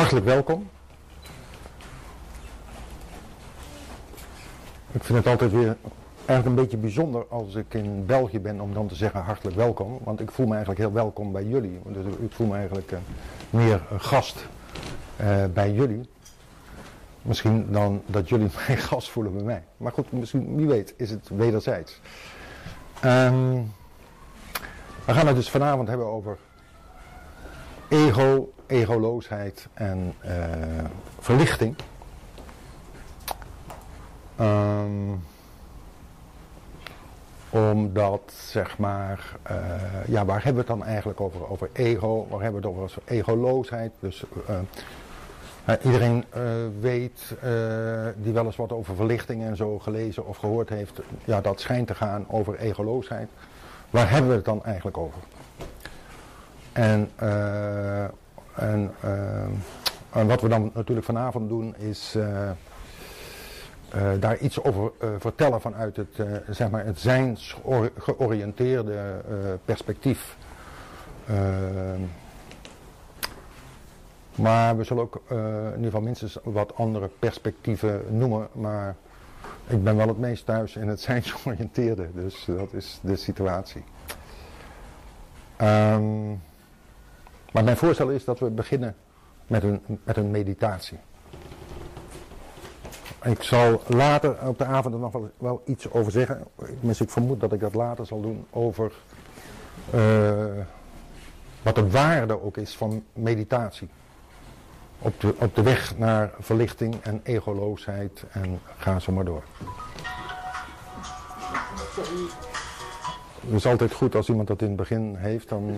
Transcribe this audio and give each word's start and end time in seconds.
Hartelijk 0.00 0.26
welkom. 0.26 0.68
Ik 4.92 5.04
vind 5.04 5.18
het 5.18 5.26
altijd 5.26 5.52
weer 5.52 5.76
eigenlijk 6.16 6.46
een 6.46 6.54
beetje 6.54 6.76
bijzonder 6.76 7.26
als 7.28 7.54
ik 7.54 7.74
in 7.74 8.06
België 8.06 8.40
ben 8.40 8.60
om 8.60 8.74
dan 8.74 8.88
te 8.88 8.94
zeggen 8.94 9.20
hartelijk 9.20 9.56
welkom. 9.56 9.98
Want 10.04 10.20
ik 10.20 10.30
voel 10.30 10.46
me 10.46 10.50
eigenlijk 10.50 10.80
heel 10.80 10.92
welkom 10.92 11.32
bij 11.32 11.44
jullie. 11.44 11.80
Dus 11.86 12.04
ik 12.20 12.32
voel 12.32 12.46
me 12.46 12.56
eigenlijk 12.56 12.92
uh, 12.92 12.98
meer 13.50 13.82
gast 13.96 14.46
uh, 15.20 15.44
bij 15.54 15.72
jullie. 15.72 16.08
Misschien 17.22 17.66
dan 17.70 18.02
dat 18.06 18.28
jullie 18.28 18.50
mij 18.66 18.76
gast 18.76 19.10
voelen 19.10 19.32
bij 19.32 19.42
mij. 19.42 19.62
Maar 19.76 19.92
goed, 19.92 20.12
misschien, 20.12 20.56
wie 20.56 20.66
weet 20.66 20.94
is 20.96 21.10
het 21.10 21.28
wederzijds. 21.28 22.00
Um, 23.04 23.72
we 25.04 25.12
gaan 25.12 25.26
het 25.26 25.36
dus 25.36 25.50
vanavond 25.50 25.88
hebben 25.88 26.06
over 26.06 26.38
ego, 27.90 28.52
egoloosheid 28.66 29.66
en 29.74 30.14
uh, 30.24 30.32
verlichting. 31.18 31.76
Um, 34.40 35.22
omdat, 37.50 38.32
zeg 38.36 38.78
maar, 38.78 39.36
uh, 39.50 39.56
ja, 40.06 40.24
waar 40.24 40.44
hebben 40.44 40.64
we 40.64 40.72
het 40.72 40.78
dan 40.78 40.88
eigenlijk 40.88 41.20
over? 41.20 41.50
Over 41.50 41.70
ego, 41.72 42.26
waar 42.30 42.40
hebben 42.42 42.60
we 42.60 42.68
het 42.68 42.76
over? 42.76 43.02
Egoloosheid. 43.04 43.92
Dus 44.00 44.24
uh, 44.48 45.74
iedereen 45.84 46.24
weet, 46.80 47.34
die 48.16 48.32
wel 48.32 48.44
eens 48.44 48.56
wat 48.56 48.72
over 48.72 48.94
verlichting 48.94 49.42
en 49.42 49.56
zo 49.56 49.78
gelezen 49.78 50.26
of 50.26 50.36
gehoord 50.36 50.68
heeft, 50.68 51.00
ja, 51.24 51.40
dat 51.40 51.60
schijnt 51.60 51.86
te 51.86 51.94
gaan 51.94 52.24
over 52.28 52.58
egoloosheid. 52.58 53.28
Waar 53.90 54.10
hebben 54.10 54.30
we 54.30 54.36
het 54.36 54.44
dan 54.44 54.64
eigenlijk 54.64 54.96
over? 54.96 55.20
En, 56.72 57.10
uh, 57.22 58.02
en, 58.54 58.94
uh, 59.04 59.42
en, 60.10 60.26
wat 60.26 60.40
we 60.40 60.48
dan 60.48 60.70
natuurlijk 60.74 61.06
vanavond 61.06 61.48
doen 61.48 61.76
is 61.76 62.14
uh, 62.16 62.50
daar 64.20 64.38
iets 64.38 64.62
over 64.62 64.92
vertellen 65.18 65.60
vanuit 65.60 65.96
het, 65.96 66.22
zeg 66.50 66.70
maar 66.70 66.84
het 66.84 66.98
zijns 66.98 67.56
georiënteerde 67.98 69.20
perspectief. 69.64 70.36
maar 74.34 74.76
we 74.76 74.84
zullen 74.84 75.02
ook 75.02 75.22
in 75.28 75.74
ieder 75.74 75.84
geval 75.84 76.00
minstens 76.00 76.38
wat 76.42 76.74
andere 76.74 77.10
perspectieven 77.18 78.02
noemen, 78.08 78.48
maar 78.52 78.96
ik 79.66 79.84
ben 79.84 79.96
wel 79.96 80.08
het 80.08 80.18
meest 80.18 80.46
thuis 80.46 80.76
in 80.76 80.88
het 80.88 81.00
zijnsgeoriënteerde, 81.00 82.08
dus 82.14 82.44
dat 82.46 82.72
is 82.72 82.98
de 83.02 83.16
situatie. 83.16 83.84
Um, 85.60 86.40
maar 87.52 87.64
mijn 87.64 87.76
voorstel 87.76 88.08
is 88.08 88.24
dat 88.24 88.38
we 88.38 88.50
beginnen 88.50 88.96
met 89.46 89.62
een, 89.62 89.80
met 90.04 90.16
een 90.16 90.30
meditatie. 90.30 90.98
Ik 93.22 93.42
zal 93.42 93.82
later 93.86 94.36
op 94.46 94.58
de 94.58 94.64
avond 94.64 94.94
er 94.94 95.00
nog 95.00 95.30
wel, 95.38 95.62
iets 95.66 95.90
over 95.90 96.12
zeggen. 96.12 96.44
Tenminste, 96.56 97.04
ik 97.04 97.10
vermoed 97.10 97.40
dat 97.40 97.52
ik 97.52 97.60
dat 97.60 97.74
later 97.74 98.06
zal 98.06 98.20
doen 98.20 98.46
over 98.50 98.92
uh, 99.94 100.44
wat 101.62 101.74
de 101.74 101.90
waarde 101.90 102.42
ook 102.42 102.56
is 102.56 102.76
van 102.76 103.04
meditatie. 103.12 103.88
Op 104.98 105.20
de, 105.20 105.34
op 105.38 105.54
de 105.54 105.62
weg 105.62 105.98
naar 105.98 106.30
verlichting 106.38 106.94
en 107.02 107.20
egoloosheid 107.22 108.24
en 108.30 108.60
ga 108.76 108.98
zo 108.98 109.12
maar 109.12 109.24
door. 109.24 109.42
Het 113.40 113.52
is 113.54 113.66
altijd 113.66 113.92
goed 113.92 114.14
als 114.14 114.28
iemand 114.28 114.48
dat 114.48 114.60
in 114.60 114.68
het 114.68 114.76
begin 114.76 115.14
heeft, 115.18 115.48
dan 115.48 115.76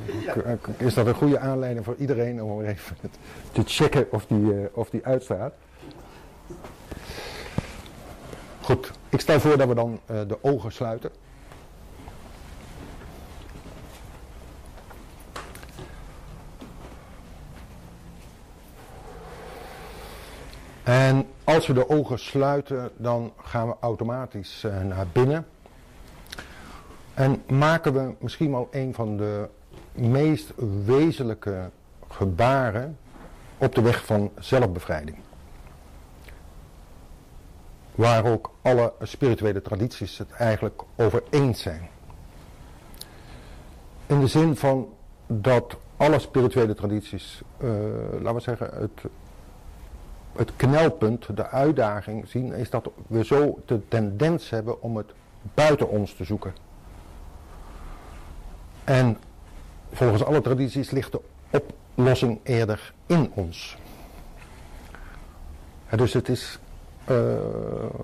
is 0.77 0.95
dat 0.95 1.07
een 1.07 1.15
goede 1.15 1.39
aanleiding 1.39 1.85
voor 1.85 1.97
iedereen 1.99 2.43
om 2.43 2.63
even 2.63 2.97
te 3.53 3.63
checken 3.65 4.07
of 4.11 4.27
die, 4.27 4.43
uh, 4.43 4.65
of 4.73 4.91
die 4.91 5.05
uitstaat. 5.05 5.55
Goed, 8.61 8.91
ik 9.09 9.21
stel 9.21 9.41
voor 9.41 9.59
dat 9.59 9.69
we 9.69 9.75
dan 9.75 10.01
uh, 10.11 10.21
de 10.29 10.39
ogen 10.41 10.73
sluiten. 10.73 11.11
En 20.83 21.27
als 21.45 21.67
we 21.67 21.73
de 21.73 21.89
ogen 21.89 22.19
sluiten, 22.19 22.91
dan 22.97 23.33
gaan 23.43 23.69
we 23.69 23.75
automatisch 23.81 24.65
uh, 24.65 24.81
naar 24.81 25.07
binnen. 25.13 25.47
En 27.15 27.43
maken 27.49 27.93
we 27.93 28.15
misschien 28.19 28.51
wel 28.51 28.69
een 28.71 28.95
van 28.95 29.17
de 29.17 29.49
meest 29.93 30.53
wezenlijke 30.85 31.71
gebaren 32.09 32.99
op 33.59 33.75
de 33.75 33.83
weg 33.83 34.05
van 34.05 34.31
zelfbevrijding. 34.39 35.17
Waar 37.95 38.25
ook 38.25 38.51
alle 38.63 38.93
spirituele 39.03 39.63
tradities 39.63 40.19
het 40.19 40.31
eigenlijk 40.31 40.83
over 40.97 41.23
eens 41.31 41.63
zijn. 41.63 41.89
In 44.07 44.21
de 44.21 44.27
zin 44.27 44.57
van 44.57 44.89
dat 45.27 45.77
alle 45.97 46.19
spirituele 46.19 46.75
tradities, 46.75 47.43
uh, 47.59 47.71
laten 48.13 48.35
we 48.35 48.41
zeggen, 48.41 48.71
het, 48.75 49.03
het 50.33 50.57
knelpunt, 50.57 51.37
de 51.37 51.49
uitdaging 51.49 52.29
zien, 52.29 52.53
is 52.53 52.71
dat 52.71 52.91
we 53.07 53.25
zo 53.25 53.59
de 53.67 53.89
tendens 53.89 54.51
hebben 54.51 54.83
om 54.83 54.97
het 54.97 55.13
buiten 55.55 55.89
ons 55.89 56.15
te 56.15 56.25
zoeken. 56.25 56.53
En 58.85 59.17
volgens 59.93 60.25
alle 60.25 60.41
tradities 60.41 60.91
ligt 60.91 61.13
de 61.13 61.21
oplossing 61.51 62.41
eerder 62.43 62.93
in 63.07 63.31
ons. 63.35 63.77
dus 65.97 66.13
het 66.13 66.29
is 66.29 66.59
uh, 67.11 67.17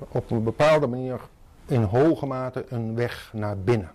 op 0.08 0.30
een 0.30 0.42
bepaalde 0.42 0.86
manier 0.86 1.20
in 1.66 1.82
hoge 1.82 2.26
mate 2.26 2.64
een 2.68 2.94
weg 2.94 3.30
naar 3.32 3.58
binnen. 3.58 3.90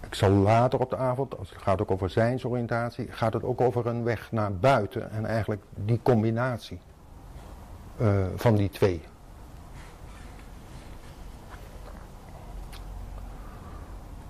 Ik 0.00 0.14
zal 0.14 0.30
later 0.30 0.80
op 0.80 0.90
de 0.90 0.96
avond, 0.96 1.38
als 1.38 1.50
het 1.50 1.62
gaat 1.62 1.80
ook 1.80 1.90
over 1.90 2.10
zijnsoriëntatie, 2.10 3.06
gaat 3.10 3.32
het 3.32 3.42
ook 3.42 3.60
over 3.60 3.86
een 3.86 4.04
weg 4.04 4.32
naar 4.32 4.54
buiten 4.54 5.10
en 5.10 5.26
eigenlijk 5.26 5.62
die 5.74 6.00
combinatie 6.02 6.80
uh, 8.00 8.26
van 8.36 8.54
die 8.54 8.70
twee. 8.70 9.02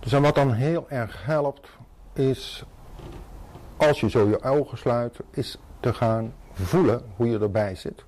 Dus 0.01 0.13
en 0.13 0.23
wat 0.23 0.35
dan 0.35 0.53
heel 0.53 0.91
erg 0.91 1.25
helpt 1.25 1.69
is, 2.13 2.65
als 3.77 4.01
je 4.01 4.11
zo 4.11 4.29
je 4.29 4.43
ogen 4.43 4.79
sluit, 4.79 5.17
is 5.31 5.59
te 5.81 5.95
gaan 5.95 6.35
voelen 6.53 7.03
hoe 7.17 7.29
je 7.29 7.39
erbij 7.39 7.75
zit. 7.75 8.05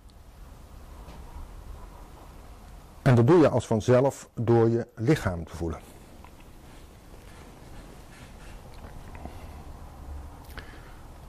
En 3.03 3.15
dat 3.15 3.27
doe 3.27 3.41
je 3.41 3.49
als 3.49 3.67
vanzelf 3.67 4.29
door 4.34 4.69
je 4.69 4.87
lichaam 4.95 5.45
te 5.45 5.56
voelen. 5.56 5.81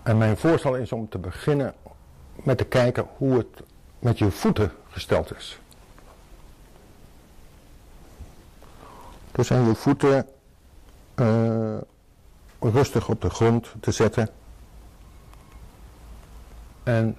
En 0.03 0.17
mijn 0.17 0.37
voorstel 0.37 0.75
is 0.75 0.91
om 0.91 1.09
te 1.09 1.17
beginnen 1.17 1.73
met 2.33 2.57
te 2.57 2.65
kijken 2.65 3.07
hoe 3.17 3.37
het 3.37 3.63
met 3.99 4.17
je 4.17 4.31
voeten 4.31 4.71
gesteld 4.89 5.35
is. 5.35 5.59
Dus 9.31 9.47
zijn 9.47 9.65
je 9.65 9.75
voeten 9.75 10.27
uh, 11.15 11.77
rustig 12.59 13.09
op 13.09 13.21
de 13.21 13.29
grond 13.29 13.73
te 13.79 13.91
zetten. 13.91 14.29
En 16.83 17.17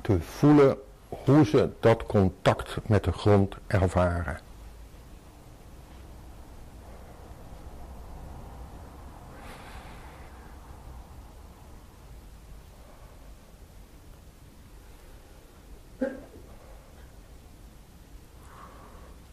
te 0.00 0.20
voelen 0.20 0.76
hoe 1.08 1.44
ze 1.44 1.70
dat 1.80 2.06
contact 2.06 2.76
met 2.86 3.04
de 3.04 3.12
grond 3.12 3.54
ervaren. 3.66 4.38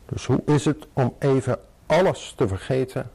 Dus 0.06 0.26
hoe 0.26 0.42
is 0.46 0.66
het 0.66 0.88
om 0.94 1.16
even 1.20 1.60
alles 1.86 2.34
te 2.38 2.48
vergeten 2.48 3.12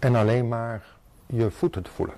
en 0.00 0.14
alleen 0.14 0.48
maar 0.48 0.84
je 1.26 1.50
voeten 1.50 1.82
te 1.82 1.90
voelen. 1.90 2.14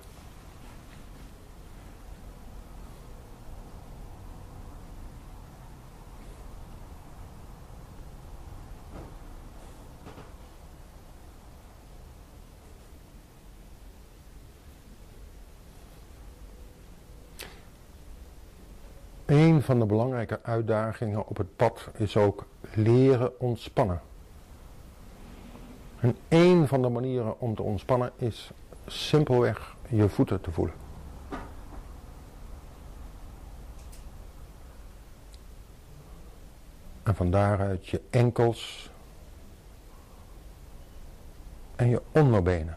Een 19.26 19.62
van 19.62 19.78
de 19.78 19.86
belangrijke 19.86 20.40
uitdagingen 20.42 21.26
op 21.26 21.36
het 21.36 21.56
pad 21.56 21.90
is 21.96 22.16
ook 22.16 22.46
leren 22.74 23.40
ontspannen. 23.40 24.11
En 26.02 26.16
een 26.28 26.68
van 26.68 26.82
de 26.82 26.88
manieren 26.88 27.40
om 27.40 27.54
te 27.54 27.62
ontspannen 27.62 28.12
is 28.16 28.50
simpelweg 28.86 29.76
je 29.88 30.08
voeten 30.08 30.40
te 30.40 30.50
voelen. 30.52 30.74
En 37.02 37.14
van 37.14 37.30
daaruit 37.30 37.86
je 37.86 38.00
enkels 38.10 38.90
en 41.76 41.88
je 41.88 42.02
onderbenen. 42.12 42.76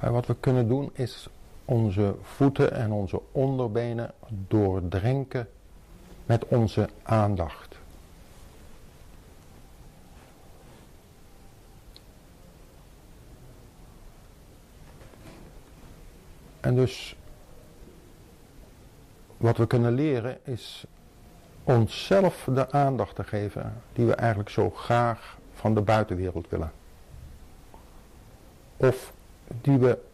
En 0.00 0.12
wat 0.12 0.26
we 0.26 0.36
kunnen 0.40 0.68
doen 0.68 0.90
is 0.92 1.28
onze 1.68 2.14
voeten 2.22 2.72
en 2.72 2.92
onze 2.92 3.20
onderbenen 3.32 4.10
doordrenken 4.28 5.48
met 6.26 6.46
onze 6.46 6.88
aandacht. 7.02 7.78
En 16.60 16.74
dus 16.74 17.16
wat 19.36 19.56
we 19.56 19.66
kunnen 19.66 19.92
leren 19.92 20.38
is 20.44 20.86
onszelf 21.64 22.48
de 22.52 22.70
aandacht 22.70 23.14
te 23.14 23.24
geven 23.24 23.82
die 23.92 24.06
we 24.06 24.14
eigenlijk 24.14 24.50
zo 24.50 24.70
graag 24.70 25.38
van 25.52 25.74
de 25.74 25.80
buitenwereld 25.80 26.48
willen. 26.48 26.72
Of 28.76 29.12
die 29.60 29.78
we 29.78 30.06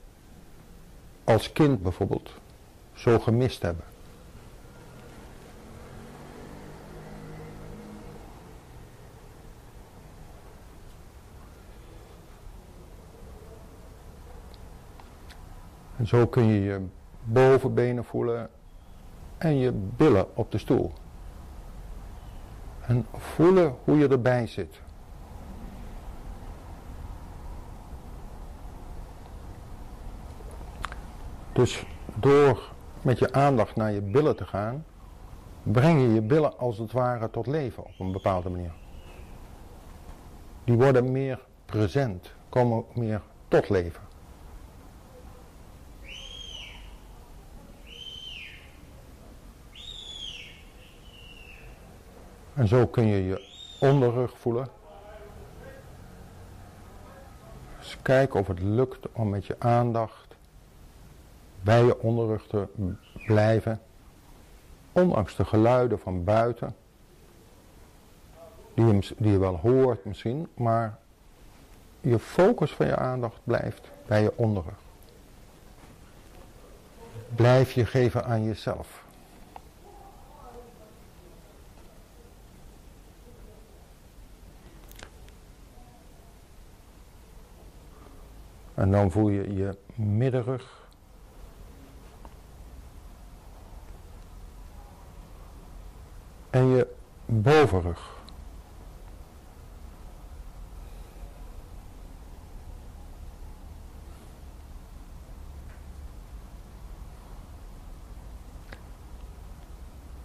als 1.24 1.52
kind 1.52 1.82
bijvoorbeeld 1.82 2.30
zo 2.94 3.18
gemist 3.18 3.62
hebben. 3.62 3.84
En 15.96 16.06
zo 16.06 16.26
kun 16.26 16.44
je 16.44 16.62
je 16.62 16.80
bovenbenen 17.24 18.04
voelen 18.04 18.50
en 19.38 19.58
je 19.58 19.72
billen 19.72 20.36
op 20.36 20.52
de 20.52 20.58
stoel. 20.58 20.92
En 22.86 23.06
voelen 23.16 23.74
hoe 23.84 23.98
je 23.98 24.08
erbij 24.08 24.46
zit. 24.46 24.80
Dus 31.54 31.84
door 32.14 32.72
met 33.02 33.18
je 33.18 33.32
aandacht 33.32 33.76
naar 33.76 33.92
je 33.92 34.00
billen 34.00 34.36
te 34.36 34.46
gaan, 34.46 34.84
breng 35.62 36.00
je 36.00 36.12
je 36.12 36.22
billen 36.22 36.58
als 36.58 36.78
het 36.78 36.92
ware 36.92 37.30
tot 37.30 37.46
leven 37.46 37.84
op 37.84 37.98
een 37.98 38.12
bepaalde 38.12 38.50
manier. 38.50 38.72
Die 40.64 40.76
worden 40.76 41.12
meer 41.12 41.40
present, 41.66 42.32
komen 42.48 42.84
meer 42.94 43.22
tot 43.48 43.68
leven. 43.68 44.02
En 52.54 52.68
zo 52.68 52.86
kun 52.86 53.06
je 53.06 53.24
je 53.24 53.48
onderrug 53.80 54.38
voelen. 54.38 54.68
Dus 57.78 57.98
kijk 58.02 58.34
of 58.34 58.46
het 58.46 58.60
lukt 58.60 59.12
om 59.12 59.28
met 59.28 59.46
je 59.46 59.56
aandacht 59.58 60.23
bij 61.64 61.84
je 61.84 62.00
onderrug 62.00 62.46
te 62.46 62.66
blijven. 63.26 63.80
Ondanks 64.92 65.36
de 65.36 65.44
geluiden 65.44 65.98
van 65.98 66.24
buiten. 66.24 66.76
Die 68.74 68.86
je, 68.86 69.14
die 69.16 69.32
je 69.32 69.38
wel 69.38 69.56
hoort 69.56 70.04
misschien, 70.04 70.48
maar 70.54 70.98
je 72.00 72.18
focus 72.18 72.72
van 72.72 72.86
je 72.86 72.96
aandacht 72.96 73.40
blijft 73.44 73.90
bij 74.06 74.22
je 74.22 74.32
onderrug. 74.36 74.78
Blijf 77.34 77.72
je 77.72 77.86
geven 77.86 78.24
aan 78.24 78.44
jezelf. 78.44 79.02
En 88.74 88.90
dan 88.90 89.10
voel 89.10 89.28
je 89.28 89.54
je 89.54 89.76
middenrug. 89.94 90.83
En 96.54 96.66
je 96.66 96.86
bovenrug. 97.26 98.22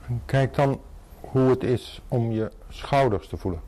En 0.08 0.22
kijk 0.26 0.54
dan 0.56 0.82
hoe 1.20 1.50
het 1.50 1.64
is 1.64 2.02
om 2.08 2.32
je 2.32 2.52
schouders 2.68 3.28
te 3.28 3.38
voelen. 3.38 3.62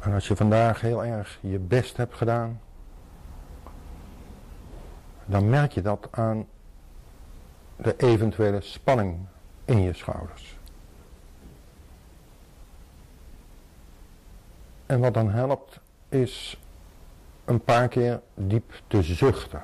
En 0.00 0.12
als 0.12 0.28
je 0.28 0.36
vandaag 0.36 0.80
heel 0.80 1.04
erg 1.04 1.38
je 1.40 1.58
best 1.58 1.96
hebt 1.96 2.14
gedaan, 2.14 2.60
dan 5.24 5.48
merk 5.48 5.72
je 5.72 5.82
dat 5.82 6.08
aan 6.10 6.46
de 7.82 7.94
eventuele 7.96 8.60
spanning 8.60 9.16
in 9.64 9.82
je 9.82 9.92
schouders. 9.92 10.56
En 14.86 15.00
wat 15.00 15.14
dan 15.14 15.30
helpt 15.30 15.80
is 16.08 16.60
een 17.44 17.60
paar 17.60 17.88
keer 17.88 18.20
diep 18.34 18.72
te 18.86 19.02
zuchten. 19.02 19.62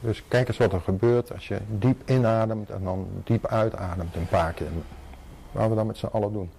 Dus 0.00 0.22
kijk 0.28 0.48
eens 0.48 0.56
wat 0.56 0.72
er 0.72 0.80
gebeurt 0.80 1.32
als 1.32 1.48
je 1.48 1.58
diep 1.68 2.10
inademt 2.10 2.70
en 2.70 2.84
dan 2.84 3.08
diep 3.24 3.46
uitademt 3.46 4.14
een 4.14 4.28
paar 4.28 4.52
keer. 4.52 4.68
Laten 5.52 5.70
we 5.70 5.76
dat 5.76 5.86
met 5.86 5.96
z'n 5.96 6.06
allen 6.06 6.32
doen. 6.32 6.50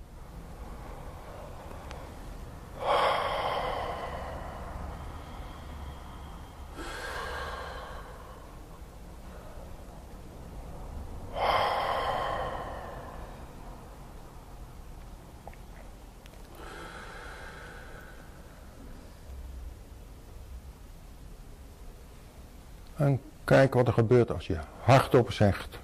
Kijk 23.65 23.77
wat 23.77 23.87
er 23.87 23.93
gebeurt 23.93 24.31
als 24.31 24.47
je 24.47 24.57
hardop 24.81 25.31
zegt, 25.31 25.79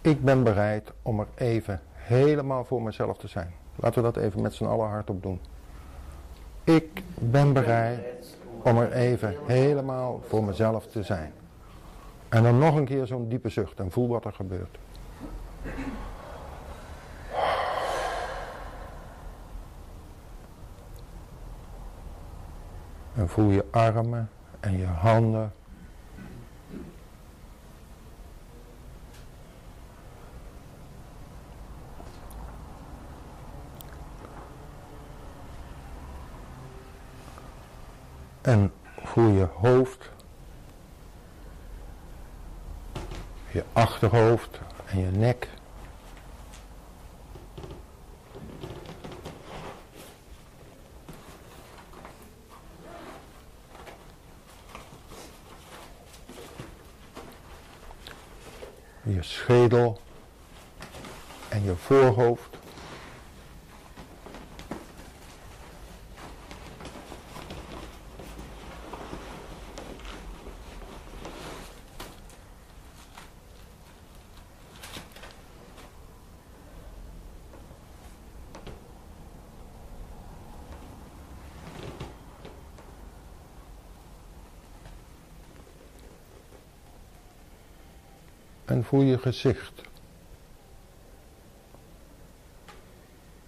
ik 0.00 0.24
ben 0.24 0.42
bereid 0.42 0.92
om 1.02 1.20
er 1.20 1.26
even 1.34 1.80
helemaal 1.92 2.64
voor 2.64 2.82
mezelf 2.82 3.18
te 3.18 3.28
zijn. 3.28 3.52
Laten 3.76 4.02
we 4.02 4.12
dat 4.12 4.22
even 4.22 4.42
met 4.42 4.54
z'n 4.54 4.64
allen 4.64 4.88
hardop 4.88 5.22
doen. 5.22 5.40
Ik 6.64 7.02
ben 7.18 7.52
bereid 7.52 8.36
om 8.62 8.78
er 8.78 8.92
even 8.92 9.36
helemaal 9.46 10.22
voor 10.28 10.44
mezelf 10.44 10.86
te 10.86 11.02
zijn. 11.02 11.32
En 12.28 12.42
dan 12.42 12.58
nog 12.58 12.76
een 12.76 12.84
keer 12.84 13.06
zo'n 13.06 13.28
diepe 13.28 13.48
zucht 13.48 13.80
en 13.80 13.90
voel 13.90 14.08
wat 14.08 14.24
er 14.24 14.32
gebeurt. 14.32 14.78
En 23.14 23.28
voel 23.28 23.50
je 23.50 23.64
armen 23.70 24.30
en 24.60 24.78
je 24.78 24.86
handen 24.86 25.52
En 38.40 38.72
voel 39.04 39.28
je 39.28 39.48
hoofd, 39.54 40.10
je 43.50 43.64
achterhoofd 43.72 44.60
en 44.86 44.98
je 44.98 45.10
nek. 45.10 45.48
Je 59.02 59.22
schedel 59.22 60.00
en 61.48 61.64
je 61.64 61.76
voorhoofd. 61.76 62.49
Voel 88.90 89.02
je 89.02 89.18
gezicht. 89.18 89.82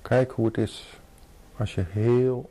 Kijk 0.03 0.31
hoe 0.31 0.47
het 0.47 0.59
is 0.59 1.01
als 1.57 1.75
je 1.75 1.85
heel, 1.89 2.51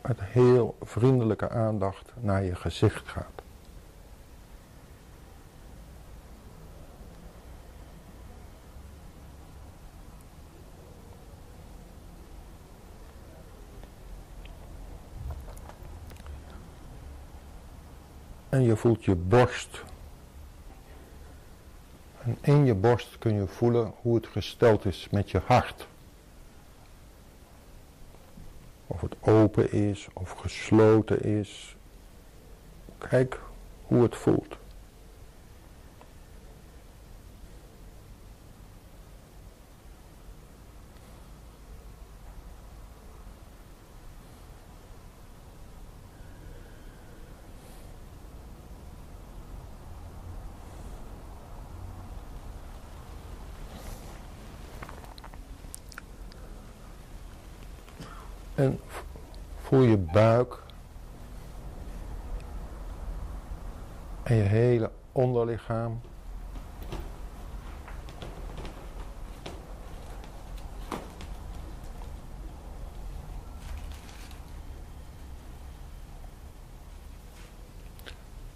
met 0.00 0.20
heel 0.20 0.76
vriendelijke 0.80 1.48
aandacht 1.48 2.12
naar 2.20 2.44
je 2.44 2.54
gezicht 2.54 3.08
gaat. 3.08 3.42
En 18.48 18.62
je 18.62 18.76
voelt 18.76 19.04
je 19.04 19.14
borst. 19.14 19.82
En 22.24 22.38
in 22.40 22.64
je 22.64 22.74
borst 22.74 23.18
kun 23.18 23.34
je 23.34 23.46
voelen 23.46 23.92
hoe 24.00 24.14
het 24.14 24.26
gesteld 24.26 24.84
is 24.84 25.08
met 25.10 25.30
je 25.30 25.40
hart. 25.46 25.86
Of 28.86 29.00
het 29.00 29.14
open 29.20 29.72
is 29.72 30.08
of 30.12 30.30
gesloten 30.30 31.22
is. 31.22 31.76
Kijk 32.98 33.40
hoe 33.86 34.02
het 34.02 34.16
voelt. 34.16 34.56
En 58.54 58.80
voel 59.72 59.82
je 59.82 59.96
buik. 59.96 60.62
En 64.22 64.36
je 64.36 64.42
hele 64.42 64.90
onderlichaam. 65.12 66.00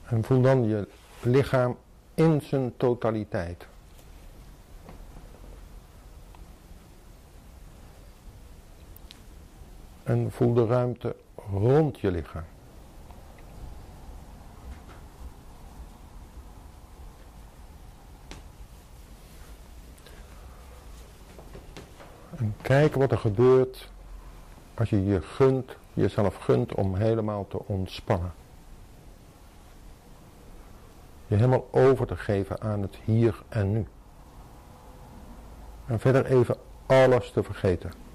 En 0.04 0.24
voel 0.24 0.40
dan 0.40 0.68
je 0.68 0.88
lichaam 1.22 1.76
in 2.14 2.40
zijn 2.40 2.76
totaliteit. 2.76 3.66
En 10.06 10.30
voel 10.32 10.54
de 10.54 10.66
ruimte 10.66 11.16
rond 11.50 12.00
je 12.00 12.10
lichaam. 12.10 12.44
En 22.36 22.54
kijk 22.62 22.94
wat 22.94 23.10
er 23.10 23.18
gebeurt 23.18 23.90
als 24.74 24.90
je 24.90 25.04
je 25.04 25.20
gunt, 25.20 25.76
jezelf 25.92 26.36
gunt 26.36 26.74
om 26.74 26.94
helemaal 26.94 27.46
te 27.48 27.58
ontspannen. 27.66 28.32
Je 31.26 31.34
helemaal 31.34 31.68
over 31.70 32.06
te 32.06 32.16
geven 32.16 32.60
aan 32.60 32.82
het 32.82 32.96
hier 33.04 33.42
en 33.48 33.72
nu. 33.72 33.86
En 35.86 36.00
verder 36.00 36.26
even 36.26 36.56
alles 36.86 37.30
te 37.30 37.42
vergeten. 37.42 38.05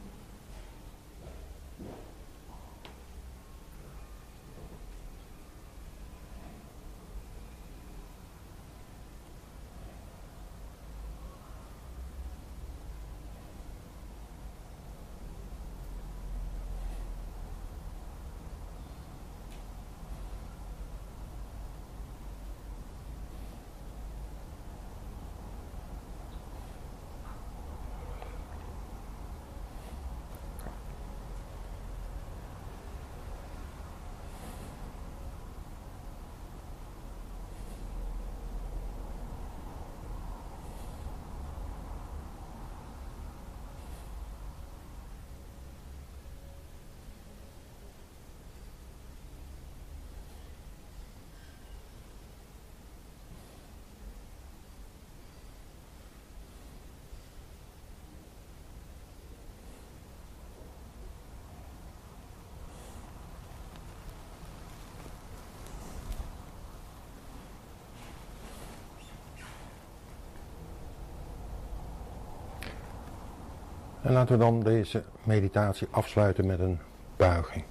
En 74.11 74.17
laten 74.17 74.37
we 74.37 74.43
dan 74.43 74.59
deze 74.59 75.03
meditatie 75.23 75.87
afsluiten 75.91 76.45
met 76.45 76.59
een 76.59 76.79
buiging. 77.17 77.63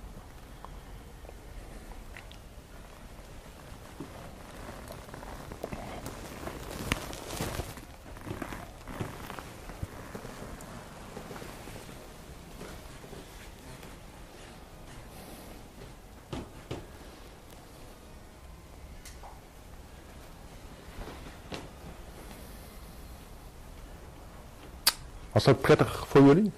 Was 25.41 25.55
dat 25.55 25.61
prettig 25.61 26.07
voor 26.09 26.23
jullie? 26.23 26.53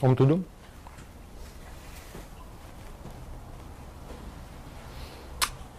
Om 0.00 0.14
te 0.14 0.26
doen? 0.26 0.46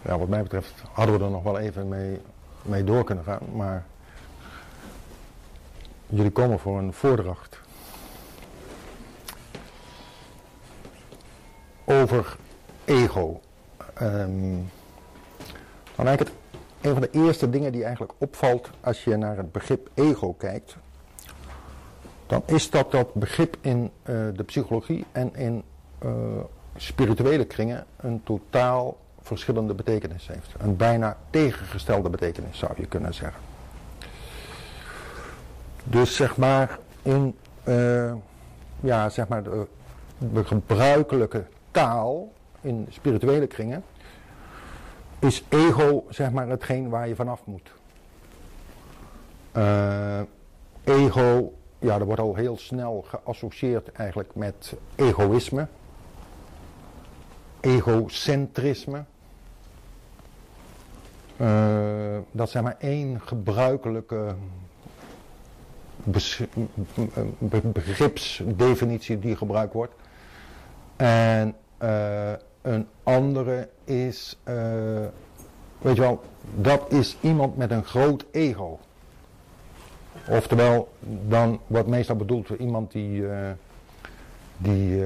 Ja, 0.02 0.18
wat 0.18 0.28
mij 0.28 0.42
betreft 0.42 0.82
hadden 0.92 1.18
we 1.18 1.24
er 1.24 1.30
nog 1.30 1.42
wel 1.42 1.58
even 1.58 1.88
mee, 1.88 2.20
mee 2.62 2.84
door 2.84 3.04
kunnen 3.04 3.24
gaan, 3.24 3.40
maar 3.52 3.84
jullie 6.06 6.30
komen 6.30 6.58
voor 6.58 6.78
een 6.78 6.92
voordracht 6.92 7.60
over 11.84 12.36
ego. 12.84 13.40
Um, 14.02 14.70
dan 15.94 16.06
eigenlijk 16.06 16.20
het, 16.20 16.32
een 16.80 16.92
van 16.92 17.02
de 17.02 17.10
eerste 17.10 17.50
dingen 17.50 17.72
die 17.72 17.82
eigenlijk 17.82 18.12
opvalt 18.18 18.70
als 18.80 19.04
je 19.04 19.16
naar 19.16 19.36
het 19.36 19.52
begrip 19.52 19.90
ego 19.94 20.32
kijkt, 20.32 20.76
dan 22.26 22.42
is 22.46 22.70
dat 22.70 22.90
dat 22.90 23.14
begrip 23.14 23.56
in 23.60 23.82
uh, 23.82 24.16
de 24.36 24.44
psychologie 24.44 25.04
en 25.12 25.36
in 25.36 25.62
uh, 26.04 26.10
spirituele 26.76 27.44
kringen 27.44 27.86
een 27.96 28.22
totaal 28.24 28.96
verschillende 29.20 29.74
betekenis 29.74 30.26
heeft. 30.26 30.54
Een 30.58 30.76
bijna 30.76 31.16
tegengestelde 31.30 32.08
betekenis 32.08 32.58
zou 32.58 32.72
je 32.76 32.86
kunnen 32.86 33.14
zeggen. 33.14 33.40
Dus 35.84 36.16
zeg 36.16 36.36
maar 36.36 36.78
in 37.02 37.36
uh, 37.64 38.12
ja, 38.80 39.08
zeg 39.08 39.28
maar 39.28 39.42
de, 39.42 39.66
de, 40.18 40.44
gebruikelijke 40.44 41.44
taal 41.70 42.32
in 42.60 42.86
spirituele 42.90 43.46
kringen 43.46 43.82
is 45.18 45.44
ego 45.48 46.04
zeg 46.08 46.30
maar 46.30 46.48
hetgeen 46.48 46.88
waar 46.88 47.08
je 47.08 47.14
vanaf 47.14 47.40
moet. 47.44 47.72
ego 50.84 51.52
ja, 51.84 51.98
dat 51.98 52.06
wordt 52.06 52.22
al 52.22 52.34
heel 52.34 52.56
snel 52.56 53.04
geassocieerd 53.08 53.92
eigenlijk 53.92 54.34
met 54.34 54.74
egoïsme, 54.94 55.66
egocentrisme. 57.60 59.04
uh, 61.36 62.18
dat 62.30 62.50
zeg 62.50 62.62
maar 62.62 62.76
één 62.78 63.20
gebruikelijke 63.20 64.34
begripsdefinitie 67.72 69.18
die 69.18 69.36
gebruikt 69.36 69.72
wordt. 69.72 69.92
En 70.96 71.54
uh, 71.82 72.32
een 72.62 72.86
andere 73.02 73.68
is, 73.84 74.38
uh, 74.48 74.54
weet 75.78 75.94
je 75.94 76.00
wel, 76.00 76.22
dat 76.54 76.92
is 76.92 77.16
iemand 77.20 77.56
met 77.56 77.70
een 77.70 77.84
groot 77.84 78.24
ego. 78.30 78.78
Oftewel, 80.28 80.88
dan 81.28 81.60
wordt 81.66 81.88
meestal 81.88 82.16
bedoeld 82.16 82.48
iemand 82.58 82.92
die, 82.92 83.20
uh, 83.20 83.50
die 84.56 85.02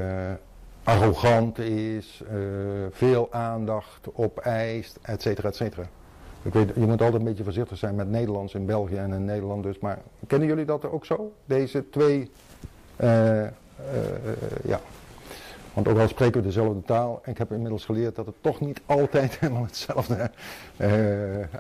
arrogant 0.83 1.59
is, 1.59 2.23
veel 2.91 3.29
aandacht 3.31 4.09
opeist, 4.13 4.99
et 5.03 5.23
cetera, 5.23 5.49
et 5.49 5.57
cetera. 5.57 5.89
Ik 6.43 6.53
weet, 6.53 6.71
je 6.75 6.81
moet 6.81 6.91
altijd 6.91 7.15
een 7.15 7.25
beetje 7.25 7.45
voorzichtig 7.45 7.79
zijn 7.79 7.95
met 7.95 8.11
Nederlands 8.11 8.55
in 8.55 8.67
België 8.67 8.97
en 8.97 9.13
in 9.13 9.25
Nederland 9.25 9.63
dus. 9.63 9.79
Maar 9.79 9.99
kennen 10.27 10.49
jullie 10.49 10.65
dat 10.65 10.91
ook 10.91 11.05
zo? 11.07 11.33
Deze 11.45 11.89
twee, 11.91 12.31
ja. 14.65 14.81
Want 15.79 15.89
ook 15.89 15.99
al 15.99 16.09
spreken 16.09 16.41
we 16.41 16.47
dezelfde 16.47 16.83
taal, 16.83 17.21
ik 17.25 17.39
heb 17.39 17.53
inmiddels 17.53 17.85
geleerd 17.85 18.17
dat 18.17 18.27
het 18.27 18.35
toch 18.41 18.61
niet 18.61 18.81
altijd 18.87 19.37
helemaal 19.41 19.65
hetzelfde 19.65 20.31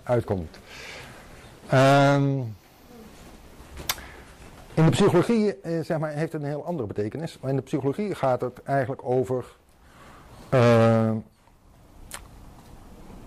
uitkomt. 0.03 0.59
Um, 1.73 2.57
in 4.79 4.85
de 4.85 4.91
psychologie 4.91 5.55
zeg 5.83 5.99
maar, 5.99 6.11
heeft 6.11 6.33
het 6.33 6.43
een 6.43 6.49
heel 6.49 6.65
andere 6.65 6.89
betekenis. 6.89 7.39
Maar 7.41 7.51
in 7.51 7.57
de 7.57 7.63
psychologie 7.63 8.15
gaat 8.15 8.41
het 8.41 8.63
eigenlijk 8.63 9.01
over 9.05 9.45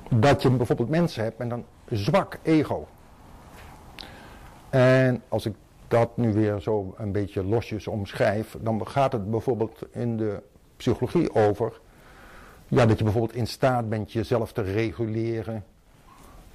dat 0.10 0.42
je 0.42 0.50
bijvoorbeeld 0.50 0.90
mensen 0.90 1.24
hebt 1.24 1.38
met 1.38 1.52
een 1.52 1.66
zwak 1.90 2.40
ego. 2.42 2.88
En 4.70 5.24
als 5.28 5.46
ik 5.46 5.56
dat 5.88 6.18
nu 6.18 6.34
weer 6.34 6.60
zo 6.60 6.94
een 6.98 7.12
beetje 7.12 7.44
losjes 7.44 7.88
omschrijf, 7.88 8.58
dan 8.62 8.88
gaat 8.88 9.12
het 9.12 9.32
bijvoorbeeld 9.32 9.80
in 9.92 10.18
de 10.18 10.42
psychologie 10.78 11.34
over 11.34 11.80
ja, 12.68 12.86
dat 12.86 12.98
je 12.98 13.04
bijvoorbeeld 13.04 13.36
in 13.36 13.48
staat 13.48 13.90
bent 13.90 14.12
jezelf 14.12 14.52
te 14.52 14.62
reguleren. 14.62 15.64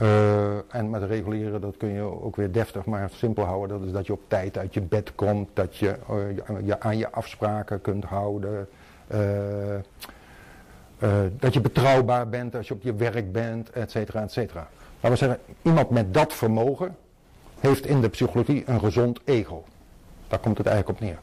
Uh, 0.02 0.74
en 0.74 0.90
met 0.90 1.02
reguleren, 1.02 1.60
dat 1.60 1.76
kun 1.76 1.88
je 1.88 2.22
ook 2.22 2.36
weer 2.36 2.52
deftig 2.52 2.84
maar 2.84 3.10
simpel 3.12 3.44
houden. 3.44 3.78
Dat 3.78 3.86
is 3.86 3.92
dat 3.92 4.06
je 4.06 4.12
op 4.12 4.20
tijd 4.28 4.58
uit 4.58 4.74
je 4.74 4.80
bed 4.80 5.14
komt, 5.14 5.48
dat 5.52 5.76
je 5.76 5.96
uh, 6.10 6.66
je 6.66 6.80
aan 6.80 6.98
je 6.98 7.10
afspraken 7.10 7.80
kunt 7.80 8.04
houden. 8.04 8.68
Uh, 9.14 9.20
dat 11.38 11.54
je 11.54 11.60
betrouwbaar 11.60 12.28
bent 12.28 12.54
als 12.54 12.68
je 12.68 12.74
op 12.74 12.82
je 12.82 12.94
werk 12.94 13.32
bent, 13.32 13.70
et 13.70 13.90
cetera, 13.90 14.22
et 14.22 14.32
cetera. 14.32 14.68
Laten 15.00 15.10
we 15.10 15.16
zeggen, 15.16 15.38
iemand 15.62 15.90
met 15.90 16.14
dat 16.14 16.32
vermogen 16.32 16.96
heeft 17.60 17.86
in 17.86 18.00
de 18.00 18.08
psychologie 18.08 18.62
een 18.66 18.80
gezond 18.80 19.20
ego. 19.24 19.64
Daar 20.28 20.38
komt 20.38 20.58
het 20.58 20.66
eigenlijk 20.66 20.98
op 20.98 21.06
neer. 21.06 21.18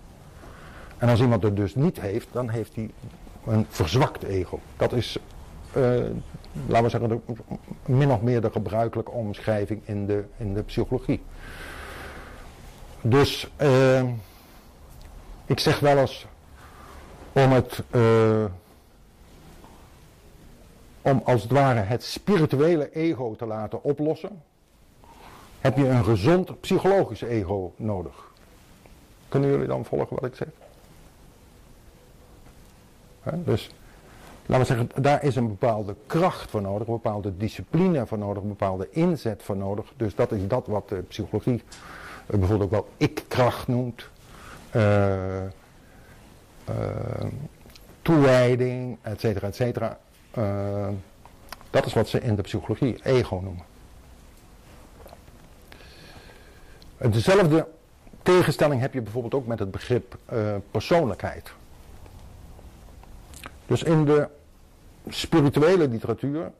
En 0.97 1.09
als 1.09 1.21
iemand 1.21 1.43
het 1.43 1.55
dus 1.55 1.75
niet 1.75 2.01
heeft, 2.01 2.27
dan 2.31 2.49
heeft 2.49 2.75
hij 2.75 2.89
een 3.45 3.65
verzwakt 3.69 4.23
ego. 4.23 4.59
Dat 4.77 4.93
is, 4.93 5.19
laten 6.65 6.83
we 6.83 6.89
zeggen, 6.89 7.09
de, 7.09 7.19
min 7.85 8.11
of 8.11 8.21
meer 8.21 8.41
de 8.41 8.51
gebruikelijke 8.51 9.11
omschrijving 9.11 9.81
in 9.85 10.05
de, 10.05 10.23
in 10.37 10.53
de 10.53 10.63
psychologie. 10.63 11.21
Dus 13.01 13.51
uh, 13.61 14.03
ik 15.45 15.59
zeg 15.59 15.79
wel 15.79 15.97
eens 15.97 16.25
om 17.31 17.51
het 17.51 17.83
om 21.03 21.21
als 21.25 21.41
het 21.41 21.51
ware 21.51 21.79
het 21.79 22.03
spirituele 22.03 22.91
ego 22.91 23.35
te 23.35 23.45
laten 23.45 23.83
oplossen, 23.83 24.43
heb 25.59 25.77
je 25.77 25.87
een 25.87 26.03
gezond 26.03 26.61
psychologisch 26.61 27.21
ego 27.21 27.73
nodig. 27.75 28.31
Kunnen 29.29 29.49
jullie 29.49 29.67
dan 29.67 29.85
volgen 29.85 30.15
wat 30.19 30.25
ik 30.25 30.35
zeg? 30.35 30.47
dus, 33.45 33.69
laten 34.45 34.67
we 34.67 34.73
zeggen, 34.73 35.03
daar 35.03 35.23
is 35.23 35.35
een 35.35 35.47
bepaalde 35.47 35.95
kracht 36.07 36.49
voor 36.49 36.61
nodig, 36.61 36.87
een 36.87 36.93
bepaalde 36.93 37.37
discipline 37.37 38.05
voor 38.05 38.17
nodig, 38.17 38.41
een 38.41 38.49
bepaalde 38.49 38.87
inzet 38.91 39.43
voor 39.43 39.57
nodig. 39.57 39.93
Dus 39.97 40.15
dat 40.15 40.31
is 40.31 40.47
dat 40.47 40.67
wat 40.67 40.89
de 40.89 40.95
psychologie 40.95 41.63
eh, 42.25 42.37
bijvoorbeeld 42.39 42.63
ook 42.63 42.71
wel 42.71 42.89
ik-kracht 42.97 43.67
noemt. 43.67 44.11
Uh, 44.75 45.43
uh, 46.69 46.75
toewijding, 48.01 48.97
et 49.01 49.19
cetera, 49.19 49.47
et 49.47 49.55
cetera. 49.55 49.97
Dat 51.69 51.85
is 51.85 51.93
wat 51.93 52.07
ze 52.07 52.21
in 52.21 52.35
de 52.35 52.41
psychologie 52.41 52.99
ego 53.03 53.35
noemen. 53.35 53.65
Dezelfde 56.97 57.67
tegenstelling 58.23 58.81
heb 58.81 58.93
je 58.93 59.01
bijvoorbeeld 59.01 59.33
ook 59.33 59.47
met 59.47 59.59
het 59.59 59.71
begrip 59.71 60.17
persoonlijkheid. 60.71 61.51
Dus 63.73 63.83
in 63.83 64.05
de 64.05 64.27
spirituele 65.07 65.87
literatuur 65.87 66.51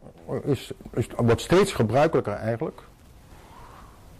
is, 0.44 0.72
is, 0.94 1.08
wordt 1.16 1.42
steeds 1.42 1.74
gebruikelijker 1.74 2.34
eigenlijk 2.34 2.82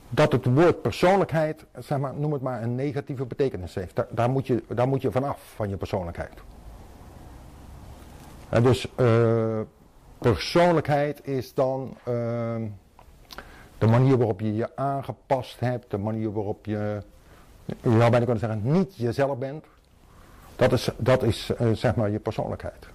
dat 0.10 0.32
het 0.32 0.46
woord 0.46 0.82
persoonlijkheid, 0.82 1.66
zeg 1.80 1.98
maar, 1.98 2.14
noem 2.16 2.34
het 2.34 2.42
maar, 2.42 2.64
een 2.64 2.76
negatieve 2.76 3.26
betekenis 3.26 3.76
heeft. 3.76 3.96
Daar, 3.96 4.08
daar, 4.10 4.30
moet, 4.30 4.48
je, 4.48 4.64
daar 4.68 4.88
moet 4.88 5.02
je 5.02 5.12
vanaf, 5.12 5.54
van 5.56 5.70
je 5.70 5.78
persoonlijkheid. 5.78 6.34
Dus 8.62 8.88
uh, 9.00 9.60
persoonlijkheid 10.18 11.28
is 11.28 11.54
dan 11.54 11.98
uh, 11.98 12.06
de 13.78 13.88
manier 13.88 14.18
waarop 14.18 14.40
je 14.40 14.56
je 14.56 14.76
aangepast 14.76 15.60
hebt, 15.60 15.92
de 15.92 15.98
manier 15.98 16.34
waarop 16.34 16.66
je, 16.66 17.02
je 17.66 17.76
zou 17.82 17.98
bijna 17.98 18.18
kunnen 18.18 18.40
zeggen, 18.40 18.62
niet 18.64 18.96
jezelf 18.96 19.38
bent. 19.38 19.66
Dat 20.56 20.72
is, 20.72 20.90
dat 20.98 21.24
is 21.24 21.52
uh, 21.62 21.72
zeg 21.72 21.96
maar 21.96 22.10
je 22.10 22.20
persoonlijkheid. 22.20 22.88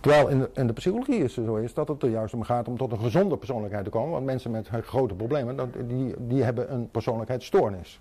Terwijl 0.00 0.28
in 0.28 0.38
de, 0.38 0.50
in 0.54 0.66
de 0.66 0.72
psychologie 0.72 1.22
is 1.22 1.36
het 1.36 1.44
zo 1.44 1.54
is 1.56 1.74
dat 1.74 1.88
het 1.88 2.02
er 2.02 2.08
juist 2.08 2.34
om 2.34 2.42
gaat 2.42 2.68
om 2.68 2.76
tot 2.76 2.92
een 2.92 2.98
gezonde 2.98 3.36
persoonlijkheid 3.36 3.84
te 3.84 3.90
komen. 3.90 4.10
Want 4.10 4.24
mensen 4.24 4.50
met 4.50 4.68
grote 4.82 5.14
problemen, 5.14 5.72
die, 5.86 6.14
die 6.18 6.42
hebben 6.42 6.72
een 6.72 6.90
persoonlijkheidsstoornis. 6.90 8.00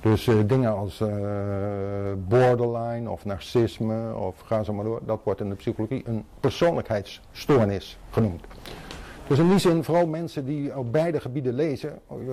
Dus 0.00 0.26
uh, 0.26 0.40
dingen 0.46 0.76
als 0.76 1.00
uh, 1.00 1.08
borderline 2.28 3.10
of 3.10 3.24
narcisme 3.24 4.14
of 4.14 4.40
ga 4.40 4.62
zo 4.62 4.72
maar 4.72 4.84
door, 4.84 5.00
dat 5.04 5.20
wordt 5.24 5.40
in 5.40 5.48
de 5.48 5.54
psychologie 5.54 6.02
een 6.06 6.24
persoonlijkheidsstoornis 6.40 7.98
genoemd. 8.10 8.44
Dus 9.30 9.38
in 9.38 9.48
die 9.48 9.58
zin, 9.58 9.84
vooral 9.84 10.06
mensen 10.06 10.44
die 10.44 10.76
op 10.76 10.92
beide 10.92 11.20
gebieden 11.20 11.54
lezen, 11.54 11.98
uh, 12.12 12.26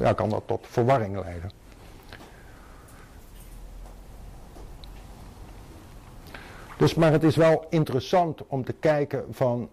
ja, 0.00 0.12
kan 0.12 0.28
dat 0.28 0.42
tot 0.46 0.66
verwarring 0.66 1.20
leiden. 1.20 1.50
Dus, 6.76 6.94
maar 6.94 7.12
het 7.12 7.22
is 7.22 7.36
wel 7.36 7.66
interessant 7.68 8.46
om 8.46 8.64
te 8.64 8.72
kijken 8.72 9.24
van 9.30 9.68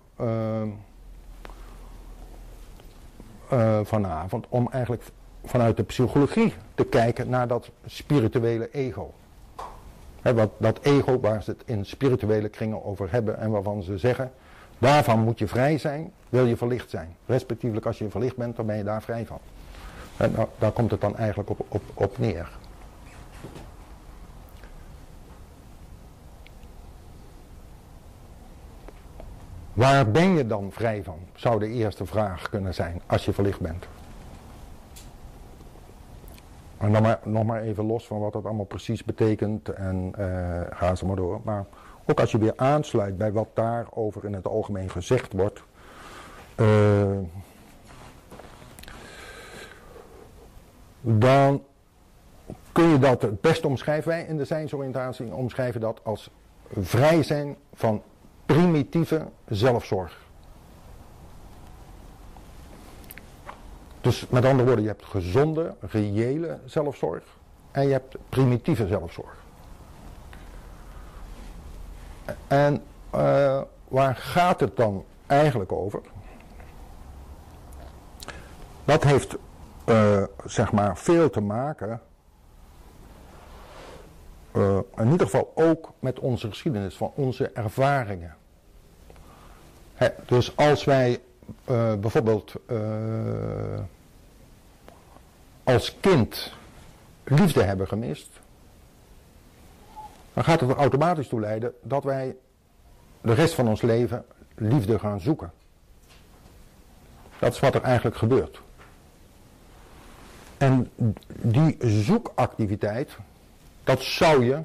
vanavond, 3.83 4.45
om 4.49 4.67
eigenlijk 4.71 5.03
vanuit 5.43 5.77
de 5.77 5.83
psychologie 5.83 6.53
te 6.75 6.85
kijken 6.85 7.29
naar 7.29 7.47
dat 7.47 7.69
spirituele 7.85 8.71
ego. 8.71 9.13
Wat, 10.21 10.49
dat 10.57 10.79
ego 10.81 11.19
waar 11.19 11.43
ze 11.43 11.51
het 11.51 11.61
in 11.65 11.85
spirituele 11.85 12.49
kringen 12.49 12.85
over 12.85 13.11
hebben 13.11 13.37
en 13.37 13.51
waarvan 13.51 13.83
ze 13.83 13.97
zeggen, 13.97 14.31
daarvan 14.77 15.19
moet 15.19 15.39
je 15.39 15.47
vrij 15.47 15.77
zijn, 15.77 16.11
wil 16.29 16.45
je 16.45 16.57
verlicht 16.57 16.89
zijn. 16.89 17.15
Respectievelijk 17.25 17.85
als 17.85 17.97
je 17.97 18.09
verlicht 18.09 18.35
bent, 18.35 18.55
dan 18.55 18.65
ben 18.65 18.77
je 18.77 18.83
daar 18.83 19.01
vrij 19.01 19.25
van. 19.25 19.39
En 20.17 20.31
nou, 20.31 20.47
daar 20.57 20.71
komt 20.71 20.91
het 20.91 21.01
dan 21.01 21.17
eigenlijk 21.17 21.49
op, 21.49 21.65
op, 21.67 21.81
op 21.93 22.17
neer. 22.17 22.49
Waar 29.73 30.11
ben 30.11 30.35
je 30.35 30.47
dan 30.47 30.71
vrij 30.71 31.03
van? 31.03 31.19
Zou 31.33 31.59
de 31.59 31.67
eerste 31.67 32.05
vraag 32.05 32.49
kunnen 32.49 32.73
zijn 32.73 33.01
als 33.05 33.25
je 33.25 33.33
verlicht 33.33 33.59
bent. 33.59 33.87
Maar 36.77 36.89
nog, 36.89 37.01
maar 37.01 37.19
nog 37.23 37.43
maar 37.43 37.61
even 37.61 37.85
los 37.85 38.07
van 38.07 38.19
wat 38.19 38.33
dat 38.33 38.45
allemaal 38.45 38.65
precies 38.65 39.03
betekent 39.03 39.69
en 39.69 40.13
uh, 40.19 40.61
gaan 40.69 40.97
ze 40.97 41.05
maar 41.05 41.15
door. 41.15 41.39
Maar 41.43 41.65
ook 42.05 42.19
als 42.19 42.31
je 42.31 42.37
weer 42.37 42.53
aansluit 42.55 43.17
bij 43.17 43.31
wat 43.31 43.47
daarover 43.53 44.25
in 44.25 44.33
het 44.33 44.47
algemeen 44.47 44.89
gezegd 44.89 45.33
wordt. 45.33 45.63
Uh, 46.55 47.17
dan 51.01 51.63
kun 52.71 52.87
je 52.87 52.99
dat 52.99 53.21
het 53.21 53.41
beste 53.41 53.67
omschrijven. 53.67 54.09
Wij 54.09 54.23
in 54.23 54.37
de 54.37 54.45
zijnsoriëntatie 54.45 55.33
omschrijven 55.33 55.81
dat 55.81 55.99
als 56.03 56.29
vrij 56.73 57.23
zijn 57.23 57.55
van 57.73 58.01
primitieve 58.45 59.25
zelfzorg. 59.47 60.23
Dus 64.01 64.27
met 64.27 64.45
andere 64.45 64.65
woorden, 64.65 64.83
je 64.83 64.89
hebt 64.89 65.05
gezonde, 65.05 65.75
reële 65.79 66.59
zelfzorg 66.65 67.23
en 67.71 67.85
je 67.85 67.91
hebt 67.91 68.15
primitieve 68.29 68.87
zelfzorg. 68.87 69.44
En 72.47 72.83
uh, 73.15 73.61
waar 73.87 74.15
gaat 74.15 74.59
het 74.59 74.77
dan 74.77 75.05
eigenlijk 75.27 75.71
over? 75.71 76.01
Dat 78.85 79.03
heeft 79.03 79.35
uh, 79.85 80.23
zeg 80.45 80.71
maar 80.71 80.97
veel 80.97 81.29
te 81.29 81.41
maken, 81.41 82.01
uh, 84.55 84.79
in 84.97 85.11
ieder 85.11 85.27
geval 85.27 85.51
ook 85.55 85.91
met 85.99 86.19
onze 86.19 86.49
geschiedenis, 86.49 86.95
van 86.95 87.11
onze 87.15 87.49
ervaringen. 87.49 88.35
Hè, 89.93 90.07
dus 90.25 90.57
als 90.57 90.83
wij 90.83 91.21
bijvoorbeeld 91.99 92.55
als 95.63 95.99
kind 95.99 96.53
liefde 97.23 97.63
hebben 97.63 97.87
gemist, 97.87 98.39
dan 100.35 100.43
gaat 100.43 100.59
het 100.59 100.69
er 100.69 100.75
automatisch 100.75 101.27
toe 101.27 101.39
leiden 101.39 101.73
dat 101.81 102.03
wij 102.03 102.35
de 103.21 103.33
rest 103.33 103.53
van 103.53 103.67
ons 103.67 103.81
leven 103.81 104.25
liefde 104.55 104.99
gaan 104.99 105.19
zoeken. 105.19 105.51
Dat 107.39 107.53
is 107.53 107.59
wat 107.59 107.75
er 107.75 107.81
eigenlijk 107.81 108.17
gebeurt. 108.17 108.61
En 110.57 110.91
die 111.27 111.77
zoekactiviteit, 111.79 113.17
dat 113.83 114.01
zou 114.01 114.45
je 114.45 114.61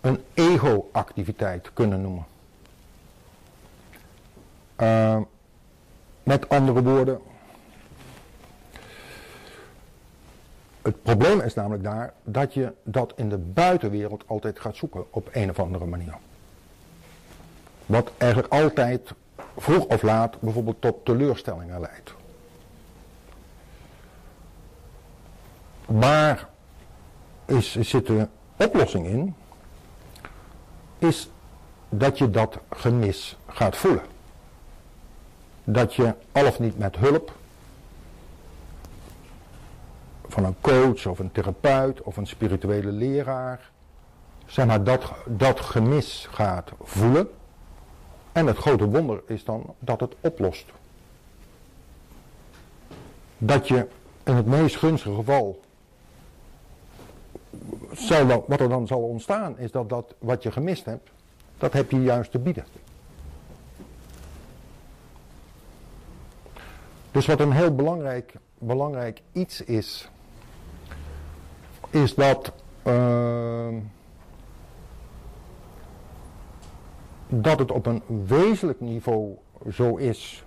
een 0.00 0.22
ego-activiteit 0.34 1.70
kunnen 1.72 2.00
noemen. 2.00 2.26
Uh, 4.76 5.20
met 6.22 6.48
andere 6.48 6.82
woorden, 6.82 7.20
het 10.82 11.02
probleem 11.02 11.40
is 11.40 11.54
namelijk 11.54 11.82
daar 11.82 12.12
dat 12.24 12.54
je 12.54 12.72
dat 12.82 13.12
in 13.16 13.28
de 13.28 13.38
buitenwereld 13.38 14.24
altijd 14.26 14.60
gaat 14.60 14.76
zoeken 14.76 15.04
op 15.12 15.28
een 15.32 15.50
of 15.50 15.58
andere 15.58 15.86
manier. 15.86 16.14
Wat 17.86 18.12
eigenlijk 18.18 18.52
altijd 18.52 19.12
vroeg 19.56 19.84
of 19.84 20.02
laat 20.02 20.40
bijvoorbeeld 20.40 20.80
tot 20.80 21.04
teleurstellingen 21.04 21.80
leidt. 21.80 22.14
Waar 25.86 26.48
is, 27.44 27.80
zit 27.80 28.06
de 28.06 28.28
oplossing 28.56 29.06
in? 29.06 29.34
Is 30.98 31.30
dat 31.88 32.18
je 32.18 32.30
dat 32.30 32.58
gemis 32.70 33.36
gaat 33.46 33.76
voelen. 33.76 34.04
Dat 35.64 35.94
je 35.94 36.14
al 36.32 36.46
of 36.46 36.58
niet 36.58 36.78
met 36.78 36.96
hulp 36.96 37.32
van 40.32 40.44
een 40.44 40.56
coach 40.60 41.06
of 41.06 41.18
een 41.18 41.32
therapeut 41.32 42.02
of 42.02 42.16
een 42.16 42.26
spirituele 42.26 42.92
leraar, 42.92 43.70
zeg 44.46 44.66
maar, 44.66 44.84
dat, 44.84 45.12
dat 45.26 45.60
gemis 45.60 46.26
gaat 46.30 46.72
voelen. 46.82 47.30
En 48.32 48.46
het 48.46 48.56
grote 48.56 48.88
wonder 48.88 49.22
is 49.26 49.44
dan 49.44 49.74
dat 49.78 50.00
het 50.00 50.14
oplost. 50.20 50.66
Dat 53.38 53.68
je 53.68 53.86
in 54.22 54.34
het 54.34 54.46
meest 54.46 54.76
gunstige 54.76 55.14
geval 55.14 55.60
wat 58.46 58.60
er 58.60 58.68
dan 58.68 58.86
zal 58.86 59.00
ontstaan 59.00 59.58
is 59.58 59.70
dat, 59.70 59.88
dat 59.88 60.14
wat 60.18 60.42
je 60.42 60.52
gemist 60.52 60.84
hebt, 60.84 61.10
dat 61.58 61.72
heb 61.72 61.90
je 61.90 62.02
juist 62.02 62.30
te 62.30 62.38
bieden. 62.38 62.64
Dus 67.10 67.26
wat 67.26 67.40
een 67.40 67.52
heel 67.52 67.74
belangrijk, 67.74 68.34
belangrijk 68.58 69.22
iets 69.32 69.60
is, 69.60 70.10
is 71.92 72.14
dat, 72.14 72.52
uh, 72.86 73.68
dat 77.28 77.58
het 77.58 77.70
op 77.70 77.86
een 77.86 78.02
wezenlijk 78.26 78.80
niveau 78.80 79.34
zo 79.72 79.96
is 79.96 80.44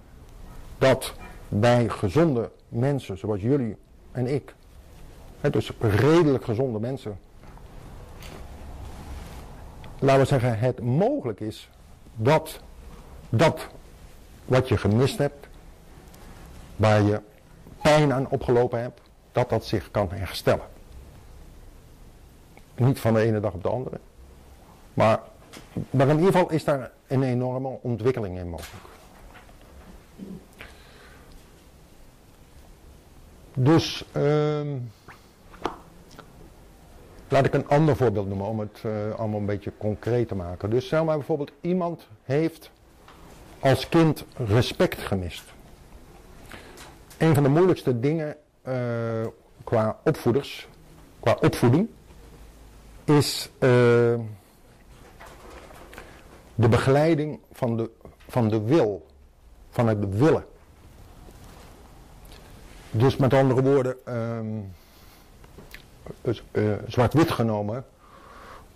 dat 0.77 1.13
bij 1.49 1.89
gezonde 1.89 2.51
mensen 2.69 3.17
zoals 3.17 3.41
jullie 3.41 3.77
en 4.11 4.27
ik, 4.27 4.55
hè, 5.41 5.49
dus 5.49 5.71
redelijk 5.79 6.43
gezonde 6.43 6.79
mensen, 6.79 7.19
laten 9.99 10.21
we 10.21 10.27
zeggen, 10.27 10.59
het 10.59 10.81
mogelijk 10.81 11.39
is 11.39 11.69
dat 12.15 12.59
dat 13.29 13.67
wat 14.45 14.67
je 14.67 14.77
gemist 14.77 15.17
hebt, 15.17 15.47
waar 16.75 17.01
je 17.01 17.21
pijn 17.81 18.13
aan 18.13 18.29
opgelopen 18.29 18.81
hebt, 18.81 19.01
dat 19.31 19.49
dat 19.49 19.65
zich 19.65 19.91
kan 19.91 20.09
herstellen. 20.11 20.74
Niet 22.75 22.99
van 22.99 23.13
de 23.13 23.19
ene 23.19 23.39
dag 23.39 23.53
op 23.53 23.63
de 23.63 23.69
andere. 23.69 23.99
Maar, 24.93 25.19
maar 25.89 26.07
in 26.07 26.17
ieder 26.17 26.31
geval 26.31 26.51
is 26.51 26.63
daar 26.63 26.91
een 27.07 27.23
enorme 27.23 27.77
ontwikkeling 27.81 28.37
in 28.37 28.49
mogelijk. 28.49 28.83
Dus, 33.53 34.05
uh, 34.17 34.61
laat 37.27 37.45
ik 37.45 37.53
een 37.53 37.67
ander 37.67 37.95
voorbeeld 37.95 38.27
noemen 38.27 38.47
om 38.47 38.59
het 38.59 38.81
uh, 38.85 38.91
allemaal 39.15 39.39
een 39.39 39.45
beetje 39.45 39.71
concreet 39.77 40.27
te 40.27 40.35
maken. 40.35 40.69
Dus 40.69 40.85
stel 40.85 41.03
maar 41.03 41.17
bijvoorbeeld 41.17 41.51
iemand 41.61 42.07
heeft 42.23 42.71
als 43.59 43.89
kind 43.89 44.25
respect 44.47 45.01
gemist. 45.01 45.43
Een 47.17 47.33
van 47.33 47.43
de 47.43 47.49
moeilijkste 47.49 47.99
dingen 47.99 48.35
uh, 48.67 48.73
qua 49.63 49.99
opvoeders, 50.03 50.67
qua 51.19 51.37
opvoeding, 51.41 51.87
is 53.05 53.49
uh, 53.53 53.69
de 56.55 56.69
begeleiding 56.69 57.39
van 57.51 57.77
de, 57.77 57.89
van 58.27 58.47
de 58.47 58.61
wil, 58.61 59.05
van 59.69 59.87
het 59.87 60.17
willen. 60.17 60.45
Dus 62.91 63.17
met 63.17 63.33
andere 63.33 63.61
woorden, 63.61 64.17
um, 64.17 64.73
uh, 66.51 66.73
zwart-wit 66.87 67.31
genomen, 67.31 67.85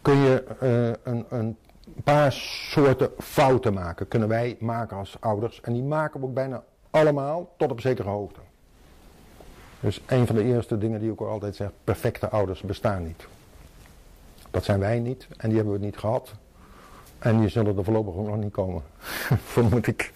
kun 0.01 0.15
je 0.15 0.43
uh, 0.63 1.13
een, 1.13 1.25
een 1.29 1.57
paar 2.03 2.31
soorten 2.31 3.11
fouten 3.17 3.73
maken. 3.73 4.07
Kunnen 4.07 4.29
wij 4.29 4.57
maken 4.59 4.97
als 4.97 5.17
ouders. 5.19 5.61
En 5.61 5.73
die 5.73 5.83
maken 5.83 6.19
we 6.19 6.25
ook 6.25 6.33
bijna 6.33 6.63
allemaal 6.89 7.53
tot 7.57 7.71
op 7.71 7.81
zekere 7.81 8.09
hoogte. 8.09 8.39
Dus 9.79 10.01
een 10.05 10.27
van 10.27 10.35
de 10.35 10.43
eerste 10.43 10.77
dingen 10.77 10.99
die 10.99 11.11
ik 11.11 11.21
ook 11.21 11.29
altijd 11.29 11.55
zeg, 11.55 11.69
perfecte 11.83 12.29
ouders 12.29 12.61
bestaan 12.61 13.03
niet. 13.03 13.27
Dat 14.51 14.63
zijn 14.63 14.79
wij 14.79 14.99
niet 14.99 15.27
en 15.37 15.47
die 15.47 15.57
hebben 15.57 15.79
we 15.79 15.85
niet 15.85 15.97
gehad. 15.97 16.33
En 17.19 17.39
die 17.39 17.49
zullen 17.49 17.77
er 17.77 17.83
voorlopig 17.83 18.13
ook 18.13 18.27
nog 18.27 18.37
niet 18.37 18.51
komen, 18.51 18.83
vermoed 19.53 19.87
ik. 19.87 20.13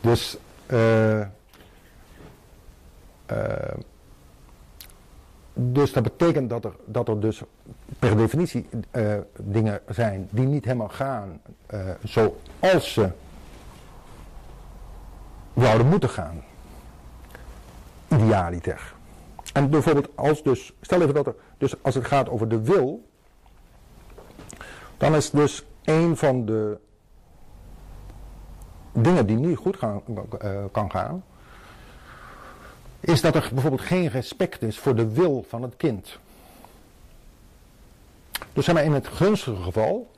Dus, 0.00 0.36
uh, 0.66 1.20
uh, 1.20 1.26
dus 5.54 5.92
dat 5.92 6.02
betekent 6.02 6.50
dat 6.50 6.64
er, 6.64 6.72
dat 6.84 7.08
er 7.08 7.20
dus 7.20 7.42
per 7.98 8.16
definitie 8.16 8.68
uh, 8.92 9.14
dingen 9.40 9.80
zijn 9.88 10.28
die 10.30 10.46
niet 10.46 10.64
helemaal 10.64 10.88
gaan 10.88 11.40
zoals 12.02 12.92
ze 12.92 13.08
zouden 15.56 15.86
moeten 15.86 16.08
gaan. 16.08 16.44
Idealiter. 18.08 18.94
En 19.52 19.70
bijvoorbeeld 19.70 20.08
als 20.14 20.42
dus, 20.42 20.72
stel 20.80 21.02
even 21.02 21.14
dat 21.14 21.26
er, 21.26 21.34
dus 21.58 21.82
als 21.82 21.94
het 21.94 22.04
gaat 22.04 22.28
over 22.28 22.48
de 22.48 22.62
wil, 22.62 23.10
dan 25.02 25.14
is 25.14 25.30
dus 25.30 25.64
een 25.84 26.16
van 26.16 26.44
de 26.44 26.78
dingen 28.92 29.26
die 29.26 29.36
niet 29.36 29.56
goed 29.56 29.78
uh, 29.82 30.64
kan 30.72 30.90
gaan, 30.90 31.24
is 33.00 33.20
dat 33.20 33.34
er 33.34 33.50
bijvoorbeeld 33.52 33.82
geen 33.82 34.08
respect 34.08 34.62
is 34.62 34.78
voor 34.78 34.94
de 34.94 35.12
wil 35.12 35.44
van 35.48 35.62
het 35.62 35.76
kind. 35.76 36.18
Dus 38.52 38.64
zeg 38.64 38.74
maar 38.74 38.84
in 38.84 38.92
het 38.92 39.08
gunstige 39.08 39.62
geval 39.62 40.10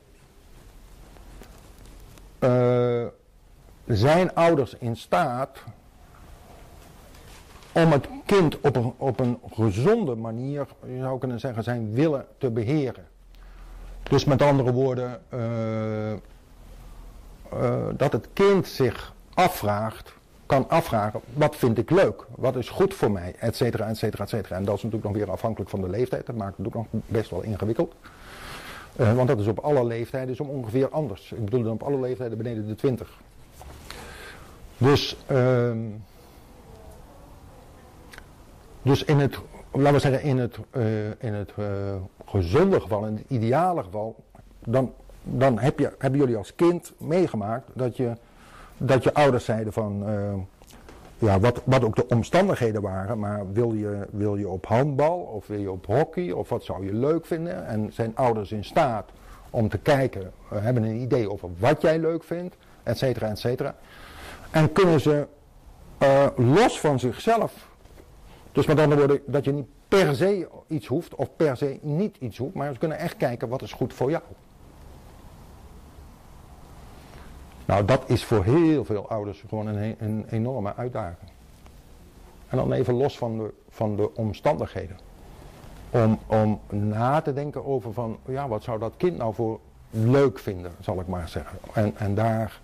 uh, 2.39 3.05
zijn 3.85 4.35
ouders 4.35 4.75
in 4.77 4.95
staat 4.95 5.63
om 7.71 7.91
het 7.91 8.07
kind 8.25 8.59
op 8.59 8.75
een, 8.75 8.93
op 8.97 9.19
een 9.19 9.39
gezonde 9.51 10.15
manier, 10.15 10.67
je 10.85 10.99
zou 10.99 11.19
kunnen 11.19 11.39
zeggen, 11.39 11.63
zijn 11.63 11.93
willen 11.93 12.27
te 12.37 12.51
beheren. 12.51 13.13
Dus 14.09 14.25
met 14.25 14.41
andere 14.41 14.71
woorden, 14.71 15.21
uh, 15.33 16.11
uh, 16.11 16.17
dat 17.97 18.11
het 18.11 18.27
kind 18.33 18.67
zich 18.67 19.13
afvraagt, 19.33 20.13
kan 20.45 20.69
afvragen, 20.69 21.19
wat 21.33 21.55
vind 21.55 21.77
ik 21.77 21.89
leuk? 21.89 22.25
Wat 22.35 22.55
is 22.55 22.69
goed 22.69 22.93
voor 22.93 23.11
mij? 23.11 23.35
Et 23.39 23.55
cetera, 23.55 23.87
et 23.87 23.97
cetera, 23.97 24.23
et 24.23 24.29
cetera. 24.29 24.55
En 24.55 24.65
dat 24.65 24.77
is 24.77 24.83
natuurlijk 24.83 25.13
nog 25.13 25.23
weer 25.23 25.31
afhankelijk 25.31 25.69
van 25.69 25.81
de 25.81 25.89
leeftijd. 25.89 26.25
Dat 26.25 26.35
maakt 26.35 26.57
het 26.57 26.67
ook 26.67 26.73
nog 26.73 26.85
best 26.91 27.29
wel 27.29 27.41
ingewikkeld. 27.41 27.93
Uh, 28.99 29.15
want 29.15 29.27
dat 29.27 29.39
is 29.39 29.47
op 29.47 29.59
alle 29.59 29.85
leeftijden 29.85 30.35
zo 30.35 30.43
ongeveer 30.43 30.89
anders. 30.89 31.31
Ik 31.31 31.45
bedoel 31.45 31.63
dan 31.63 31.71
op 31.71 31.83
alle 31.83 31.99
leeftijden 31.99 32.37
beneden 32.37 32.67
de 32.67 32.75
20. 32.75 33.09
Dus, 34.77 35.17
ehm, 35.27 35.77
dus 38.81 39.03
in 39.03 39.19
het, 39.19 39.39
laten 39.75 39.93
we 39.93 39.99
zeggen, 39.99 40.21
in 40.21 40.37
het, 40.37 40.57
in 41.17 41.33
het 41.33 41.53
gezonde 42.25 42.81
geval, 42.81 43.05
in 43.05 43.15
het 43.15 43.25
ideale 43.27 43.83
geval, 43.83 44.15
dan 44.63 44.93
dan 45.27 45.59
heb 45.59 45.79
je, 45.79 45.91
hebben 45.97 46.19
jullie 46.19 46.37
als 46.37 46.55
kind 46.55 46.93
meegemaakt 46.97 47.69
dat 47.73 47.97
je, 47.97 48.11
dat 48.77 49.03
je 49.03 49.13
ouders 49.13 49.45
zeiden 49.45 49.73
van, 49.73 50.09
uh, 50.09 50.33
ja, 51.17 51.39
wat, 51.39 51.61
wat 51.63 51.83
ook 51.83 51.95
de 51.95 52.07
omstandigheden 52.07 52.81
waren, 52.81 53.19
maar 53.19 53.51
wil 53.51 53.73
je, 53.73 54.07
wil 54.11 54.35
je 54.35 54.47
op 54.47 54.65
handbal 54.65 55.17
of 55.19 55.47
wil 55.47 55.59
je 55.59 55.71
op 55.71 55.85
hockey 55.85 56.31
of 56.31 56.49
wat 56.49 56.63
zou 56.63 56.85
je 56.85 56.93
leuk 56.93 57.25
vinden? 57.25 57.67
En 57.67 57.93
zijn 57.93 58.11
ouders 58.15 58.51
in 58.51 58.63
staat 58.63 59.09
om 59.49 59.69
te 59.69 59.77
kijken, 59.77 60.31
hebben 60.53 60.83
een 60.83 61.01
idee 61.01 61.31
over 61.31 61.49
wat 61.59 61.81
jij 61.81 61.99
leuk 61.99 62.23
vindt, 62.23 62.55
et 62.83 62.97
cetera, 62.97 63.29
et 63.29 63.39
cetera. 63.39 63.75
En 64.51 64.71
kunnen 64.71 65.01
ze 65.01 65.27
los 66.35 66.79
van 66.79 66.99
zichzelf, 66.99 67.69
dus 68.55 68.65
met 68.65 68.79
andere 68.79 68.99
woorden, 68.99 69.21
dat 69.25 69.45
je 69.45 69.51
niet 69.51 69.67
per 69.87 70.15
se 70.15 70.47
iets 70.67 70.87
hoeft 70.87 71.15
of 71.15 71.29
per 71.35 71.57
se 71.57 71.79
niet 71.81 72.17
iets 72.19 72.37
hoeft, 72.37 72.53
maar 72.53 72.73
ze 72.73 72.79
kunnen 72.79 72.97
echt 72.97 73.17
kijken 73.17 73.49
wat 73.49 73.61
is 73.61 73.73
goed 73.73 73.93
voor 73.93 74.09
jou. 74.09 74.23
Nou, 77.65 77.85
dat 77.85 78.09
is 78.09 78.23
voor 78.23 78.43
heel 78.43 78.85
veel 78.85 79.09
ouders 79.09 79.43
gewoon 79.47 79.67
een, 79.67 79.95
een 79.99 80.25
enorme 80.29 80.75
uitdaging. 80.75 81.29
En 82.47 82.57
dan 82.57 82.71
even 82.71 82.93
los 82.93 83.17
van 83.17 83.37
de, 83.37 83.53
van 83.69 83.95
de 83.95 84.15
omstandigheden. 84.15 84.97
Om, 85.89 86.19
om 86.27 86.59
na 86.69 87.21
te 87.21 87.33
denken 87.33 87.65
over 87.65 87.93
van, 87.93 88.17
ja, 88.25 88.47
wat 88.47 88.63
zou 88.63 88.79
dat 88.79 88.93
kind 88.97 89.17
nou 89.17 89.33
voor 89.33 89.59
leuk 89.89 90.39
vinden, 90.39 90.71
zal 90.79 90.99
ik 90.99 91.07
maar 91.07 91.29
zeggen. 91.29 91.57
En, 91.73 91.97
en 91.97 92.15
daar, 92.15 92.59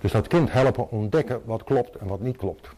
dus 0.00 0.12
dat 0.12 0.26
kind 0.26 0.52
helpen 0.52 0.90
ontdekken 0.90 1.42
wat 1.44 1.64
klopt 1.64 1.96
en 1.96 2.06
wat 2.06 2.20
niet 2.20 2.36
klopt. 2.36 2.68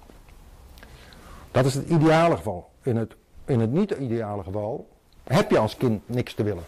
Dat 1.57 1.65
is 1.65 1.75
het 1.75 1.89
ideale 1.89 2.37
geval. 2.37 2.71
In 2.83 2.97
het, 2.97 3.17
in 3.45 3.61
het 3.61 3.73
niet-ideale 3.73 4.43
geval 4.43 4.89
heb 5.25 5.51
je 5.51 5.59
als 5.59 5.77
kind 5.77 6.09
niks 6.09 6.35
te 6.35 6.43
willen. 6.43 6.65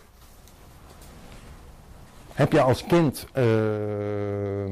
Heb 2.33 2.53
je 2.53 2.61
als 2.61 2.85
kind 2.85 3.27
uh, 3.35 4.71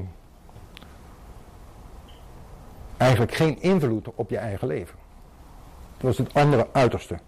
eigenlijk 2.96 3.34
geen 3.34 3.62
invloed 3.62 4.08
op 4.14 4.30
je 4.30 4.38
eigen 4.38 4.68
leven. 4.68 4.98
Dat 5.96 6.10
is 6.10 6.18
het 6.18 6.34
andere 6.34 6.66
uiterste. 6.72 7.18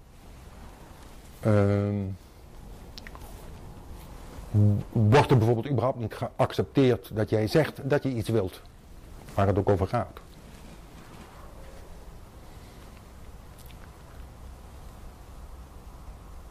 Uh, 1.46 1.53
wordt 4.92 5.31
er 5.31 5.38
bijvoorbeeld 5.38 5.68
überhaupt 5.70 5.98
niet 5.98 6.14
geaccepteerd 6.14 7.16
dat 7.16 7.31
jij 7.31 7.46
zegt 7.46 7.90
dat 7.90 8.03
je 8.03 8.14
iets 8.14 8.29
wilt. 8.29 8.61
Waar 9.35 9.46
het 9.46 9.59
ook 9.59 9.68
over 9.68 9.87
gaat. 9.87 10.20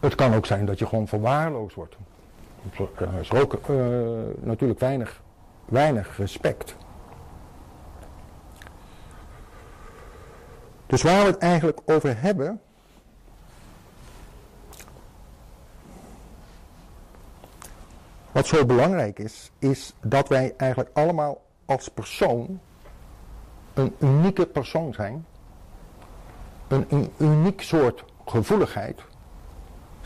Het 0.07 0.15
kan 0.15 0.33
ook 0.33 0.45
zijn 0.45 0.65
dat 0.65 0.79
je 0.79 0.85
gewoon 0.85 1.07
verwaarloosd 1.07 1.75
wordt. 1.75 1.95
Er 2.97 3.19
is 3.19 3.31
ook 3.31 3.69
uh, 3.69 3.77
natuurlijk 4.39 4.79
weinig, 4.79 5.21
weinig 5.65 6.17
respect. 6.17 6.75
Dus 10.85 11.01
waar 11.01 11.21
we 11.21 11.29
het 11.31 11.37
eigenlijk 11.37 11.79
over 11.85 12.21
hebben. 12.21 12.61
Wat 18.31 18.47
zo 18.47 18.65
belangrijk 18.65 19.19
is, 19.19 19.51
is 19.59 19.93
dat 20.01 20.27
wij 20.27 20.53
eigenlijk 20.57 20.89
allemaal 20.93 21.41
als 21.65 21.87
persoon 21.87 22.59
een 23.73 23.95
unieke 23.99 24.45
persoon 24.45 24.93
zijn. 24.93 25.25
Een 26.67 27.11
uniek 27.17 27.61
soort 27.61 28.03
gevoeligheid 28.25 29.01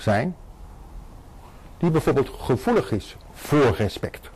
zijn 0.01 0.35
die 1.77 1.91
bijvoorbeeld 1.91 2.29
gevoelig 2.29 2.91
is 2.91 3.17
voor 3.31 3.75
respect. 3.75 4.29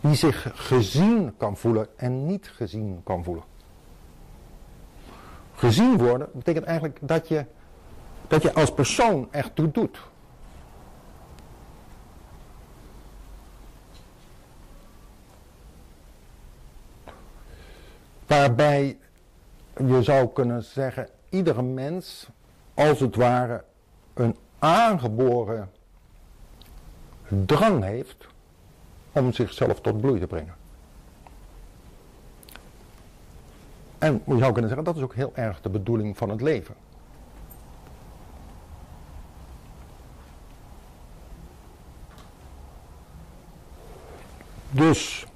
Die 0.00 0.14
zich 0.14 0.50
gezien 0.54 1.36
kan 1.36 1.56
voelen 1.56 1.88
en 1.96 2.26
niet 2.26 2.48
gezien 2.48 3.00
kan 3.04 3.24
voelen. 3.24 3.44
Gezien 5.54 5.98
worden 5.98 6.28
betekent 6.32 6.64
eigenlijk 6.64 6.98
dat 7.00 7.28
je, 7.28 7.44
dat 8.28 8.42
je 8.42 8.54
als 8.54 8.74
persoon 8.74 9.28
echt 9.30 9.54
toe 9.54 9.70
doet. 9.70 9.98
Waarbij 18.26 18.98
je 19.86 20.02
zou 20.02 20.28
kunnen 20.28 20.64
zeggen, 20.64 21.08
iedere 21.28 21.62
mens 21.62 22.28
als 22.74 23.00
het 23.00 23.16
ware 23.16 23.64
een 24.14 24.36
aangeboren 24.66 25.70
drang 27.28 27.84
heeft 27.84 28.26
om 29.12 29.32
zichzelf 29.32 29.80
tot 29.80 30.00
bloei 30.00 30.20
te 30.20 30.26
brengen. 30.26 30.54
En 33.98 34.22
je 34.26 34.38
zou 34.38 34.52
kunnen 34.52 34.68
zeggen, 34.68 34.84
dat 34.84 34.96
is 34.96 35.02
ook 35.02 35.14
heel 35.14 35.32
erg 35.34 35.60
de 35.60 35.68
bedoeling 35.68 36.16
van 36.16 36.30
het 36.30 36.40
leven. 36.40 36.74
Dus, 44.70 45.26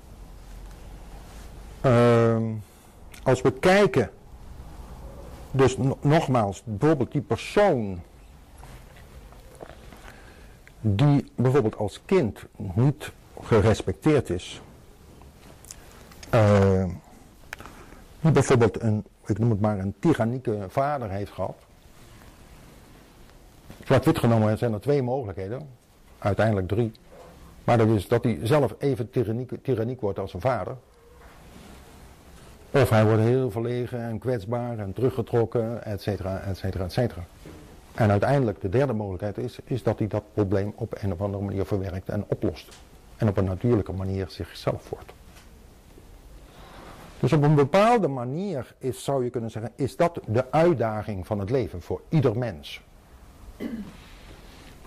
uh, 1.84 2.42
als 3.22 3.40
we 3.40 3.52
kijken, 3.52 4.10
dus 5.50 5.76
nogmaals, 6.00 6.62
bijvoorbeeld 6.64 7.12
die 7.12 7.20
persoon 7.20 8.02
die 10.80 11.30
bijvoorbeeld 11.34 11.76
als 11.76 12.00
kind 12.04 12.38
niet 12.56 13.10
gerespecteerd 13.42 14.30
is. 14.30 14.60
Uh, 16.34 16.84
die 18.20 18.32
bijvoorbeeld 18.32 18.80
een, 18.80 19.04
ik 19.26 19.38
noem 19.38 19.50
het 19.50 19.60
maar 19.60 19.78
een 19.78 19.94
tyrannieke 19.98 20.66
vader 20.68 21.10
heeft 21.10 21.32
gehad. 21.32 21.56
Zwart-wit 23.84 24.18
genomen 24.18 24.58
zijn 24.58 24.72
er 24.72 24.80
twee 24.80 25.02
mogelijkheden. 25.02 25.68
Uiteindelijk 26.18 26.68
drie. 26.68 26.92
Maar 27.64 27.78
dat 27.78 27.88
is 27.88 28.08
dat 28.08 28.24
hij 28.24 28.38
zelf 28.42 28.74
even 28.78 29.10
tyranniek, 29.10 29.52
tyranniek 29.62 30.00
wordt 30.00 30.18
als 30.18 30.30
zijn 30.30 30.42
vader. 30.42 30.76
Of 32.70 32.90
hij 32.90 33.04
wordt 33.04 33.22
heel 33.22 33.50
verlegen 33.50 34.00
en 34.00 34.18
kwetsbaar 34.18 34.78
en 34.78 34.92
teruggetrokken, 34.92 35.84
et 35.84 36.02
cetera, 36.02 36.40
et 36.40 36.56
cetera, 36.56 36.84
et 36.84 36.92
cetera. 36.92 37.24
En 37.94 38.10
uiteindelijk 38.10 38.60
de 38.60 38.68
derde 38.68 38.92
mogelijkheid 38.92 39.38
is, 39.38 39.58
is 39.64 39.82
dat 39.82 39.98
hij 39.98 40.08
dat 40.08 40.22
probleem 40.34 40.72
op 40.76 40.94
een 41.00 41.12
of 41.12 41.20
andere 41.20 41.44
manier 41.44 41.64
verwerkt 41.64 42.08
en 42.08 42.24
oplost. 42.28 42.78
En 43.16 43.28
op 43.28 43.36
een 43.36 43.44
natuurlijke 43.44 43.92
manier 43.92 44.26
zichzelf 44.28 44.88
wordt. 44.88 45.12
Dus 47.20 47.32
op 47.32 47.42
een 47.42 47.54
bepaalde 47.54 48.08
manier 48.08 48.74
is, 48.78 49.04
zou 49.04 49.24
je 49.24 49.30
kunnen 49.30 49.50
zeggen, 49.50 49.72
is 49.74 49.96
dat 49.96 50.20
de 50.26 50.50
uitdaging 50.50 51.26
van 51.26 51.38
het 51.38 51.50
leven 51.50 51.82
voor 51.82 52.00
ieder 52.08 52.38
mens. 52.38 52.82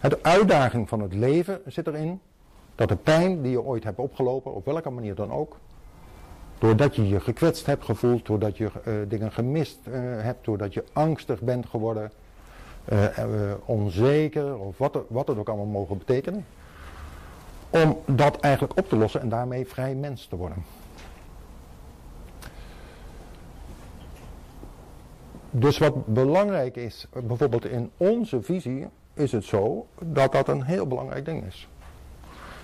De 0.01 0.19
uitdaging 0.21 0.89
van 0.89 1.01
het 1.01 1.13
leven 1.13 1.61
zit 1.65 1.87
erin 1.87 2.19
dat 2.75 2.89
de 2.89 2.95
pijn 2.95 3.41
die 3.41 3.51
je 3.51 3.61
ooit 3.61 3.83
hebt 3.83 3.99
opgelopen, 3.99 4.53
op 4.53 4.65
welke 4.65 4.89
manier 4.89 5.15
dan 5.15 5.31
ook, 5.31 5.57
doordat 6.57 6.95
je 6.95 7.07
je 7.07 7.19
gekwetst 7.19 7.65
hebt 7.65 7.85
gevoeld, 7.85 8.25
doordat 8.25 8.57
je 8.57 8.63
uh, 8.87 8.93
dingen 9.07 9.31
gemist 9.31 9.79
uh, 9.87 9.93
hebt, 10.21 10.45
doordat 10.45 10.73
je 10.73 10.83
angstig 10.93 11.41
bent 11.41 11.65
geworden, 11.65 12.11
onzeker 13.65 14.57
of 14.57 14.77
wat, 14.77 14.99
wat 15.07 15.27
het 15.27 15.37
ook 15.37 15.47
allemaal 15.47 15.65
mogen 15.65 15.97
betekenen. 15.97 16.45
Om 17.69 17.99
dat 18.05 18.39
eigenlijk 18.39 18.79
op 18.79 18.89
te 18.89 18.95
lossen 18.95 19.21
en 19.21 19.29
daarmee 19.29 19.67
vrij 19.67 19.95
mens 19.95 20.25
te 20.25 20.35
worden. 20.35 20.63
Dus 25.55 25.77
wat 25.77 26.05
belangrijk 26.05 26.75
is, 26.75 27.07
bijvoorbeeld 27.27 27.65
in 27.65 27.91
onze 27.97 28.41
visie, 28.41 28.87
is 29.13 29.31
het 29.31 29.43
zo 29.43 29.87
dat 29.99 30.31
dat 30.31 30.47
een 30.47 30.63
heel 30.63 30.87
belangrijk 30.87 31.25
ding 31.25 31.45
is. 31.45 31.67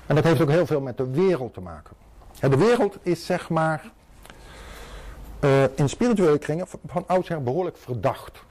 En 0.05 0.15
dat 0.15 0.23
heeft 0.23 0.41
ook 0.41 0.49
heel 0.49 0.65
veel 0.65 0.81
met 0.81 0.97
de 0.97 1.09
wereld 1.09 1.53
te 1.53 1.61
maken. 1.61 1.95
De 2.39 2.57
wereld 2.57 2.97
is 3.01 3.25
zeg 3.25 3.49
maar 3.49 3.91
uh, 5.43 5.63
in 5.75 5.89
spirituele 5.89 6.37
kringen 6.37 6.67
van 6.85 7.03
oudsher 7.07 7.43
behoorlijk 7.43 7.77
verdacht. 7.77 8.43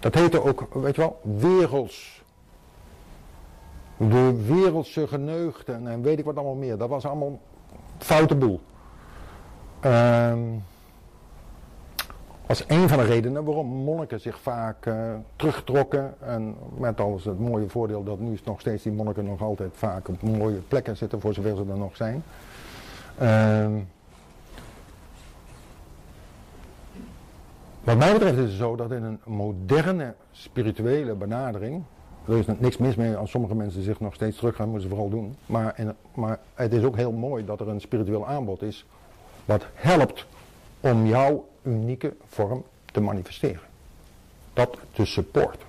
Dat 0.00 0.14
heette 0.14 0.42
ook, 0.42 0.74
weet 0.74 0.94
je 0.94 1.00
wel, 1.00 1.20
werelds. 1.22 2.24
De 3.96 4.44
wereldse 4.46 5.06
geneugden 5.06 5.86
en 5.86 6.02
weet 6.02 6.18
ik 6.18 6.24
wat 6.24 6.36
allemaal 6.36 6.54
meer. 6.54 6.78
Dat 6.78 6.88
was 6.88 7.06
allemaal 7.06 7.40
foute 7.98 8.34
boel. 8.34 8.60
Uh, 9.84 10.32
was 12.46 12.64
een 12.66 12.88
van 12.88 12.98
de 12.98 13.04
redenen 13.04 13.44
waarom 13.44 13.66
monniken 13.66 14.20
zich 14.20 14.38
vaak 14.38 14.86
uh, 14.86 15.14
terugtrokken. 15.36 16.14
En 16.20 16.56
met 16.78 17.00
alles 17.00 17.24
het 17.24 17.38
mooie 17.38 17.68
voordeel 17.68 18.04
dat 18.04 18.18
nu 18.18 18.38
nog 18.44 18.60
steeds 18.60 18.82
die 18.82 18.92
monniken 18.92 19.24
nog 19.24 19.42
altijd 19.42 19.70
vaak 19.74 20.08
op 20.08 20.22
mooie 20.22 20.58
plekken 20.68 20.96
zitten, 20.96 21.20
voor 21.20 21.34
zover 21.34 21.56
ze 21.56 21.64
er 21.70 21.78
nog 21.78 21.96
zijn. 21.96 22.22
Uh, 23.22 23.66
Wat 27.86 27.98
mij 27.98 28.12
betreft 28.12 28.36
is 28.36 28.42
het 28.42 28.52
zo 28.52 28.76
dat 28.76 28.90
in 28.90 29.02
een 29.02 29.20
moderne 29.24 30.14
spirituele 30.30 31.14
benadering 31.14 31.82
er 32.28 32.38
is 32.38 32.46
niks 32.58 32.76
mis 32.76 32.94
mee 32.94 33.16
als 33.16 33.30
sommige 33.30 33.54
mensen 33.54 33.82
zich 33.82 34.00
nog 34.00 34.14
steeds 34.14 34.36
terug 34.36 34.56
gaan, 34.56 34.68
moeten 34.68 34.88
ze 34.88 34.94
vooral 34.94 35.10
doen. 35.10 35.36
Maar, 35.46 35.94
maar 36.14 36.38
het 36.54 36.72
is 36.72 36.82
ook 36.82 36.96
heel 36.96 37.12
mooi 37.12 37.44
dat 37.44 37.60
er 37.60 37.68
een 37.68 37.80
spiritueel 37.80 38.26
aanbod 38.26 38.62
is 38.62 38.86
wat 39.44 39.66
helpt 39.74 40.26
om 40.80 41.06
jouw 41.06 41.48
unieke 41.62 42.14
vorm 42.26 42.64
te 42.92 43.00
manifesteren. 43.00 43.60
Dat 44.52 44.78
te 44.92 45.04
supporten. 45.04 45.66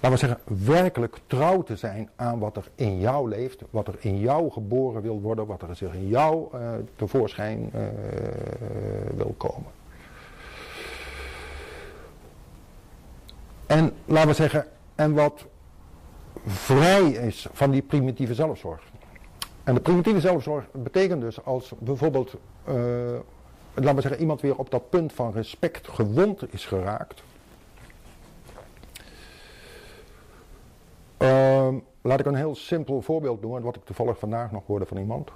Laten 0.00 0.18
we 0.18 0.26
zeggen, 0.26 0.64
werkelijk 0.64 1.18
trouw 1.26 1.62
te 1.62 1.76
zijn 1.76 2.08
aan 2.16 2.38
wat 2.38 2.56
er 2.56 2.68
in 2.74 2.98
jou 2.98 3.28
leeft, 3.28 3.62
wat 3.70 3.88
er 3.88 3.96
in 3.98 4.18
jou 4.18 4.50
geboren 4.50 5.02
wil 5.02 5.20
worden, 5.20 5.46
wat 5.46 5.62
er 5.62 5.76
zich 5.76 5.94
in 5.94 6.08
jou 6.08 6.46
uh, 6.54 6.60
tevoorschijn 6.96 7.70
uh, 7.74 7.80
wil 9.16 9.34
komen. 9.36 9.80
En 13.72 13.92
laten 14.04 14.28
we 14.28 14.34
zeggen, 14.34 14.66
en 14.94 15.14
wat 15.14 15.46
vrij 16.46 17.10
is 17.10 17.46
van 17.52 17.70
die 17.70 17.82
primitieve 17.82 18.34
zelfzorg. 18.34 18.82
En 19.64 19.74
de 19.74 19.80
primitieve 19.80 20.20
zelfzorg 20.20 20.64
betekent 20.72 21.20
dus 21.20 21.44
als 21.44 21.72
bijvoorbeeld, 21.78 22.34
uh, 22.68 22.74
laten 23.74 23.94
we 23.94 24.00
zeggen, 24.00 24.20
iemand 24.20 24.40
weer 24.40 24.56
op 24.56 24.70
dat 24.70 24.90
punt 24.90 25.12
van 25.12 25.32
respect 25.32 25.88
gewond 25.88 26.52
is 26.52 26.66
geraakt. 26.66 27.22
Uh, 31.18 31.74
laat 32.02 32.20
ik 32.20 32.26
een 32.26 32.34
heel 32.34 32.54
simpel 32.54 33.02
voorbeeld 33.02 33.42
doen, 33.42 33.62
wat 33.62 33.76
ik 33.76 33.84
toevallig 33.84 34.18
vandaag 34.18 34.50
nog 34.50 34.62
hoorde 34.66 34.86
van 34.86 34.96
iemand. 34.96 35.30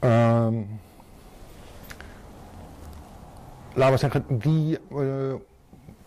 Uh, 0.00 0.48
laten 3.74 3.92
we 3.92 3.96
zeggen, 3.96 4.24
die, 4.28 4.78
uh, 4.92 5.34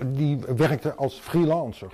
die 0.06 0.38
werkte 0.56 0.96
als 0.96 1.20
freelancer. 1.20 1.92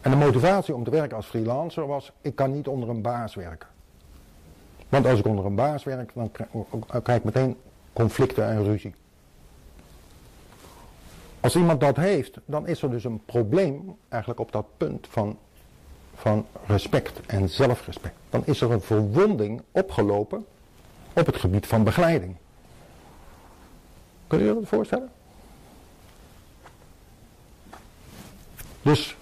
En 0.00 0.10
de 0.10 0.16
motivatie 0.16 0.74
om 0.74 0.84
te 0.84 0.90
werken 0.90 1.16
als 1.16 1.26
freelancer 1.26 1.86
was, 1.86 2.12
ik 2.20 2.34
kan 2.34 2.52
niet 2.52 2.68
onder 2.68 2.88
een 2.88 3.02
baas 3.02 3.34
werken. 3.34 3.68
Want 4.88 5.06
als 5.06 5.18
ik 5.18 5.26
onder 5.26 5.44
een 5.44 5.54
baas 5.54 5.84
werk, 5.84 6.10
dan 6.14 6.30
krijg 7.02 7.18
ik 7.18 7.24
meteen 7.24 7.56
conflicten 7.92 8.44
en 8.44 8.64
ruzie. 8.64 8.94
Als 11.40 11.56
iemand 11.56 11.80
dat 11.80 11.96
heeft, 11.96 12.38
dan 12.44 12.66
is 12.66 12.82
er 12.82 12.90
dus 12.90 13.04
een 13.04 13.24
probleem 13.24 13.96
eigenlijk 14.08 14.40
op 14.40 14.52
dat 14.52 14.66
punt 14.76 15.06
van, 15.10 15.38
van 16.14 16.46
respect 16.66 17.20
en 17.26 17.48
zelfrespect. 17.48 18.14
Dan 18.30 18.42
is 18.44 18.60
er 18.60 18.70
een 18.70 18.80
verwonding 18.80 19.62
opgelopen 19.70 20.46
op 21.12 21.26
het 21.26 21.36
gebied 21.36 21.66
van 21.66 21.84
begeleiding. 21.84 22.36
Kun 24.26 24.38
je 24.38 24.44
je 24.44 24.54
dat 24.54 24.68
voorstellen? 24.68 25.10
Dus 28.82 29.16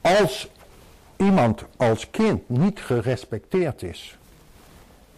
als 0.00 0.48
iemand 1.16 1.64
als 1.76 2.10
kind 2.10 2.48
niet 2.48 2.80
gerespecteerd 2.80 3.82
is 3.82 4.18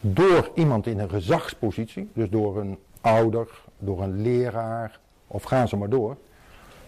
door 0.01 0.51
iemand 0.55 0.87
in 0.87 0.99
een 0.99 1.09
gezagspositie, 1.09 2.09
dus 2.13 2.31
door 2.31 2.59
een 2.61 2.79
ouder, 3.01 3.49
door 3.79 4.03
een 4.03 4.23
leraar 4.23 4.99
of 5.27 5.43
gaan 5.43 5.69
ze 5.69 5.77
maar 5.77 5.89
door, 5.89 6.17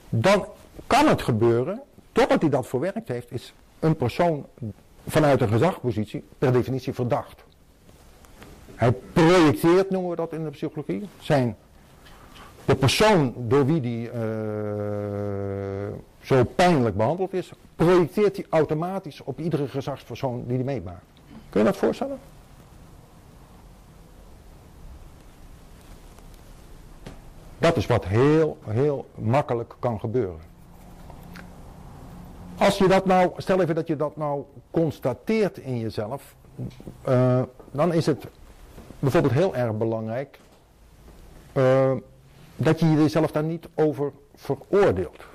dan 0.08 0.46
kan 0.86 1.08
het 1.08 1.22
gebeuren, 1.22 1.82
totdat 2.12 2.40
hij 2.40 2.50
dat 2.50 2.66
verwerkt 2.66 3.08
heeft, 3.08 3.32
is 3.32 3.54
een 3.78 3.96
persoon 3.96 4.46
vanuit 5.06 5.40
een 5.40 5.48
gezagspositie 5.48 6.24
per 6.38 6.52
definitie 6.52 6.92
verdacht. 6.92 7.44
Hij 8.74 8.92
projecteert, 8.92 9.90
noemen 9.90 10.10
we 10.10 10.16
dat 10.16 10.32
in 10.32 10.44
de 10.44 10.50
psychologie, 10.50 11.08
zijn 11.20 11.56
de 12.64 12.74
persoon 12.74 13.34
door 13.36 13.66
wie 13.66 13.80
die 13.80 14.10
uh, 14.12 14.12
zo 16.22 16.44
pijnlijk 16.44 16.96
behandeld 16.96 17.32
is, 17.32 17.50
projecteert 17.76 18.36
hij 18.36 18.46
automatisch 18.50 19.22
op 19.22 19.38
iedere 19.38 19.68
gezagspersoon 19.68 20.44
die 20.46 20.56
hij 20.56 20.64
meemaakt. 20.64 21.04
Kun 21.50 21.60
je 21.60 21.66
dat 21.66 21.76
voorstellen? 21.76 22.18
Dat 27.58 27.76
is 27.76 27.86
wat 27.86 28.04
heel, 28.04 28.58
heel 28.64 29.06
makkelijk 29.14 29.74
kan 29.78 30.00
gebeuren. 30.00 30.40
Als 32.58 32.78
je 32.78 32.88
dat 32.88 33.04
nou, 33.04 33.32
stel 33.36 33.60
even 33.60 33.74
dat 33.74 33.86
je 33.86 33.96
dat 33.96 34.16
nou 34.16 34.44
constateert 34.70 35.58
in 35.58 35.78
jezelf, 35.78 36.34
uh, 37.08 37.42
dan 37.70 37.92
is 37.92 38.06
het 38.06 38.24
bijvoorbeeld 38.98 39.32
heel 39.32 39.54
erg 39.54 39.76
belangrijk 39.76 40.38
uh, 41.52 41.92
dat 42.56 42.80
je 42.80 42.92
jezelf 42.92 43.30
daar 43.30 43.42
niet 43.42 43.68
over 43.74 44.12
veroordeelt. 44.34 45.31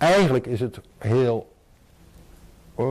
Eigenlijk 0.00 0.46
is 0.46 0.60
het 0.60 0.80
heel. 0.98 1.52
Uh, 2.78 2.86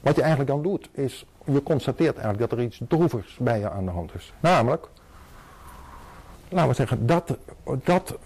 wat 0.00 0.14
je 0.14 0.20
eigenlijk 0.20 0.50
dan 0.50 0.62
doet, 0.62 0.88
is 0.92 1.26
je 1.44 1.62
constateert 1.62 2.16
eigenlijk 2.16 2.50
dat 2.50 2.58
er 2.58 2.64
iets 2.64 2.80
droevigs 2.88 3.36
bij 3.36 3.58
je 3.58 3.70
aan 3.70 3.84
de 3.84 3.90
hand 3.90 4.14
is. 4.14 4.32
Namelijk, 4.40 4.88
laten 6.48 6.68
we 6.68 6.74
zeggen, 6.74 7.06
dat, 7.06 7.36
dat, 7.84 8.18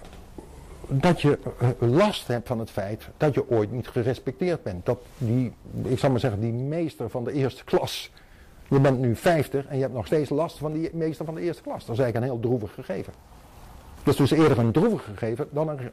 dat 0.86 1.20
je 1.20 1.38
eh, 1.58 1.68
last 1.78 2.26
hebt 2.26 2.46
van 2.46 2.58
het 2.58 2.70
feit 2.70 3.08
dat 3.16 3.34
je 3.34 3.50
ooit 3.50 3.72
niet 3.72 3.88
gerespecteerd 3.88 4.62
bent. 4.62 4.86
Dat 4.86 4.98
die, 5.18 5.52
ik 5.82 5.98
zal 5.98 6.10
maar 6.10 6.20
zeggen, 6.20 6.40
die 6.40 6.52
meester 6.52 7.10
van 7.10 7.24
de 7.24 7.32
eerste 7.32 7.64
klas 7.64 8.10
je 8.68 8.80
bent 8.80 8.98
nu 8.98 9.16
50 9.16 9.66
en 9.66 9.76
je 9.76 9.82
hebt 9.82 9.94
nog 9.94 10.06
steeds 10.06 10.30
last 10.30 10.58
van 10.58 10.72
die 10.72 10.90
meester 10.92 11.24
van 11.24 11.34
de 11.34 11.40
eerste 11.40 11.62
klas. 11.62 11.86
Dat 11.86 11.96
is 11.96 12.02
eigenlijk 12.02 12.16
een 12.16 12.32
heel 12.32 12.50
droevig 12.50 12.74
gegeven. 12.74 13.12
Dat 14.06 14.14
is 14.14 14.28
dus 14.28 14.38
eerder 14.38 14.58
een 14.58 14.72
droevig 14.72 15.04
gegeven 15.04 15.48
dan 15.50 15.68
een, 15.68 15.90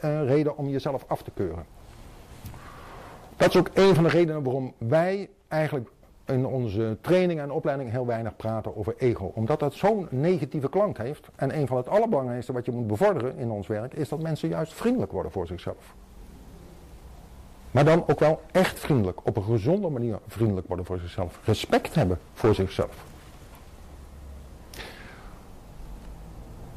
een 0.00 0.26
reden 0.26 0.56
om 0.56 0.68
jezelf 0.68 1.04
af 1.06 1.22
te 1.22 1.30
keuren. 1.34 1.64
Dat 3.36 3.48
is 3.48 3.56
ook 3.56 3.70
een 3.74 3.94
van 3.94 4.04
de 4.04 4.10
redenen 4.10 4.42
waarom 4.42 4.72
wij 4.78 5.28
eigenlijk 5.48 5.90
in 6.26 6.46
onze 6.46 6.96
training 7.00 7.40
en 7.40 7.50
opleiding 7.50 7.90
heel 7.90 8.06
weinig 8.06 8.36
praten 8.36 8.76
over 8.76 8.94
ego. 8.98 9.32
Omdat 9.34 9.60
dat 9.60 9.74
zo'n 9.74 10.06
negatieve 10.10 10.68
klank 10.68 10.98
heeft. 10.98 11.28
En 11.36 11.58
een 11.58 11.66
van 11.66 11.76
het 11.76 11.88
allerbelangrijkste 11.88 12.52
wat 12.52 12.64
je 12.64 12.72
moet 12.72 12.86
bevorderen 12.86 13.36
in 13.36 13.50
ons 13.50 13.66
werk 13.66 13.94
is 13.94 14.08
dat 14.08 14.22
mensen 14.22 14.48
juist 14.48 14.72
vriendelijk 14.72 15.12
worden 15.12 15.32
voor 15.32 15.46
zichzelf. 15.46 15.94
Maar 17.70 17.84
dan 17.84 18.04
ook 18.06 18.20
wel 18.20 18.40
echt 18.52 18.80
vriendelijk. 18.80 19.26
Op 19.26 19.36
een 19.36 19.42
gezonde 19.42 19.88
manier 19.88 20.18
vriendelijk 20.26 20.66
worden 20.66 20.86
voor 20.86 20.98
zichzelf. 20.98 21.40
Respect 21.44 21.94
hebben 21.94 22.18
voor 22.32 22.54
zichzelf. 22.54 23.04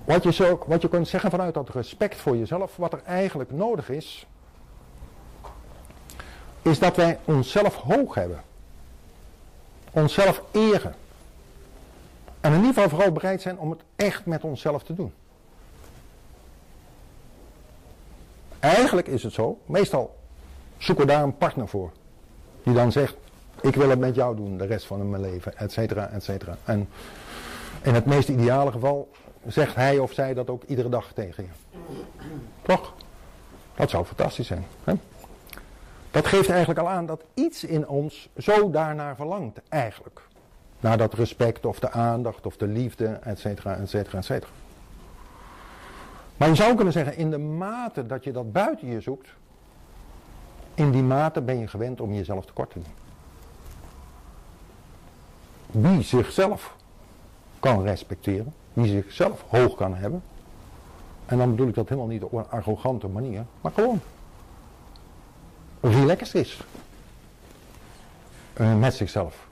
Wat 0.06 0.24
je, 0.24 0.32
zo, 0.32 0.64
wat 0.68 0.82
je 0.82 0.90
kunt 0.90 1.08
zeggen 1.08 1.32
vanuit 1.32 1.54
dat 1.54 1.70
respect 1.70 2.16
voor 2.16 2.38
jezelf, 2.38 2.76
wat 2.76 2.94
er 2.94 3.02
eigenlijk 3.06 3.52
nodig 3.52 3.90
is, 3.90 4.26
is 6.62 6.80
dat 6.80 6.96
wij 6.96 7.20
onszelf 7.24 7.76
hoog 7.76 8.16
hebben. 8.16 8.44
Onszelf 9.92 10.44
eren. 10.52 10.96
En 12.42 12.52
in 12.52 12.60
ieder 12.60 12.74
geval 12.74 12.90
vooral 12.90 13.12
bereid 13.12 13.42
zijn 13.42 13.58
om 13.58 13.70
het 13.70 13.82
echt 13.96 14.26
met 14.26 14.44
onszelf 14.44 14.84
te 14.84 14.96
doen. 14.96 15.14
Eigenlijk 18.60 19.08
is 19.08 19.24
het 19.24 19.34
zo, 19.34 19.60
meestal 19.66 20.16
zoeken 20.78 21.06
we 21.06 21.12
daar 21.12 21.24
een 21.24 21.38
partner 21.38 21.68
voor. 21.68 21.92
Die 22.64 22.74
dan 22.74 22.92
zegt, 22.92 23.16
ik 23.62 23.76
wil 23.76 23.90
het 23.90 24.00
met 24.00 24.16
jou 24.16 24.36
doen 24.36 24.58
de 24.58 24.66
rest 24.66 24.86
van 24.86 25.10
mijn 25.10 25.22
leven, 25.22 25.58
et 25.58 25.72
cetera, 25.72 26.08
et 26.08 26.24
cetera. 26.24 26.58
En 26.66 26.90
in 27.82 27.94
het 27.94 28.06
meest 28.06 28.30
ideale 28.30 28.72
geval 28.72 29.12
zegt 29.48 29.76
hij 29.76 30.00
of 30.00 30.14
zij 30.14 30.34
dat 30.34 30.50
ook 30.50 30.64
iedere 30.64 30.90
dag 30.90 31.12
tegen 31.14 31.44
je. 31.44 31.50
Toch? 32.62 32.94
Dat 33.76 33.90
zou 33.90 34.06
fantastisch 34.06 34.48
zijn. 34.48 34.66
Hè? 34.84 34.94
Dat 36.12 36.28
geeft 36.28 36.50
eigenlijk 36.50 36.80
al 36.80 36.90
aan 36.90 37.06
dat 37.06 37.24
iets 37.34 37.64
in 37.64 37.88
ons 37.88 38.30
zo 38.38 38.70
daarnaar 38.70 39.16
verlangt, 39.16 39.60
eigenlijk. 39.70 40.22
Naar 40.80 40.98
dat 40.98 41.14
respect 41.14 41.66
of 41.66 41.80
de 41.80 41.92
aandacht 41.92 42.46
of 42.46 42.58
de 42.58 42.68
liefde, 42.68 43.06
et 43.06 43.40
cetera, 43.40 43.76
et 43.76 43.90
cetera, 43.90 44.18
et 44.18 44.26
cetera. 44.26 44.52
Maar 46.38 46.50
je 46.50 46.56
zou 46.56 46.76
kunnen 46.76 46.94
zeggen, 46.94 47.18
in 47.18 47.30
de 47.30 47.38
mate 47.38 48.06
dat 48.06 48.24
je 48.24 48.32
dat 48.32 48.52
buiten 48.52 48.88
je 48.88 49.02
zoekt, 49.02 49.30
in 50.74 50.92
die 50.92 51.04
mate 51.04 51.42
ben 51.42 51.60
je 51.60 51.68
gewend 51.68 52.02
om 52.02 52.14
jezelf 52.14 52.46
tekort 52.46 52.72
te 52.72 52.80
doen. 52.80 52.94
Wie 55.84 56.02
zichzelf 56.02 56.76
kan 57.60 57.84
respecteren, 57.84 58.54
wie 58.74 58.88
zichzelf 58.88 59.44
hoog 59.48 59.76
kan 59.76 59.96
hebben, 59.96 60.24
en 61.26 61.38
dan 61.38 61.50
bedoel 61.50 61.68
ik 61.68 61.76
dat 61.76 61.90
helemaal 61.90 62.10
niet 62.10 62.24
op 62.24 62.34
een 62.34 62.50
arrogante 62.50 63.08
manier, 63.08 63.46
maar 63.62 63.72
gewoon 63.72 64.00
relaxed 65.82 66.36
is 66.36 66.62
uh, 68.58 68.78
met 68.78 68.94
zichzelf. 68.94 69.48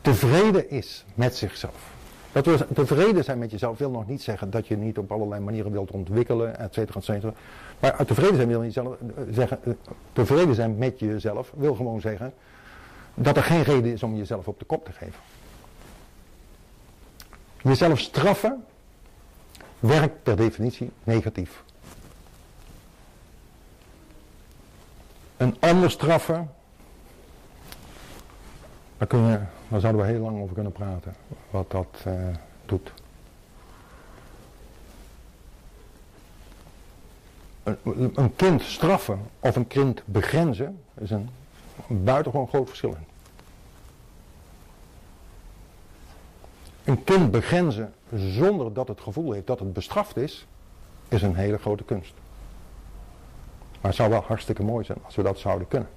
Tevreden 0.00 0.70
is 0.70 1.04
met 1.14 1.36
zichzelf. 1.36 1.90
Dat 2.32 2.46
we 2.46 2.66
tevreden 2.74 3.24
zijn 3.24 3.38
met 3.38 3.50
jezelf 3.50 3.78
wil 3.78 3.90
nog 3.90 4.06
niet 4.06 4.22
zeggen 4.22 4.50
dat 4.50 4.66
je 4.66 4.76
niet 4.76 4.98
op 4.98 5.12
allerlei 5.12 5.40
manieren 5.40 5.72
wilt 5.72 5.90
ontwikkelen, 5.90 6.58
et 6.58 6.74
cetera, 6.74 6.98
et 6.98 7.04
cetera. 7.04 7.32
Maar 7.78 8.04
tevreden 8.04 8.36
zijn 8.36 8.48
wil 8.48 8.60
niet 8.60 8.76
eh, 8.76 8.84
zeggen, 9.30 9.58
eh, 9.64 9.72
tevreden 10.12 10.54
zijn 10.54 10.78
met 10.78 10.98
jezelf 10.98 11.52
wil 11.56 11.74
gewoon 11.74 12.00
zeggen 12.00 12.34
dat 13.14 13.36
er 13.36 13.42
geen 13.42 13.62
reden 13.62 13.92
is 13.92 14.02
om 14.02 14.16
jezelf 14.16 14.48
op 14.48 14.58
de 14.58 14.64
kop 14.64 14.84
te 14.84 14.92
geven. 14.92 15.20
Jezelf 17.62 17.98
straffen 17.98 18.64
werkt 19.78 20.22
per 20.22 20.36
definitie 20.36 20.90
negatief. 21.04 21.62
Een 25.36 25.56
ander 25.60 25.90
straffen, 25.90 26.50
daar, 28.98 29.08
kun 29.08 29.26
je, 29.26 29.40
daar 29.68 29.80
zouden 29.80 30.02
we 30.02 30.06
heel 30.06 30.20
lang 30.20 30.40
over 30.40 30.54
kunnen 30.54 30.72
praten, 30.72 31.14
wat 31.50 31.70
dat 31.70 32.04
uh, 32.06 32.14
doet. 32.64 32.92
Een, 37.62 38.12
een, 38.14 38.36
kind 38.36 38.62
straffen 38.62 39.20
of 39.40 39.56
een 39.56 39.66
kind 39.66 40.02
begrenzen 40.04 40.82
is 40.94 41.10
een, 41.10 41.28
buitengewoon 41.86 42.48
groot 42.48 42.68
verschil. 42.68 42.96
Een 46.84 47.04
kind 47.04 47.30
begrenzen 47.30 47.94
zonder 48.14 48.72
dat 48.72 48.88
het 48.88 49.00
gevoel 49.00 49.32
heeft 49.32 49.46
dat 49.46 49.58
het 49.58 49.72
bestraft 49.72 50.16
is, 50.16 50.46
is 51.08 51.22
een 51.22 51.34
hele 51.34 51.58
grote 51.58 51.84
kunst. 51.84 52.14
Maar 53.80 53.90
het 53.90 53.94
zou 53.94 54.10
wel 54.10 54.20
hartstikke 54.20 54.62
mooi 54.62 54.84
zijn 54.84 54.98
als 55.04 55.14
we 55.14 55.22
dat 55.22 55.38
zouden 55.38 55.68
kunnen. 55.68 55.88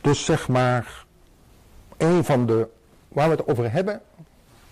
Dus 0.00 0.24
zeg 0.24 0.48
maar, 0.48 1.04
een 1.96 2.24
van 2.24 2.46
de, 2.46 2.68
waar 3.08 3.28
we 3.28 3.36
het 3.36 3.48
over 3.48 3.72
hebben, 3.72 4.02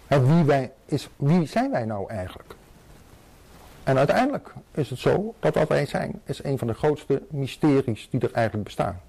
wie, 0.06 0.44
wij, 0.44 0.72
is 0.84 1.08
wie 1.16 1.46
zijn 1.46 1.70
wij 1.70 1.84
nou 1.84 2.10
eigenlijk? 2.10 2.57
En 3.88 3.98
uiteindelijk 3.98 4.52
is 4.70 4.90
het 4.90 4.98
zo 4.98 5.34
dat 5.40 5.54
wat 5.54 5.68
wij 5.68 5.86
zijn, 5.86 6.20
is 6.24 6.44
een 6.44 6.58
van 6.58 6.66
de 6.66 6.74
grootste 6.74 7.22
mysteries 7.30 8.08
die 8.10 8.20
er 8.20 8.32
eigenlijk 8.32 8.64
bestaan. 8.64 9.00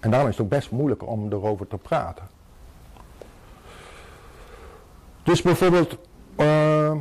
En 0.00 0.10
daarom 0.10 0.28
is 0.28 0.36
het 0.36 0.44
ook 0.44 0.50
best 0.50 0.70
moeilijk 0.70 1.06
om 1.06 1.32
erover 1.32 1.66
te 1.66 1.76
praten. 1.76 2.24
Dus 5.22 5.42
bijvoorbeeld 5.42 5.96
uh, 6.36 6.96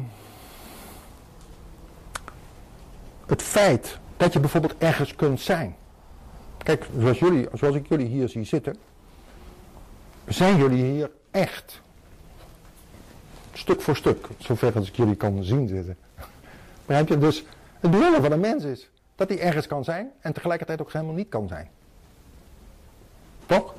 het 3.25 3.41
feit 3.41 3.97
dat 4.17 4.33
je 4.33 4.39
bijvoorbeeld 4.39 4.77
ergens 4.77 5.15
kunt 5.15 5.41
zijn. 5.41 5.75
Kijk, 6.57 6.87
zoals, 6.99 7.19
jullie, 7.19 7.47
zoals 7.53 7.75
ik 7.75 7.87
jullie 7.87 8.07
hier 8.07 8.29
zie 8.29 8.43
zitten, 8.43 8.75
zijn 10.27 10.57
jullie 10.57 10.83
hier 10.83 11.11
echt. 11.31 11.81
Stuk 13.53 13.81
voor 13.81 13.95
stuk, 13.95 14.27
zover 14.37 14.75
als 14.75 14.87
ik 14.87 14.95
jullie 14.95 15.15
kan 15.15 15.43
zien 15.43 15.67
zitten. 15.67 15.97
Begrijp 16.85 17.07
je? 17.07 17.17
Dus 17.17 17.45
het 17.79 17.91
bijzondere 17.91 18.21
van 18.21 18.31
een 18.31 18.39
mens 18.39 18.63
is 18.63 18.89
dat 19.15 19.29
hij 19.29 19.39
ergens 19.39 19.67
kan 19.67 19.83
zijn 19.83 20.11
en 20.19 20.33
tegelijkertijd 20.33 20.81
ook 20.81 20.91
helemaal 20.91 21.13
niet 21.13 21.29
kan 21.29 21.47
zijn. 21.47 21.69
Toch? 23.45 23.73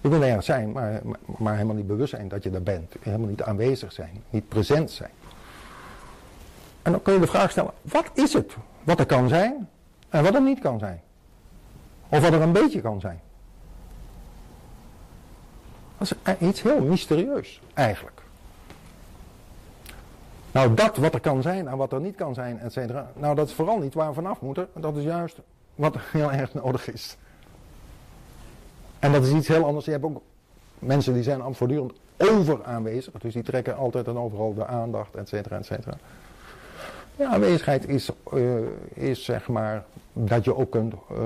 Je 0.00 0.08
kunt 0.08 0.22
ergens 0.22 0.46
zijn, 0.46 0.72
maar, 0.72 1.00
maar, 1.38 1.54
helemaal 1.54 1.76
niet 1.76 1.86
bewust 1.86 2.10
zijn 2.10 2.28
dat 2.28 2.42
je 2.42 2.50
er 2.50 2.62
bent. 2.62 2.94
Helemaal 3.00 3.28
niet 3.28 3.42
aanwezig 3.42 3.92
zijn, 3.92 4.22
niet 4.30 4.48
present 4.48 4.90
zijn. 4.90 5.10
En 6.82 6.92
dan 6.92 7.02
kun 7.02 7.12
je 7.12 7.20
de 7.20 7.26
vraag 7.26 7.50
stellen, 7.50 7.72
wat 7.82 8.10
is 8.14 8.32
het 8.32 8.56
wat 8.82 8.98
er 8.98 9.06
kan 9.06 9.28
zijn 9.28 9.68
en 10.08 10.22
wat 10.22 10.34
er 10.34 10.42
niet 10.42 10.60
kan 10.60 10.78
zijn? 10.78 11.00
Of 12.08 12.20
wat 12.20 12.32
er 12.32 12.40
een 12.40 12.52
beetje 12.52 12.80
kan 12.80 13.00
zijn? 13.00 13.20
Dat 15.98 16.16
is 16.24 16.48
iets 16.48 16.62
heel 16.62 16.80
mysterieus, 16.80 17.60
eigenlijk. 17.74 18.19
Nou, 20.52 20.74
dat 20.74 20.96
wat 20.96 21.14
er 21.14 21.20
kan 21.20 21.42
zijn 21.42 21.68
en 21.68 21.76
wat 21.76 21.92
er 21.92 22.00
niet 22.00 22.14
kan 22.14 22.34
zijn, 22.34 22.58
et 22.58 22.72
cetera. 22.72 23.10
Nou, 23.14 23.34
dat 23.34 23.48
is 23.48 23.54
vooral 23.54 23.78
niet 23.78 23.94
waar 23.94 24.08
we 24.08 24.14
vanaf 24.14 24.40
moeten. 24.40 24.68
Dat 24.74 24.96
is 24.96 25.04
juist 25.04 25.40
wat 25.74 25.96
heel 26.12 26.32
erg 26.32 26.54
nodig 26.54 26.92
is. 26.92 27.16
En 28.98 29.12
dat 29.12 29.24
is 29.24 29.32
iets 29.32 29.48
heel 29.48 29.64
anders. 29.64 29.84
Je 29.84 29.90
hebt 29.90 30.04
ook 30.04 30.22
mensen 30.78 31.14
die 31.14 31.22
zijn 31.22 31.54
voortdurend 31.54 31.92
over 32.16 32.64
aanwezig. 32.64 33.12
Dus 33.18 33.32
die 33.32 33.42
trekken 33.42 33.76
altijd 33.76 34.06
en 34.06 34.16
overal 34.16 34.54
de 34.54 34.66
aandacht, 34.66 35.14
et 35.14 35.28
cetera, 35.28 35.56
et 35.56 35.66
cetera. 35.66 35.96
Ja, 37.16 37.28
aanwezigheid 37.28 37.88
is, 37.88 38.10
uh, 38.32 38.56
is 38.94 39.24
zeg 39.24 39.48
maar 39.48 39.84
dat 40.12 40.44
je 40.44 40.56
ook 40.56 40.70
kunt, 40.70 40.94
uh, 41.12 41.18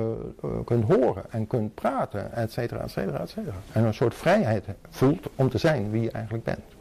kunt 0.65 0.85
horen 0.85 1.25
en 1.31 1.47
kunt 1.47 1.75
praten, 1.75 2.33
et 2.33 2.53
cetera, 2.53 2.81
et 2.81 2.91
cetera, 2.91 3.19
et 3.19 3.29
cetera. 3.29 3.55
En 3.73 3.85
een 3.85 3.95
soort 3.95 4.15
vrijheid 4.15 4.65
voelt 4.91 5.29
om 5.35 5.49
te 5.49 5.59
zijn 5.59 5.91
wie 5.91 6.03
je 6.03 6.11
eigenlijk 6.11 6.45
bent. 6.45 6.74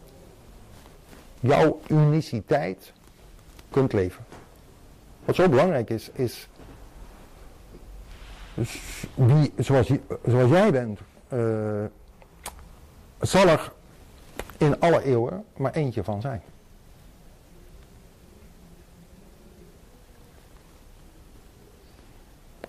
Jouw 1.44 1.80
uniciteit 1.88 2.94
kunt 3.70 3.94
leven. 3.94 4.26
Wat 5.26 5.36
zo 5.36 5.50
belangrijk 5.50 5.90
is, 5.90 6.10
is 6.10 6.48
wie, 9.16 9.54
zoals, 9.58 9.92
jij 10.26 10.72
bent, 10.72 11.00
uh, 11.34 11.84
zal 13.22 13.48
er 13.48 13.72
in 14.58 14.80
alle 14.80 15.04
eeuwen 15.04 15.46
maar 15.58 15.74
eentje 15.74 16.04
van 16.04 16.22
zijn. 16.22 16.42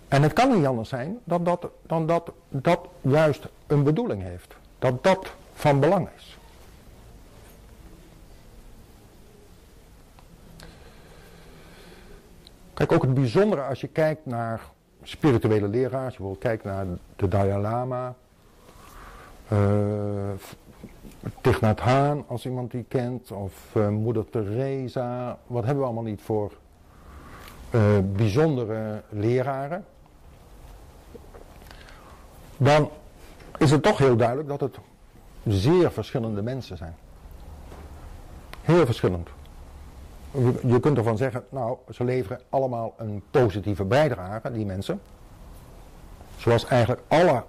En 0.09 0.23
het 0.23 0.33
kan 0.33 0.57
niet 0.57 0.67
anders 0.67 0.89
zijn 0.89 1.19
dat, 1.25 1.71
dan 1.87 2.07
dat 2.07 2.33
dat 2.49 2.89
juist 3.01 3.49
een 3.67 3.83
bedoeling 3.83 4.23
heeft. 4.23 4.55
Dat 4.79 5.03
dat 5.03 5.35
van 5.53 5.81
belang 5.81 6.09
is. 6.17 6.34
Kijk, 12.75 12.93
ook 12.93 13.03
het 13.03 13.15
bijzondere 13.15 13.63
als 13.63 13.81
je 13.81 13.89
kijkt 13.89 14.27
naar 14.27 14.61
spirituele 15.03 15.69
leraars. 15.69 16.15
Je 16.15 16.23
bijvoorbeeld 16.23 16.39
kijkt 16.39 16.65
naar 16.65 16.87
de 17.17 17.29
Dalai 17.29 17.61
Lama. 17.61 18.15
Uh, 19.53 19.59
Thich 21.41 21.61
Nhat 21.61 21.81
als 22.27 22.47
iemand 22.47 22.71
die 22.71 22.85
kent. 22.89 23.33
Of 23.33 23.75
uh, 23.75 23.89
Moeder 23.89 24.31
Teresa. 24.31 25.39
Wat 25.47 25.65
hebben 25.65 25.81
we 25.83 25.87
allemaal 25.87 26.11
niet 26.11 26.23
voor 26.23 26.53
uh, 27.71 27.83
bijzondere 28.17 29.03
leraren. 29.09 29.85
Dan 32.57 32.91
is 33.59 33.71
het 33.71 33.83
toch 33.83 33.99
heel 33.99 34.17
duidelijk 34.17 34.49
dat 34.49 34.61
het 34.61 34.79
zeer 35.47 35.93
verschillende 35.93 36.43
mensen 36.43 36.77
zijn. 36.77 36.95
Heel 38.61 38.87
verschillend. 38.87 39.29
Je 40.67 40.81
kunt 40.81 40.97
ervan 40.97 41.17
zeggen, 41.17 41.45
nou, 41.49 41.77
ze 41.91 42.05
leveren 42.05 42.41
allemaal 42.49 42.95
een 42.97 43.23
positieve 43.31 43.85
bijdrage, 43.85 44.53
die 44.53 44.67
mensen. 44.67 45.01
Zoals 46.37 46.67
eigenlijk 46.67 47.01
alle 47.09 47.45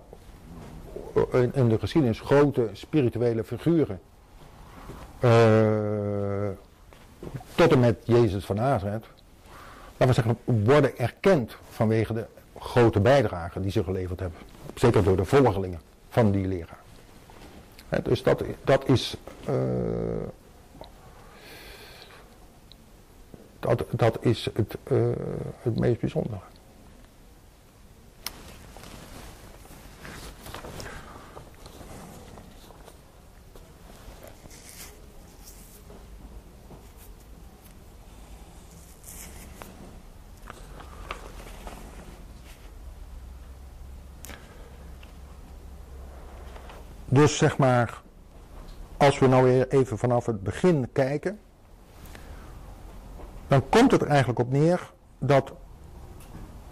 in 1.52 1.70
de 1.70 1.80
geschiedenis 1.80 2.20
grote 2.20 2.70
spirituele 2.74 3.44
figuren. 3.44 4.00
Uh, 5.20 6.50
tot 7.56 7.72
en 7.72 7.80
met 7.80 7.98
Jezus 8.04 8.46
van 8.46 8.56
Nazareth. 8.56 9.06
Laten 9.98 10.08
we 10.08 10.14
zeggen, 10.14 10.38
worden 10.66 10.98
erkend 10.98 11.56
vanwege 11.70 12.14
de 12.14 12.26
grote 12.60 13.00
bijdrage 13.00 13.60
die 13.60 13.72
ze 13.72 13.84
geleverd 13.84 14.20
hebben. 14.20 14.40
Zeker 14.74 15.04
door 15.04 15.18
de 15.18 15.26
volgelingen 15.26 15.82
van 16.10 16.32
die 16.32 16.48
leraar. 16.48 16.80
dus 18.04 18.24
dat, 18.24 18.44
dat 18.64 18.90
is 18.90 19.18
uh, 19.50 19.56
Dat, 23.66 23.86
dat 23.92 24.18
is 24.20 24.50
het, 24.54 24.78
uh, 24.92 25.12
het 25.62 25.80
meest 25.80 26.00
bijzondere. 26.00 26.40
Dus 47.06 47.38
zeg 47.38 47.58
maar, 47.58 48.02
als 48.98 49.20
we 49.20 49.28
nou 49.28 49.44
weer 49.44 49.68
even 49.68 49.98
vanaf 49.98 50.26
het 50.26 50.44
begin 50.44 50.90
kijken, 50.92 51.40
dan 53.48 53.70
komt 53.70 53.92
het 53.92 54.02
er 54.02 54.08
eigenlijk 54.08 54.40
op 54.40 54.52
neer 54.52 54.92
dat 55.20 55.54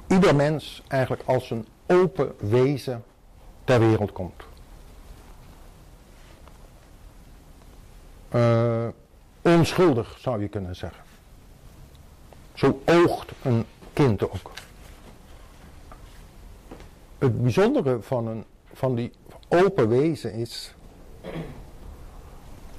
ieder 0.08 0.36
mens 0.36 0.84
eigenlijk 0.88 1.24
als 1.26 1.50
een 1.50 1.68
open 1.86 2.36
wezen 2.38 3.04
ter 3.64 3.80
wereld 3.80 4.12
komt. 4.12 4.44
Uh, 8.36 8.88
onschuldig 9.42 10.18
zou 10.20 10.42
je 10.42 10.48
kunnen 10.48 10.76
zeggen. 10.76 11.04
Zo 12.54 12.82
oogt 12.86 13.32
een 13.44 13.66
kind 13.94 14.30
ook. 14.30 14.52
Het 17.18 17.42
bijzondere 17.42 18.02
van, 18.02 18.28
een, 18.28 18.46
van 18.74 18.96
die 18.96 19.12
open 19.48 19.90
wezen 19.90 20.34
is 20.34 20.74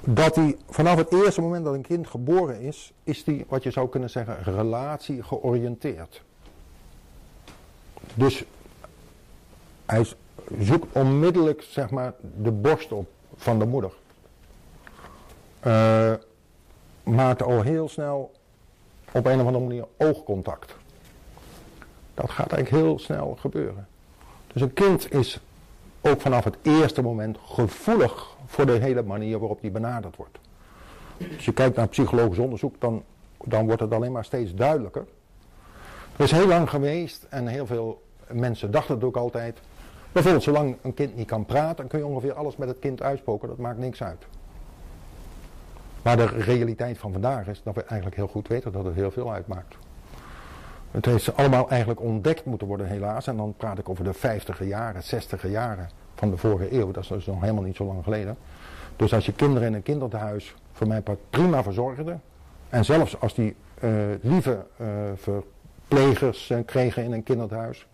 dat 0.05 0.35
hij 0.35 0.57
vanaf 0.69 0.97
het 0.97 1.13
eerste 1.13 1.41
moment 1.41 1.65
dat 1.65 1.73
een 1.73 1.81
kind 1.81 2.07
geboren 2.07 2.61
is, 2.61 2.93
is 3.03 3.23
die 3.23 3.45
wat 3.47 3.63
je 3.63 3.71
zou 3.71 3.89
kunnen 3.89 4.09
zeggen 4.09 4.43
relatie 4.43 5.23
georiënteerd. 5.23 6.21
dus 8.13 8.43
hij 9.85 10.05
zoekt 10.59 10.87
onmiddellijk 10.91 11.61
zeg 11.61 11.89
maar, 11.89 12.13
de 12.41 12.51
borst 12.51 12.91
op 12.91 13.07
van 13.35 13.59
de 13.59 13.65
moeder. 13.65 13.91
Uh, 15.67 16.13
maakt 17.03 17.43
al 17.43 17.61
heel 17.61 17.89
snel 17.89 18.31
op 19.11 19.25
een 19.25 19.39
of 19.39 19.45
andere 19.45 19.65
manier 19.65 19.85
oogcontact. 19.97 20.75
Dat 22.13 22.29
gaat 22.29 22.51
eigenlijk 22.51 22.83
heel 22.83 22.99
snel 22.99 23.37
gebeuren. 23.39 23.87
Dus 24.53 24.61
een 24.61 24.73
kind 24.73 25.11
is 25.11 25.39
ook 26.07 26.21
vanaf 26.21 26.43
het 26.43 26.57
eerste 26.61 27.01
moment 27.01 27.37
gevoelig 27.45 28.35
voor 28.45 28.65
de 28.65 28.71
hele 28.71 29.03
manier 29.03 29.39
waarop 29.39 29.61
die 29.61 29.71
benaderd 29.71 30.15
wordt. 30.15 30.37
Als 31.35 31.45
je 31.45 31.53
kijkt 31.53 31.75
naar 31.75 31.87
psychologisch 31.87 32.37
onderzoek, 32.37 32.75
dan, 32.79 33.03
dan 33.43 33.65
wordt 33.65 33.81
het 33.81 33.93
alleen 33.93 34.11
maar 34.11 34.25
steeds 34.25 34.53
duidelijker. 34.53 35.05
Er 36.15 36.23
is 36.23 36.31
heel 36.31 36.47
lang 36.47 36.69
geweest 36.69 37.25
en 37.29 37.47
heel 37.47 37.65
veel 37.65 38.03
mensen 38.27 38.71
dachten 38.71 38.95
het 38.95 39.03
ook 39.03 39.17
altijd. 39.17 39.57
Bijvoorbeeld, 40.11 40.43
zolang 40.43 40.77
een 40.81 40.93
kind 40.93 41.15
niet 41.15 41.27
kan 41.27 41.45
praten, 41.45 41.75
dan 41.75 41.87
kun 41.87 41.99
je 41.99 42.05
ongeveer 42.05 42.33
alles 42.33 42.55
met 42.55 42.67
het 42.67 42.79
kind 42.79 43.01
uitspoken, 43.01 43.47
dat 43.47 43.57
maakt 43.57 43.77
niks 43.77 44.03
uit. 44.03 44.25
Maar 46.01 46.17
de 46.17 46.25
realiteit 46.25 46.97
van 46.97 47.11
vandaag 47.11 47.47
is 47.47 47.61
dat 47.63 47.75
we 47.75 47.81
eigenlijk 47.83 48.15
heel 48.15 48.27
goed 48.27 48.47
weten 48.47 48.71
dat 48.71 48.85
het 48.85 48.95
heel 48.95 49.11
veel 49.11 49.31
uitmaakt. 49.31 49.75
Het 50.95 51.05
heeft 51.05 51.35
allemaal 51.35 51.69
eigenlijk 51.69 52.01
ontdekt 52.01 52.45
moeten 52.45 52.67
worden 52.67 52.87
helaas. 52.87 53.27
En 53.27 53.37
dan 53.37 53.53
praat 53.57 53.77
ik 53.77 53.89
over 53.89 54.03
de 54.03 54.13
50 54.13 54.63
jaren, 54.63 55.03
60 55.03 55.47
jaren 55.49 55.89
van 56.15 56.29
de 56.29 56.37
vorige 56.37 56.73
eeuw. 56.73 56.91
Dat 56.91 57.03
is 57.03 57.09
dus 57.09 57.25
nog 57.25 57.41
helemaal 57.41 57.63
niet 57.63 57.75
zo 57.75 57.85
lang 57.85 58.03
geleden. 58.03 58.37
Dus 58.95 59.13
als 59.13 59.25
je 59.25 59.33
kinderen 59.33 59.67
in 59.67 59.73
een 59.73 59.83
kinderthuis 59.83 60.55
voor 60.71 60.87
mij 60.87 61.03
prima 61.29 61.63
verzorgde. 61.63 62.17
En 62.69 62.85
zelfs 62.85 63.19
als 63.19 63.33
die 63.33 63.55
uh, 63.83 63.91
lieve 64.21 64.65
uh, 64.81 64.87
verplegers 65.15 66.49
uh, 66.49 66.57
kregen 66.65 67.03
in 67.03 67.11
een 67.11 67.23
kinderthuis. 67.23 67.87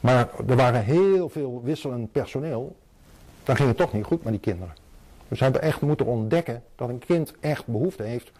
Maar 0.00 0.28
er 0.48 0.56
waren 0.56 0.84
heel 0.84 1.28
veel 1.28 1.60
wisselend 1.64 2.12
personeel. 2.12 2.76
Dan 3.42 3.56
ging 3.56 3.68
het 3.68 3.76
toch 3.76 3.92
niet 3.92 4.04
goed 4.04 4.22
met 4.22 4.32
die 4.32 4.42
kinderen. 4.42 4.74
Dus 5.28 5.38
we 5.38 5.44
hebben 5.44 5.62
echt 5.62 5.80
moeten 5.80 6.06
ontdekken 6.06 6.62
dat 6.76 6.88
een 6.88 6.98
kind 6.98 7.34
echt 7.40 7.66
behoefte 7.66 8.02
heeft 8.02 8.32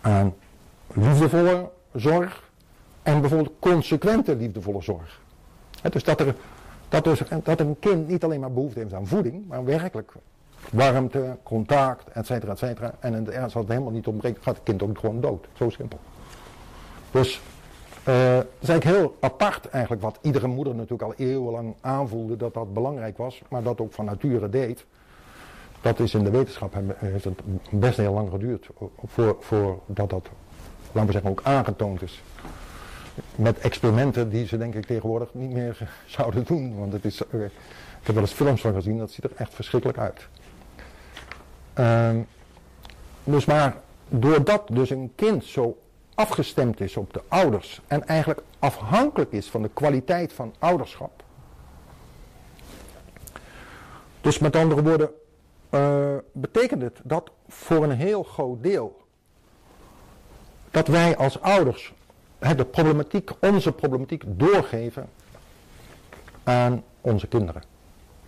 aan 0.00 0.34
liefdevolle 0.94 1.70
zorg 1.94 2.46
en 3.08 3.20
bijvoorbeeld 3.20 3.54
consequente 3.58 4.36
liefdevolle 4.36 4.82
zorg. 4.82 5.20
dus 5.90 6.04
dat 6.04 6.20
er, 6.20 6.34
dat, 6.88 7.04
dus, 7.04 7.22
dat 7.42 7.60
een 7.60 7.76
kind 7.78 8.08
niet 8.08 8.24
alleen 8.24 8.40
maar 8.40 8.52
behoefte 8.52 8.78
heeft 8.78 8.94
aan 8.94 9.06
voeding, 9.06 9.46
maar 9.46 9.64
werkelijk 9.64 10.12
warmte, 10.72 11.36
contact, 11.42 12.08
et 12.12 12.26
cetera, 12.26 12.52
et 12.52 12.58
cetera. 12.58 12.94
En 12.98 13.14
in 13.14 13.24
de 13.24 13.32
ernst 13.32 13.54
wat 13.54 13.62
het 13.62 13.72
helemaal 13.72 13.92
niet 13.92 14.06
ontbreekt, 14.06 14.42
gaat 14.42 14.54
het 14.54 14.64
kind 14.64 14.82
ook 14.82 14.98
gewoon 14.98 15.20
dood. 15.20 15.46
Zo 15.52 15.70
simpel. 15.70 15.98
Dus 17.10 17.40
uh, 18.08 18.14
het 18.34 18.46
is 18.58 18.68
eigenlijk 18.68 18.98
heel 18.98 19.16
apart 19.20 19.68
eigenlijk 19.68 20.02
wat 20.02 20.18
iedere 20.22 20.46
moeder 20.46 20.74
natuurlijk 20.74 21.02
al 21.02 21.14
eeuwenlang 21.16 21.74
aanvoelde 21.80 22.36
dat 22.36 22.54
dat 22.54 22.74
belangrijk 22.74 23.16
was, 23.16 23.42
maar 23.48 23.62
dat 23.62 23.80
ook 23.80 23.92
van 23.92 24.04
nature 24.04 24.48
deed. 24.48 24.84
Dat 25.80 25.98
is 25.98 26.14
in 26.14 26.24
de 26.24 26.30
wetenschap 26.30 26.74
heeft 26.96 27.24
het 27.24 27.40
best 27.70 27.96
heel 27.96 28.12
lang 28.12 28.30
geduurd 28.30 28.68
voor, 29.06 29.36
voordat 29.40 30.10
dat, 30.10 30.28
laten 30.92 31.06
we 31.06 31.12
zeggen, 31.12 31.30
ook 31.30 31.40
aangetoond 31.42 32.02
is. 32.02 32.22
Met 33.34 33.58
experimenten 33.58 34.30
die 34.30 34.46
ze 34.46 34.58
denk 34.58 34.74
ik 34.74 34.86
tegenwoordig 34.86 35.34
niet 35.34 35.50
meer 35.50 35.90
zouden 36.06 36.44
doen. 36.44 36.78
Want 36.78 36.92
het 36.92 37.04
is, 37.04 37.20
eh, 37.26 37.44
ik 37.44 37.50
heb 38.02 38.14
wel 38.14 38.24
eens 38.24 38.32
films 38.32 38.60
van 38.60 38.74
gezien, 38.74 38.98
dat 38.98 39.10
ziet 39.10 39.24
er 39.24 39.32
echt 39.36 39.54
verschrikkelijk 39.54 39.98
uit. 39.98 40.28
Uh, 41.78 42.10
dus 43.24 43.44
maar 43.44 43.76
doordat 44.08 44.68
dus 44.72 44.90
een 44.90 45.12
kind 45.14 45.44
zo 45.44 45.78
afgestemd 46.14 46.80
is 46.80 46.96
op 46.96 47.12
de 47.12 47.22
ouders 47.28 47.80
en 47.86 48.06
eigenlijk 48.06 48.42
afhankelijk 48.58 49.32
is 49.32 49.50
van 49.50 49.62
de 49.62 49.70
kwaliteit 49.72 50.32
van 50.32 50.54
ouderschap. 50.58 51.22
Dus 54.20 54.38
met 54.38 54.56
andere 54.56 54.82
woorden, 54.82 55.10
uh, 55.70 56.16
betekent 56.32 56.82
het 56.82 57.00
dat 57.02 57.30
voor 57.48 57.84
een 57.84 57.96
heel 57.96 58.22
groot 58.22 58.62
deel 58.62 59.06
dat 60.70 60.86
wij 60.86 61.16
als 61.16 61.40
ouders 61.40 61.92
de 62.38 62.64
problematiek, 62.64 63.30
onze 63.40 63.72
problematiek 63.72 64.22
doorgeven 64.26 65.08
aan 66.44 66.82
onze 67.00 67.26
kinderen. 67.26 67.62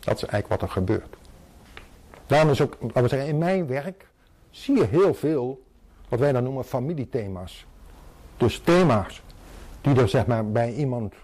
Dat 0.00 0.16
is 0.16 0.24
eigenlijk 0.24 0.48
wat 0.48 0.62
er 0.62 0.74
gebeurt. 0.74 1.16
Daarom 2.26 2.50
is 2.50 2.60
ook, 2.60 2.76
laten 2.80 3.02
we 3.02 3.08
zeggen, 3.08 3.28
in 3.28 3.38
mijn 3.38 3.66
werk 3.66 4.06
zie 4.50 4.76
je 4.76 4.84
heel 4.84 5.14
veel 5.14 5.62
wat 6.08 6.18
wij 6.18 6.32
dan 6.32 6.42
noemen 6.42 6.64
familiethema's. 6.64 7.66
Dus 8.36 8.58
thema's 8.58 9.22
die 9.80 10.00
er 10.00 10.08
zeg 10.08 10.26
maar 10.26 10.50
bij 10.50 10.72
iemand 10.72 11.14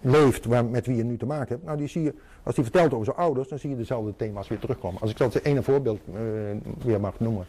leeft 0.00 0.48
met 0.48 0.86
wie 0.86 0.96
je 0.96 1.04
nu 1.04 1.16
te 1.16 1.26
maken 1.26 1.48
hebt. 1.48 1.64
Nou 1.64 1.78
die 1.78 1.88
zie 1.88 2.02
je 2.02 2.14
als 2.42 2.54
hij 2.54 2.64
vertelt 2.64 2.92
over 2.92 3.04
zijn 3.04 3.16
ouders, 3.16 3.48
dan 3.48 3.58
zie 3.58 3.70
je 3.70 3.76
dezelfde 3.76 4.16
thema's 4.16 4.48
weer 4.48 4.58
terugkomen. 4.58 5.00
Als 5.00 5.10
ik 5.10 5.16
dat 5.16 5.34
ene 5.34 5.62
voorbeeld 5.62 6.00
uh, 6.08 6.14
weer 6.78 7.00
mag 7.00 7.20
noemen. 7.20 7.46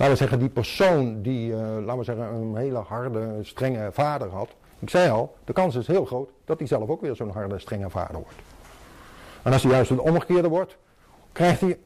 Laten 0.00 0.14
we 0.14 0.20
zeggen, 0.20 0.38
die 0.38 0.48
persoon 0.48 1.22
die, 1.22 1.50
uh, 1.50 1.58
laten 1.58 1.98
we 1.98 2.04
zeggen, 2.04 2.24
een 2.24 2.56
hele 2.56 2.78
harde, 2.78 3.38
strenge 3.42 3.88
vader 3.92 4.28
had. 4.28 4.48
Ik 4.78 4.90
zei 4.90 5.10
al, 5.10 5.36
de 5.44 5.52
kans 5.52 5.74
is 5.74 5.86
heel 5.86 6.04
groot 6.04 6.30
dat 6.44 6.58
hij 6.58 6.66
zelf 6.66 6.88
ook 6.88 7.00
weer 7.00 7.16
zo'n 7.16 7.30
harde, 7.30 7.58
strenge 7.58 7.90
vader 7.90 8.14
wordt. 8.14 8.34
En 9.42 9.52
als 9.52 9.62
hij 9.62 9.72
juist 9.72 9.90
een 9.90 10.00
omgekeerde 10.00 10.48
wordt, 10.48 10.76
krijgt 11.32 11.60
hij 11.60 11.78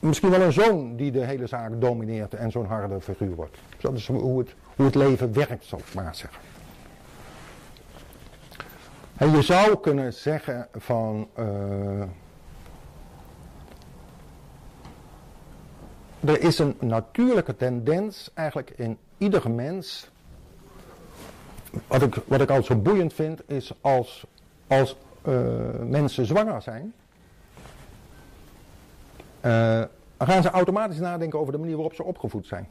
misschien 0.00 0.30
wel 0.30 0.40
een 0.40 0.52
zoon 0.52 0.96
die 0.96 1.10
de 1.10 1.24
hele 1.24 1.46
zaak 1.46 1.80
domineert 1.80 2.34
en 2.34 2.50
zo'n 2.50 2.66
harde 2.66 3.00
figuur 3.00 3.34
wordt. 3.34 3.58
dat 3.80 3.92
is 3.92 4.06
hoe 4.06 4.38
het, 4.38 4.54
hoe 4.76 4.86
het 4.86 4.94
leven 4.94 5.32
werkt, 5.32 5.64
zal 5.64 5.78
ik 5.78 5.94
maar 5.94 6.14
zeggen. 6.14 6.40
En 9.16 9.30
je 9.30 9.42
zou 9.42 9.78
kunnen 9.80 10.12
zeggen 10.12 10.68
van. 10.72 11.28
Uh, 11.38 12.02
er 16.26 16.40
is 16.40 16.58
een 16.58 16.76
natuurlijke 16.80 17.56
tendens 17.56 18.30
eigenlijk 18.34 18.70
in 18.70 18.98
iedere 19.18 19.48
mens. 19.48 20.10
Wat 21.86 22.02
ik, 22.02 22.14
wat 22.14 22.40
ik 22.40 22.48
altijd 22.48 22.66
zo 22.66 22.76
boeiend 22.76 23.12
vind 23.12 23.40
is 23.46 23.72
als, 23.80 24.26
als 24.66 24.96
uh, 25.28 25.34
mensen 25.80 26.26
zwanger 26.26 26.62
zijn. 26.62 26.94
Dan 30.16 30.32
gaan 30.32 30.42
ze 30.42 30.50
automatisch 30.50 30.98
nadenken 30.98 31.38
over 31.38 31.52
de 31.52 31.58
manier 31.58 31.74
waarop 31.74 31.94
ze 31.94 32.02
opgevoed 32.02 32.46
zijn. 32.46 32.68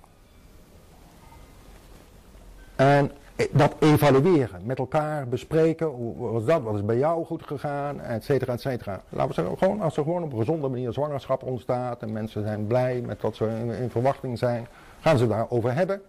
En 2.76 3.12
eh, 3.12 3.18
dat 3.52 3.76
evalueren, 3.80 4.62
met 4.64 4.78
elkaar 4.78 5.28
bespreken, 5.28 5.88
hoe 5.88 6.32
was 6.32 6.46
dat, 6.46 6.62
wat 6.62 6.76
is 6.76 6.86
bij 6.86 6.98
jou 6.98 7.26
goed 7.26 7.44
gegaan, 7.46 8.02
et 8.02 8.24
cetera, 8.24 8.54
et 8.54 8.62
cetera. 8.62 9.02
Laten 9.10 9.28
we 9.28 9.34
zeggen, 9.34 9.58
gewoon, 9.58 9.82
als 9.82 9.98
er 9.98 10.04
gewoon 10.04 10.24
op 10.24 10.32
een 10.32 10.38
gezonde 10.38 10.68
manier 10.68 10.94
zwangerschap 10.94 11.44
ontstaat 11.44 12.02
en 12.02 12.12
mensen 12.12 12.44
zijn 12.44 12.68
blij 12.68 13.02
met 13.02 13.22
wat 13.22 13.36
ze 13.36 13.46
in, 13.80 13.90
verwachting 13.90 14.38
zijn, 14.38 14.68
gaan 15.00 15.18
ze 15.18 15.28
daarover 15.28 15.74
hebben. 15.74 16.02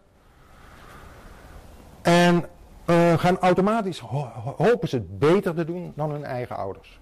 En 2.02 2.44
uh, 2.90 3.18
gaan 3.18 3.38
automatisch, 3.38 3.98
hopen 4.56 4.88
ze 4.88 4.96
het 4.96 5.18
beter 5.18 5.54
te 5.54 5.64
doen 5.64 5.92
dan 5.96 6.10
hun 6.10 6.24
eigen 6.24 6.56
ouders. 6.56 7.00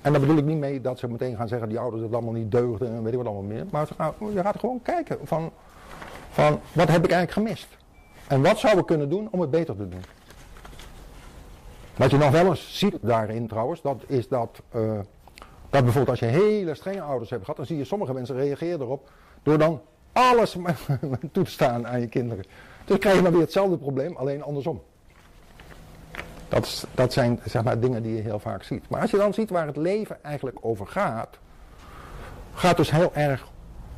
En 0.00 0.12
daar 0.12 0.20
bedoel 0.20 0.36
ik 0.36 0.44
niet 0.44 0.58
mee 0.58 0.80
dat 0.80 0.98
ze 0.98 1.08
meteen 1.08 1.36
gaan 1.36 1.48
zeggen, 1.48 1.68
die 1.68 1.78
ouders 1.78 2.02
het 2.02 2.12
allemaal 2.12 2.32
niet 2.32 2.50
deugden 2.50 2.88
en 2.88 3.02
weet 3.02 3.12
ik 3.12 3.18
wat 3.18 3.26
allemaal 3.26 3.52
meer. 3.52 3.66
Maar 3.70 3.88
je 4.32 4.42
gaat 4.42 4.58
gewoon 4.58 4.82
kijken 4.82 5.18
van, 5.22 5.50
van, 6.30 6.60
wat 6.72 6.88
heb 6.88 7.04
ik 7.04 7.10
eigenlijk 7.10 7.30
gemist? 7.30 7.76
En 8.28 8.42
wat 8.42 8.58
zouden 8.58 8.82
we 8.82 8.88
kunnen 8.88 9.08
doen 9.08 9.28
om 9.30 9.40
het 9.40 9.50
beter 9.50 9.76
te 9.76 9.88
doen? 9.88 10.02
Wat 11.96 12.10
je 12.10 12.16
nog 12.16 12.30
wel 12.30 12.46
eens 12.46 12.78
ziet 12.78 12.96
daarin 13.00 13.46
trouwens, 13.48 13.82
dat 13.82 14.02
is 14.06 14.28
dat, 14.28 14.62
uh, 14.74 14.98
dat 15.70 15.82
bijvoorbeeld 15.82 16.08
als 16.08 16.18
je 16.18 16.26
hele 16.26 16.74
strenge 16.74 17.00
ouders 17.00 17.30
hebt 17.30 17.42
gehad, 17.42 17.56
dan 17.56 17.66
zie 17.66 17.76
je 17.76 17.84
sommige 17.84 18.12
mensen 18.12 18.36
reageren 18.36 18.80
erop 18.80 19.10
door 19.42 19.58
dan 19.58 19.80
alles 20.12 20.56
toe 21.32 21.44
te 21.44 21.50
staan 21.50 21.86
aan 21.86 22.00
je 22.00 22.08
kinderen. 22.08 22.44
Dus 22.84 22.98
krijg 22.98 23.16
je 23.16 23.22
maar 23.22 23.32
weer 23.32 23.40
hetzelfde 23.40 23.76
probleem, 23.76 24.16
alleen 24.16 24.42
andersom. 24.42 24.82
Dat, 26.48 26.64
is, 26.64 26.84
dat 26.94 27.12
zijn 27.12 27.40
zeg 27.44 27.64
maar, 27.64 27.80
dingen 27.80 28.02
die 28.02 28.16
je 28.16 28.22
heel 28.22 28.38
vaak 28.38 28.62
ziet. 28.62 28.88
Maar 28.88 29.00
als 29.00 29.10
je 29.10 29.16
dan 29.16 29.34
ziet 29.34 29.50
waar 29.50 29.66
het 29.66 29.76
leven 29.76 30.24
eigenlijk 30.24 30.56
over 30.60 30.86
gaat, 30.86 31.38
gaat 32.54 32.76
dus 32.76 32.90
heel 32.90 33.14
erg 33.14 33.48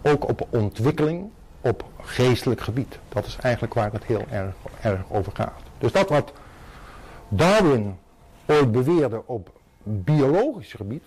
ook 0.03 0.29
op 0.29 0.47
ontwikkeling, 0.51 1.31
op 1.69 1.85
geestelijk 2.01 2.61
gebied. 2.61 2.99
Dat 3.09 3.27
is 3.27 3.37
eigenlijk 3.41 3.75
waar 3.75 3.93
het 3.93 4.05
heel 4.05 4.25
erg, 4.31 4.55
erg 4.81 5.01
over 5.11 5.33
gaat. 5.35 5.63
Dus 5.79 5.93
dat 5.93 6.09
wat 6.09 6.33
Darwin 7.29 7.97
ooit 8.47 8.73
beweerde 8.73 9.23
op 9.27 9.51
biologisch 9.83 10.73
gebied. 10.73 11.05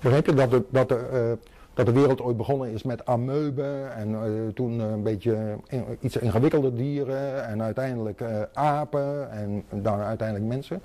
Begrijp 0.00 0.26
je 0.26 0.34
dat 0.34 0.50
de, 0.50 0.64
dat, 0.68 0.88
de, 0.88 1.08
uh, 1.12 1.48
dat 1.74 1.86
de 1.86 1.92
wereld 1.92 2.20
ooit 2.20 2.36
begonnen 2.36 2.72
is 2.72 2.82
met 2.82 3.06
ameuben 3.06 3.94
en 3.94 4.10
uh, 4.10 4.20
toen 4.54 4.78
een 4.78 5.02
beetje 5.02 5.56
iets 6.00 6.16
ingewikkelde 6.16 6.74
dieren 6.74 7.46
en 7.46 7.62
uiteindelijk 7.62 8.22
apen 8.52 9.30
en 9.30 9.64
dan 9.70 10.00
uiteindelijk 10.00 10.48
mensen. 10.48 10.80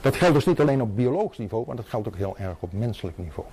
Dat 0.00 0.16
geldt 0.16 0.34
dus 0.34 0.46
niet 0.46 0.60
alleen 0.60 0.82
op 0.82 0.96
biologisch 0.96 1.38
niveau, 1.38 1.66
maar 1.66 1.76
dat 1.76 1.88
geldt 1.88 2.08
ook 2.08 2.16
heel 2.16 2.36
erg 2.38 2.56
op 2.60 2.72
menselijk 2.72 3.18
niveau. 3.18 3.48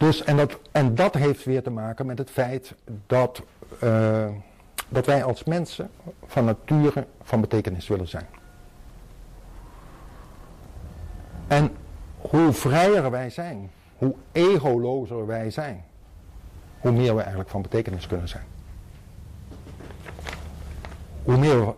Dus, 0.00 0.24
en, 0.24 0.36
dat, 0.36 0.58
en 0.72 0.94
dat 0.94 1.14
heeft 1.14 1.44
weer 1.44 1.62
te 1.62 1.70
maken 1.70 2.06
met 2.06 2.18
het 2.18 2.30
feit 2.30 2.74
dat, 3.06 3.42
uh, 3.84 4.26
dat 4.88 5.06
wij 5.06 5.24
als 5.24 5.44
mensen 5.44 5.90
van 6.26 6.44
nature 6.44 7.06
van 7.22 7.40
betekenis 7.40 7.88
willen 7.88 8.08
zijn. 8.08 8.26
En 11.46 11.70
hoe 12.18 12.52
vrijer 12.52 13.10
wij 13.10 13.30
zijn, 13.30 13.70
hoe 13.96 14.14
egolozer 14.32 15.26
wij 15.26 15.50
zijn, 15.50 15.84
hoe 16.78 16.92
meer 16.92 17.14
we 17.14 17.20
eigenlijk 17.20 17.50
van 17.50 17.62
betekenis 17.62 18.06
kunnen 18.06 18.28
zijn. 18.28 18.44
Hoe 21.22 21.36
meer 21.36 21.74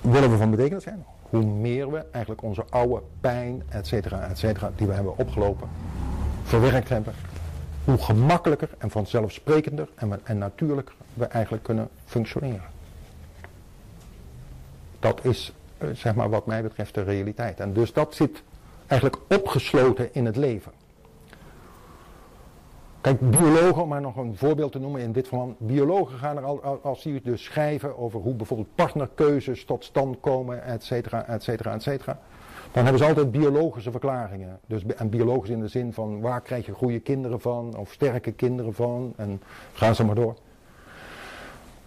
willen 0.00 0.30
we 0.30 0.36
van 0.36 0.50
betekenis 0.50 0.82
zijn, 0.82 1.04
hoe 1.22 1.44
meer 1.44 1.90
we 1.90 2.04
eigenlijk 2.10 2.42
onze 2.42 2.64
oude 2.70 3.02
pijn, 3.20 3.62
et 3.68 3.86
cetera, 3.86 4.20
et 4.20 4.38
cetera, 4.38 4.70
die 4.76 4.86
we 4.86 4.92
hebben 4.92 5.18
opgelopen, 5.18 5.68
verwerkt 6.44 6.88
hebben, 6.88 7.14
hoe 7.88 7.98
gemakkelijker 7.98 8.70
en 8.78 8.90
vanzelfsprekender 8.90 9.88
en, 9.94 10.20
en 10.24 10.38
natuurlijker 10.38 10.94
we 11.14 11.24
eigenlijk 11.24 11.64
kunnen 11.64 11.88
functioneren. 12.04 12.70
Dat 14.98 15.24
is, 15.24 15.52
eh, 15.78 15.88
zeg 15.92 16.14
maar, 16.14 16.30
wat 16.30 16.46
mij 16.46 16.62
betreft 16.62 16.94
de 16.94 17.02
realiteit. 17.02 17.60
En 17.60 17.72
dus 17.72 17.92
dat 17.92 18.14
zit 18.14 18.42
eigenlijk 18.86 19.22
opgesloten 19.28 20.14
in 20.14 20.26
het 20.26 20.36
leven. 20.36 20.72
Kijk, 23.00 23.30
biologen, 23.30 23.82
om 23.82 23.88
maar 23.88 24.00
nog 24.00 24.16
een 24.16 24.36
voorbeeld 24.36 24.72
te 24.72 24.78
noemen 24.78 25.00
in 25.00 25.12
dit 25.12 25.28
verband. 25.28 25.58
Biologen 25.58 26.18
gaan 26.18 26.36
er 26.36 26.44
al, 26.44 26.80
als 26.82 27.02
die 27.02 27.20
dus 27.22 27.44
schrijven 27.44 27.98
over 27.98 28.20
hoe 28.20 28.34
bijvoorbeeld 28.34 28.74
partnerkeuzes 28.74 29.64
tot 29.64 29.84
stand 29.84 30.20
komen, 30.20 30.64
et 30.64 30.84
cetera, 30.84 31.26
et 31.26 31.42
cetera, 31.42 31.74
et 31.74 31.82
cetera. 31.82 32.18
Dan 32.72 32.82
hebben 32.82 33.02
ze 33.02 33.08
altijd 33.08 33.30
biologische 33.30 33.90
verklaringen. 33.90 34.60
Dus, 34.66 34.86
en 34.86 35.08
biologisch 35.08 35.50
in 35.50 35.60
de 35.60 35.68
zin 35.68 35.92
van 35.92 36.20
waar 36.20 36.40
krijg 36.40 36.66
je 36.66 36.72
goede 36.72 37.00
kinderen 37.00 37.40
van, 37.40 37.76
of 37.76 37.92
sterke 37.92 38.32
kinderen 38.32 38.74
van, 38.74 39.12
en 39.16 39.42
gaan 39.72 39.94
ze 39.94 40.04
maar 40.04 40.14
door. 40.14 40.36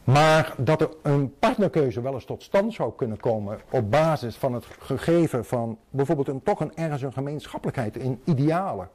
Maar 0.04 0.54
dat 0.58 0.82
er 0.82 0.90
een 1.02 1.34
partnerkeuze 1.40 2.02
wel 2.02 2.14
eens 2.14 2.26
tot 2.26 2.44
stand 2.44 2.74
zou 2.74 2.92
kunnen 2.96 3.20
komen 3.20 3.60
op 3.70 3.92
basis 3.92 4.36
van 4.36 4.54
het 4.54 4.66
gegeven 4.80 5.46
van 5.46 5.78
bijvoorbeeld 5.90 6.28
een, 6.28 6.44
toch 6.44 6.60
een 6.60 6.76
ergens 6.76 7.02
een 7.02 7.14
gemeenschappelijkheid 7.14 7.98
in 7.98 8.22
idealen. 8.24 8.90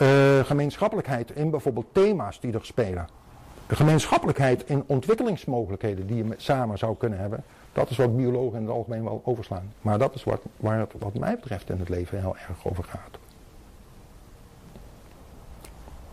Uh, 0.00 0.38
gemeenschappelijkheid 0.44 1.30
in 1.30 1.50
bijvoorbeeld 1.50 1.86
thema's 1.92 2.40
die 2.40 2.52
er 2.52 2.64
spelen. 2.64 3.06
Gemeenschappelijkheid 3.66 4.64
in 4.68 4.84
ontwikkelingsmogelijkheden 4.86 6.06
die 6.06 6.16
je 6.16 6.34
samen 6.36 6.78
zou 6.78 6.96
kunnen 6.96 7.18
hebben. 7.18 7.44
Dat 7.76 7.90
is 7.90 7.96
wat 7.96 8.16
biologen 8.16 8.58
in 8.58 8.64
het 8.64 8.74
algemeen 8.74 9.04
wel 9.04 9.20
overslaan. 9.24 9.72
Maar 9.80 9.98
dat 9.98 10.14
is 10.14 10.24
wat, 10.24 10.40
waar 10.56 10.78
het 10.78 10.92
wat 10.98 11.14
mij 11.14 11.34
betreft 11.34 11.70
in 11.70 11.78
het 11.78 11.88
leven 11.88 12.20
heel 12.20 12.36
erg 12.36 12.66
over 12.66 12.84
gaat. 12.84 13.18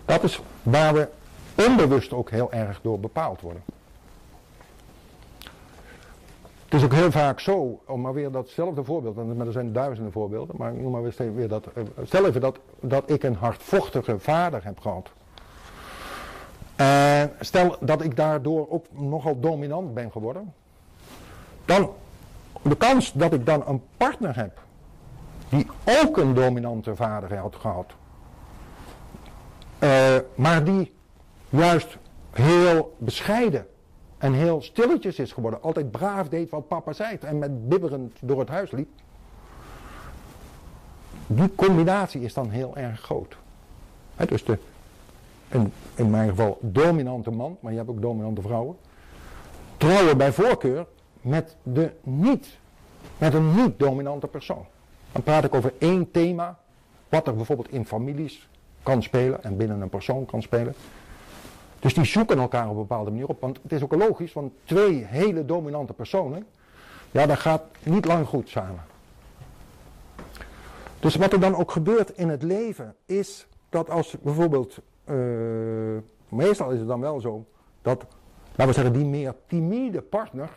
Dat 0.05 0.23
is 0.23 0.41
waar 0.63 0.93
we 0.93 1.07
onbewust 1.67 2.13
ook 2.13 2.29
heel 2.29 2.51
erg 2.51 2.81
door 2.81 2.99
bepaald 2.99 3.41
worden. 3.41 3.63
Het 6.65 6.73
is 6.73 6.83
ook 6.83 6.93
heel 6.93 7.11
vaak 7.11 7.39
zo, 7.39 7.79
om 7.85 8.01
maar 8.01 8.13
weer 8.13 8.31
datzelfde 8.31 8.83
voorbeeld, 8.83 9.15
want 9.15 9.39
er 9.39 9.51
zijn 9.51 9.73
duizenden 9.73 10.11
voorbeelden, 10.11 10.55
maar 10.57 10.73
noem 10.73 10.91
maar 10.91 11.33
weer 11.35 11.47
dat, 11.47 11.65
eh, 11.73 11.83
stel 12.03 12.25
even 12.25 12.41
dat, 12.41 12.59
dat 12.79 13.09
ik 13.09 13.23
een 13.23 13.35
hardvochtige 13.35 14.19
vader 14.19 14.63
heb 14.63 14.79
gehad. 14.79 15.11
En 16.75 17.31
stel 17.39 17.75
dat 17.79 18.01
ik 18.03 18.15
daardoor 18.15 18.69
ook 18.69 18.85
nogal 18.91 19.39
dominant 19.39 19.93
ben 19.93 20.11
geworden, 20.11 20.53
dan 21.65 21.89
de 22.61 22.75
kans 22.75 23.11
dat 23.13 23.33
ik 23.33 23.45
dan 23.45 23.63
een 23.67 23.81
partner 23.97 24.35
heb 24.35 24.61
die 25.49 25.67
ook 26.01 26.17
een 26.17 26.33
dominante 26.33 26.95
vader 26.95 27.37
had 27.37 27.55
gehad, 27.55 27.91
uh, 29.79 30.15
maar 30.35 30.63
die 30.63 30.93
juist 31.49 31.97
heel 32.31 32.95
bescheiden 32.97 33.67
en 34.17 34.33
heel 34.33 34.61
stilletjes 34.61 35.19
is 35.19 35.31
geworden. 35.31 35.61
Altijd 35.61 35.91
braaf 35.91 36.29
deed 36.29 36.49
wat 36.49 36.67
papa 36.67 36.93
zei 36.93 37.17
en 37.21 37.37
met 37.37 37.69
bibberend 37.69 38.17
door 38.21 38.39
het 38.39 38.49
huis 38.49 38.71
liep. 38.71 38.89
Die 41.27 41.55
combinatie 41.55 42.21
is 42.21 42.33
dan 42.33 42.49
heel 42.49 42.75
erg 42.77 42.99
groot. 42.99 43.35
dus 44.27 44.43
de, 44.43 44.57
in 45.95 46.09
mijn 46.09 46.29
geval 46.29 46.57
dominante 46.61 47.31
man, 47.31 47.57
maar 47.59 47.71
je 47.71 47.77
hebt 47.77 47.89
ook 47.89 48.01
dominante 48.01 48.41
vrouwen. 48.41 48.77
Trouwen 49.77 50.17
bij 50.17 50.31
voorkeur 50.31 50.85
met, 51.23 51.55
de 51.63 51.91
niet, 52.03 52.57
met 53.17 53.33
een 53.33 53.55
niet-dominante 53.55 54.27
persoon. 54.27 54.65
Dan 55.11 55.23
praat 55.23 55.43
ik 55.43 55.55
over 55.55 55.73
één 55.77 56.11
thema, 56.11 56.59
wat 57.09 57.27
er 57.27 57.35
bijvoorbeeld 57.35 57.71
in 57.71 57.85
families 57.85 58.49
kan 58.83 59.03
spelen 59.03 59.43
en 59.43 59.57
binnen 59.57 59.81
een 59.81 59.89
persoon 59.89 60.25
kan 60.25 60.41
spelen. 60.41 60.73
Dus 61.79 61.93
die 61.93 62.05
zoeken 62.05 62.39
elkaar 62.39 62.63
op 62.63 62.69
een 62.69 62.77
bepaalde 62.77 63.11
manier 63.11 63.27
op. 63.27 63.41
Want 63.41 63.59
het 63.61 63.71
is 63.71 63.83
ook 63.83 63.95
logisch, 63.95 64.33
want 64.33 64.53
twee 64.63 65.05
hele 65.05 65.45
dominante 65.45 65.93
personen, 65.93 66.45
ja, 67.11 67.25
dat 67.25 67.39
gaat 67.39 67.63
niet 67.83 68.05
lang 68.05 68.27
goed 68.27 68.49
samen. 68.49 68.83
Dus 70.99 71.15
wat 71.15 71.33
er 71.33 71.39
dan 71.39 71.55
ook 71.55 71.71
gebeurt 71.71 72.09
in 72.09 72.29
het 72.29 72.43
leven, 72.43 72.95
is 73.05 73.47
dat 73.69 73.89
als 73.89 74.15
bijvoorbeeld, 74.21 74.77
uh, 75.05 75.15
meestal 76.29 76.71
is 76.71 76.79
het 76.79 76.87
dan 76.87 76.99
wel 76.99 77.19
zo, 77.19 77.45
dat, 77.81 78.05
laten 78.49 78.67
we 78.67 78.73
zeggen, 78.73 78.93
die 78.93 79.05
meer 79.05 79.35
timide 79.47 80.01
partner, 80.01 80.49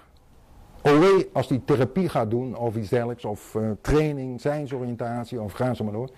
OW 0.87 1.23
als 1.33 1.49
die 1.49 1.65
therapie 1.65 2.09
gaat 2.09 2.31
doen 2.31 2.57
of 2.57 2.77
iets 2.77 2.89
dergelijks, 2.89 3.25
of 3.25 3.55
uh, 3.55 3.71
training, 3.81 4.41
zijnsoriëntatie, 4.41 5.41
of 5.41 5.53
gaan 5.53 5.77
ze 5.77 5.85
maar 5.85 5.93
door, 5.93 6.11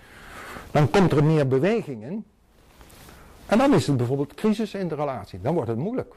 dan 0.70 0.90
komt 0.90 1.12
er 1.12 1.24
meer 1.24 1.48
beweging 1.48 2.02
in. 2.02 2.24
En 3.46 3.58
dan 3.58 3.74
is 3.74 3.86
het 3.86 3.96
bijvoorbeeld 3.96 4.34
crisis 4.34 4.74
in 4.74 4.88
de 4.88 4.94
relatie. 4.94 5.40
Dan 5.40 5.54
wordt 5.54 5.68
het 5.68 5.78
moeilijk. 5.78 6.14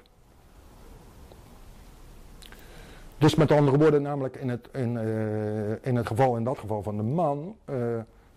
Dus 3.18 3.36
met 3.36 3.52
andere 3.52 3.78
woorden, 3.78 4.02
namelijk 4.02 4.36
in 4.36 4.50
het, 4.50 4.70
in, 4.74 4.94
uh, 4.94 5.72
in 5.82 5.96
het 5.96 6.08
geval, 6.08 6.38
in 6.38 6.44
dat 6.44 6.60
geval 6.60 6.84
van 6.84 6.98
de 6.98 7.04
man, 7.04 7.56
uh, 7.70 7.76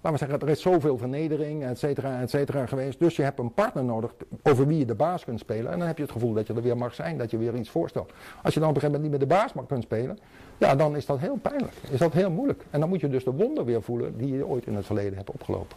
laten 0.05 0.13
we 0.13 0.19
zeggen, 0.19 0.47
er 0.47 0.55
is 0.55 0.63
zoveel 0.63 0.99
vernedering, 0.99 1.65
et 1.65 1.79
cetera, 1.79 2.21
et 2.21 2.31
cetera 2.31 2.67
geweest. 2.67 2.99
Dus 2.99 3.17
je 3.17 3.23
hebt 3.23 3.39
een 3.39 3.55
partner 3.55 3.85
nodig 3.85 4.15
over 4.43 4.67
wie 4.67 4.79
je 4.79 4.85
de 4.85 4.95
baas 4.95 5.25
kunt 5.25 5.41
spelen. 5.41 5.73
En 5.73 5.79
dan 5.79 5.87
heb 5.87 5.97
je 5.97 6.03
het 6.03 6.13
gevoel 6.13 6.33
dat 6.33 6.47
je 6.47 6.55
er 6.55 6.63
weer 6.63 6.77
mag 6.77 6.95
zijn, 6.95 7.19
dat 7.19 7.31
je 7.31 7.39
weer 7.39 7.55
iets 7.55 7.71
voorstelt. 7.71 8.13
Als 8.43 8.55
je 8.55 8.61
dan 8.61 8.69
op 8.69 8.75
een 8.75 8.81
gegeven 8.81 9.01
moment 9.01 9.03
niet 9.03 9.11
meer 9.11 9.29
de 9.29 9.35
baas 9.35 9.53
mag 9.53 9.67
kunt 9.67 9.83
spelen, 9.83 10.19
ja, 10.59 10.77
dan 10.77 10.97
is 10.97 11.07
dat 11.07 11.19
heel 11.19 11.37
pijnlijk. 11.37 11.73
Is 11.91 11.99
dat 11.99 12.13
heel 12.13 12.31
moeilijk. 12.31 12.65
En 12.71 12.81
dan 12.81 12.89
moet 12.89 13.01
je 13.01 13.09
dus 13.09 13.25
de 13.25 13.33
wonden 13.33 13.65
weer 13.65 13.83
voelen 13.83 14.17
die 14.19 14.37
je 14.37 14.47
ooit 14.47 14.67
in 14.67 14.75
het 14.75 14.87
verleden 14.87 15.17
hebt 15.17 15.31
opgelopen. 15.31 15.77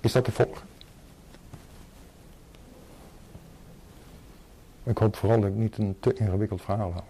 Is 0.00 0.12
dat 0.12 0.24
te 0.24 0.32
volgen? 0.32 0.66
Ik 4.82 4.98
hoop 4.98 5.16
vooral 5.16 5.40
dat 5.40 5.50
ik 5.50 5.56
niet 5.56 5.78
een 5.78 5.96
te 6.00 6.14
ingewikkeld 6.14 6.62
verhaal 6.62 6.92
hou. 6.92 7.04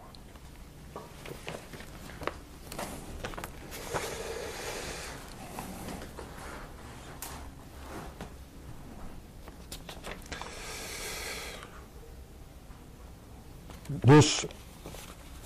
Dus 13.89 14.47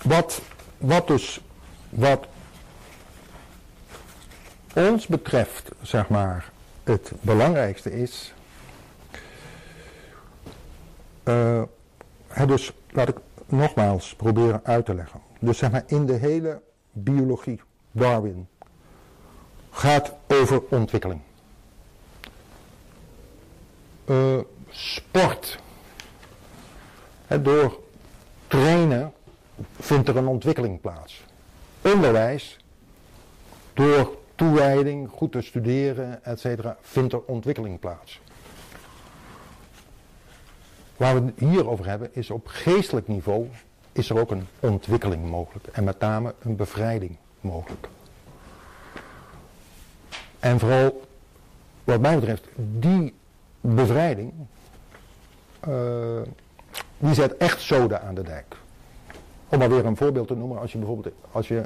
wat, 0.01 0.41
wat 0.77 1.07
dus 1.07 1.41
wat 1.89 2.27
ons 4.73 5.07
betreft, 5.07 5.71
zeg 5.81 6.09
maar, 6.09 6.51
het 6.83 7.11
belangrijkste 7.21 7.91
is. 7.91 8.33
Uh, 11.23 11.63
dus 12.47 12.71
laat 12.89 13.07
ik 13.07 13.17
nogmaals 13.45 14.15
proberen 14.15 14.61
uit 14.63 14.85
te 14.85 14.93
leggen. 14.93 15.21
Dus 15.39 15.57
zeg 15.57 15.71
maar 15.71 15.83
in 15.87 16.05
de 16.05 16.13
hele 16.13 16.61
biologie, 16.91 17.61
Darwin, 17.91 18.47
gaat 19.69 20.13
over 20.27 20.61
ontwikkeling. 20.69 21.21
Uh, 24.05 24.39
sport. 24.69 25.59
door 27.41 27.82
trainen 28.53 29.13
vindt 29.79 30.09
er 30.09 30.17
een 30.17 30.27
ontwikkeling 30.27 30.81
plaats. 30.81 31.23
Onderwijs, 31.81 32.57
door 33.73 34.17
toewijding, 34.35 35.09
goed 35.09 35.31
te 35.31 35.41
studeren, 35.41 36.25
etc., 36.25 36.45
vindt 36.81 37.13
er 37.13 37.21
ontwikkeling 37.25 37.79
plaats. 37.79 38.21
Waar 40.97 41.15
we 41.15 41.25
het 41.25 41.39
hier 41.39 41.69
over 41.69 41.87
hebben 41.87 42.09
is 42.11 42.29
op 42.29 42.47
geestelijk 42.47 43.07
niveau 43.07 43.47
is 43.91 44.09
er 44.09 44.19
ook 44.19 44.31
een 44.31 44.47
ontwikkeling 44.59 45.29
mogelijk. 45.29 45.67
En 45.67 45.83
met 45.83 45.99
name 45.99 46.35
een 46.39 46.55
bevrijding 46.55 47.17
mogelijk. 47.41 47.87
En 50.39 50.59
vooral 50.59 51.07
wat 51.83 51.99
mij 51.99 52.15
betreft, 52.15 52.47
die 52.55 53.13
bevrijding, 53.61 54.33
uh, 55.67 56.21
die 57.03 57.13
zet 57.13 57.37
echt 57.37 57.61
zoden 57.61 58.01
aan 58.01 58.15
de 58.15 58.21
dijk. 58.21 58.55
Om 59.49 59.59
maar 59.59 59.69
weer 59.69 59.85
een 59.85 59.97
voorbeeld 59.97 60.27
te 60.27 60.35
noemen, 60.35 60.59
als 60.59 60.71
je 60.71 60.77
bijvoorbeeld 60.77 61.15
als 61.31 61.47
je 61.47 61.63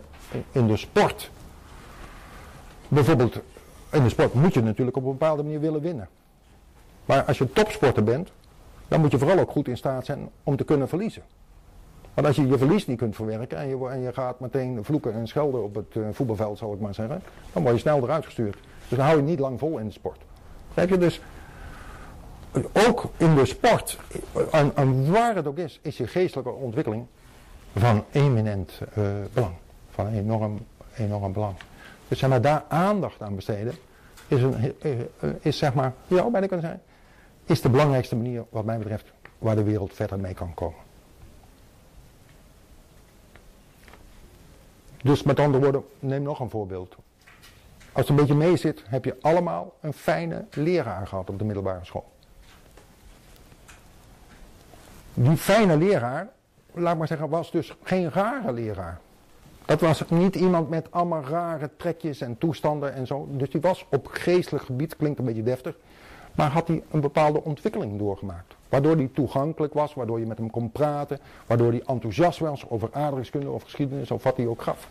in 0.51 0.67
de 0.67 0.77
sport, 0.77 1.31
bijvoorbeeld 2.87 3.39
in 3.91 4.03
de 4.03 4.09
sport 4.09 4.33
moet 4.33 4.53
je 4.53 4.63
natuurlijk 4.63 4.97
op 4.97 5.03
een 5.03 5.11
bepaalde 5.11 5.43
manier 5.43 5.59
willen 5.59 5.81
winnen. 5.81 6.09
Maar 7.05 7.23
als 7.23 7.37
je 7.37 7.51
topsporter 7.51 8.03
bent, 8.03 8.31
dan 8.87 8.99
moet 8.99 9.11
je 9.11 9.17
vooral 9.17 9.39
ook 9.39 9.51
goed 9.51 9.67
in 9.67 9.77
staat 9.77 10.05
zijn 10.05 10.29
om 10.43 10.55
te 10.55 10.63
kunnen 10.63 10.87
verliezen. 10.87 11.23
Want 12.13 12.27
als 12.27 12.35
je 12.35 12.47
je 12.47 12.57
verlies 12.57 12.87
niet 12.87 12.97
kunt 12.97 13.15
verwerken 13.15 13.57
en 13.57 13.67
je, 13.67 13.99
je 14.01 14.13
gaat 14.13 14.39
meteen 14.39 14.83
vloeken 14.83 15.13
en 15.13 15.27
schelden 15.27 15.63
op 15.63 15.75
het 15.75 15.95
uh, 15.95 16.07
voetbalveld, 16.11 16.57
zal 16.57 16.73
ik 16.73 16.79
maar 16.79 16.93
zeggen, 16.93 17.21
dan 17.53 17.61
word 17.63 17.75
je 17.75 17.81
snel 17.81 18.03
eruit 18.03 18.25
gestuurd. 18.25 18.57
Dus 18.87 18.97
dan 18.97 19.05
hou 19.05 19.17
je 19.17 19.23
niet 19.23 19.39
lang 19.39 19.59
vol 19.59 19.77
in 19.77 19.85
de 19.85 19.91
sport. 19.91 20.21
Heb 20.73 20.89
je 20.89 20.97
dus, 20.97 21.21
ook 22.87 23.05
in 23.17 23.35
de 23.35 23.45
sport, 23.45 23.97
en, 24.51 25.11
waar 25.11 25.35
het 25.35 25.47
ook 25.47 25.57
is, 25.57 25.79
is 25.81 25.97
je 25.97 26.07
geestelijke 26.07 26.51
ontwikkeling 26.51 27.05
van 27.75 28.05
eminent 28.11 28.71
uh, 28.97 29.07
belang. 29.33 29.53
Van 29.91 30.07
enorm, 30.07 30.59
enorm 30.95 31.33
belang. 31.33 31.55
Dus 32.07 32.19
zeg 32.19 32.29
maar, 32.29 32.41
daar 32.41 32.63
aandacht 32.67 33.21
aan 33.21 33.35
besteden, 33.35 33.73
is, 34.27 34.41
een, 34.41 34.73
is 35.41 35.57
zeg 35.57 35.73
maar, 35.73 35.93
ja, 36.07 36.29
bijna 36.29 36.47
kunnen 36.47 36.65
zijn, 36.65 36.81
is 37.45 37.61
de 37.61 37.69
belangrijkste 37.69 38.15
manier 38.15 38.45
wat 38.49 38.65
mij 38.65 38.77
betreft 38.77 39.05
waar 39.37 39.55
de 39.55 39.63
wereld 39.63 39.93
verder 39.93 40.19
mee 40.19 40.33
kan 40.33 40.53
komen. 40.53 40.79
Dus 45.03 45.23
met 45.23 45.39
andere 45.39 45.63
woorden, 45.63 45.83
neem 45.99 46.21
nog 46.21 46.39
een 46.39 46.49
voorbeeld. 46.49 46.95
Als 47.91 48.07
het 48.07 48.09
een 48.09 48.15
beetje 48.15 48.35
mee 48.35 48.57
zit, 48.57 48.83
heb 48.87 49.05
je 49.05 49.15
allemaal 49.21 49.73
een 49.81 49.93
fijne 49.93 50.45
leraar 50.51 51.07
gehad 51.07 51.29
op 51.29 51.39
de 51.39 51.45
middelbare 51.45 51.85
school. 51.85 52.11
Die 55.19 55.37
fijne 55.37 55.77
leraar, 55.77 56.29
laat 56.73 56.97
maar 56.97 57.07
zeggen, 57.07 57.29
was 57.29 57.51
dus 57.51 57.75
geen 57.83 58.11
rare 58.11 58.53
leraar. 58.53 58.99
Dat 59.65 59.81
was 59.81 60.03
niet 60.09 60.35
iemand 60.35 60.69
met 60.69 60.91
allemaal 60.91 61.23
rare 61.23 61.69
trekjes 61.77 62.21
en 62.21 62.37
toestanden 62.37 62.93
en 62.93 63.07
zo. 63.07 63.27
Dus 63.31 63.49
die 63.49 63.61
was 63.61 63.85
op 63.89 64.07
geestelijk 64.11 64.65
gebied, 64.65 64.95
klinkt 64.95 65.19
een 65.19 65.25
beetje 65.25 65.43
deftig, 65.43 65.77
maar 66.35 66.51
had 66.51 66.67
hij 66.67 66.83
een 66.91 67.01
bepaalde 67.01 67.43
ontwikkeling 67.43 67.99
doorgemaakt. 67.99 68.55
Waardoor 68.69 68.95
hij 68.95 69.09
toegankelijk 69.13 69.73
was, 69.73 69.93
waardoor 69.93 70.19
je 70.19 70.25
met 70.25 70.37
hem 70.37 70.49
kon 70.49 70.71
praten, 70.71 71.19
waardoor 71.45 71.71
hij 71.71 71.81
enthousiast 71.85 72.39
was 72.39 72.69
over 72.69 72.89
aardrijkskunde 72.91 73.49
of 73.49 73.63
geschiedenis 73.63 74.11
of 74.11 74.23
wat 74.23 74.37
hij 74.37 74.47
ook 74.47 74.61
gaf. 74.61 74.87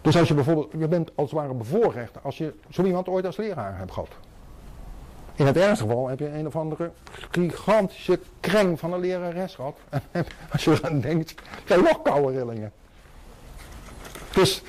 Dus 0.00 0.16
als 0.16 0.28
je 0.28 0.34
bijvoorbeeld, 0.34 0.72
je 0.78 0.88
bent 0.88 1.10
als 1.14 1.30
het 1.30 1.40
ware 1.40 1.54
bevoorrecht 1.54 2.22
als 2.22 2.38
je 2.38 2.54
zo 2.68 2.84
iemand 2.84 3.08
ooit 3.08 3.26
als 3.26 3.36
leraar 3.36 3.78
hebt 3.78 3.92
gehad. 3.92 4.10
In 5.42 5.48
het 5.48 5.56
ergste 5.56 5.84
geval 5.84 6.08
heb 6.08 6.18
je 6.18 6.28
een 6.28 6.46
of 6.46 6.56
andere 6.56 6.90
gigantische 7.30 8.20
kreng 8.40 8.78
van 8.78 8.92
een 8.92 9.00
lerares 9.00 9.54
gehad. 9.54 9.76
En 10.10 10.26
als 10.52 10.64
je 10.64 10.78
dan 10.82 11.00
denkt, 11.00 11.34
krijg 11.64 11.80
je 11.80 11.86
nog 11.86 12.02
koude 12.02 12.38
rillingen. 12.38 12.72
Dus 14.32 14.62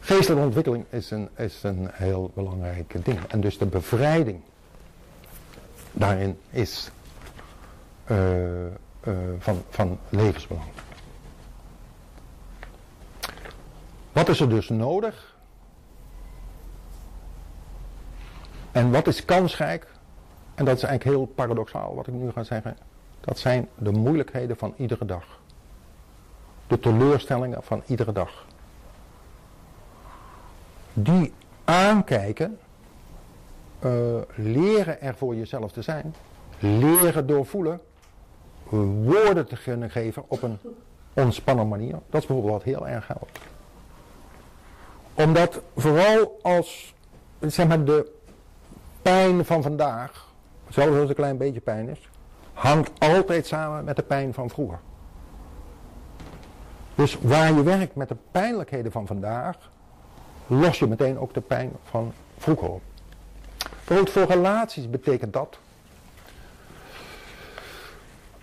geestelijke 0.00 0.44
ontwikkeling 0.44 0.84
is 0.90 1.10
een, 1.10 1.28
is 1.36 1.62
een 1.62 1.88
heel 1.92 2.30
belangrijk 2.34 3.04
ding. 3.04 3.18
En 3.28 3.40
dus 3.40 3.58
de 3.58 3.66
bevrijding 3.66 4.40
daarin 5.92 6.38
is 6.50 6.90
uh, 8.10 8.64
uh, 8.64 8.70
van, 9.38 9.62
van 9.70 9.98
levensbelang. 10.08 10.68
Wat 14.12 14.28
is 14.28 14.40
er 14.40 14.48
dus 14.48 14.68
nodig? 14.68 15.33
En 18.74 18.90
wat 18.90 19.06
is 19.06 19.24
kansrijk? 19.24 19.86
En 20.54 20.64
dat 20.64 20.76
is 20.76 20.82
eigenlijk 20.82 21.16
heel 21.16 21.26
paradoxaal 21.26 21.94
wat 21.94 22.06
ik 22.06 22.14
nu 22.14 22.30
ga 22.30 22.42
zeggen. 22.42 22.76
Dat 23.20 23.38
zijn 23.38 23.68
de 23.74 23.90
moeilijkheden 23.90 24.56
van 24.56 24.74
iedere 24.76 25.04
dag. 25.04 25.24
De 26.66 26.80
teleurstellingen 26.80 27.62
van 27.62 27.82
iedere 27.86 28.12
dag. 28.12 28.46
Die 30.92 31.32
aankijken, 31.64 32.58
uh, 33.84 33.90
leren 34.34 35.00
er 35.00 35.14
voor 35.14 35.34
jezelf 35.34 35.72
te 35.72 35.82
zijn, 35.82 36.14
leren 36.58 37.26
doorvoelen, 37.26 37.80
woorden 39.04 39.46
te 39.46 39.56
kunnen 39.62 39.90
geven 39.90 40.24
op 40.26 40.42
een 40.42 40.58
ontspannen 41.12 41.68
manier. 41.68 41.92
Dat 42.10 42.22
is 42.22 42.26
bijvoorbeeld 42.26 42.52
wat 42.52 42.62
heel 42.62 42.88
erg 42.88 43.06
helpt 43.06 43.38
omdat 45.14 45.60
vooral 45.76 46.38
als 46.42 46.94
zeg 47.40 47.68
maar, 47.68 47.84
de 47.84 48.12
pijn 49.04 49.44
van 49.44 49.62
vandaag, 49.62 50.32
zelfs 50.68 50.98
als 50.98 51.08
een 51.08 51.14
klein 51.14 51.36
beetje 51.36 51.60
pijn 51.60 51.88
is, 51.88 52.08
hangt 52.52 52.90
altijd 52.98 53.46
samen 53.46 53.84
met 53.84 53.96
de 53.96 54.02
pijn 54.02 54.34
van 54.34 54.50
vroeger. 54.50 54.78
Dus 56.94 57.18
waar 57.20 57.52
je 57.52 57.62
werkt 57.62 57.94
met 57.94 58.08
de 58.08 58.16
pijnlijkheden 58.30 58.92
van 58.92 59.06
vandaag, 59.06 59.56
los 60.46 60.78
je 60.78 60.86
meteen 60.86 61.18
ook 61.18 61.34
de 61.34 61.40
pijn 61.40 61.72
van 61.84 62.12
vroeger 62.38 62.68
op. 62.68 62.82
Bijvoorbeeld 63.74 64.10
voor 64.10 64.24
relaties 64.24 64.90
betekent 64.90 65.32
dat 65.32 65.58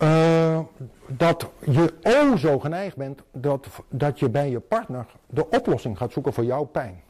uh, 0.01 0.59
dat 1.07 1.49
je 1.59 1.93
o 2.03 2.35
zo 2.35 2.59
geneigd 2.59 2.95
bent 2.95 3.21
dat, 3.31 3.67
dat 3.89 4.19
je 4.19 4.29
bij 4.29 4.49
je 4.49 4.59
partner 4.59 5.05
de 5.27 5.49
oplossing 5.49 5.97
gaat 5.97 6.11
zoeken 6.11 6.33
voor 6.33 6.43
jouw 6.43 6.63
pijn. 6.63 7.01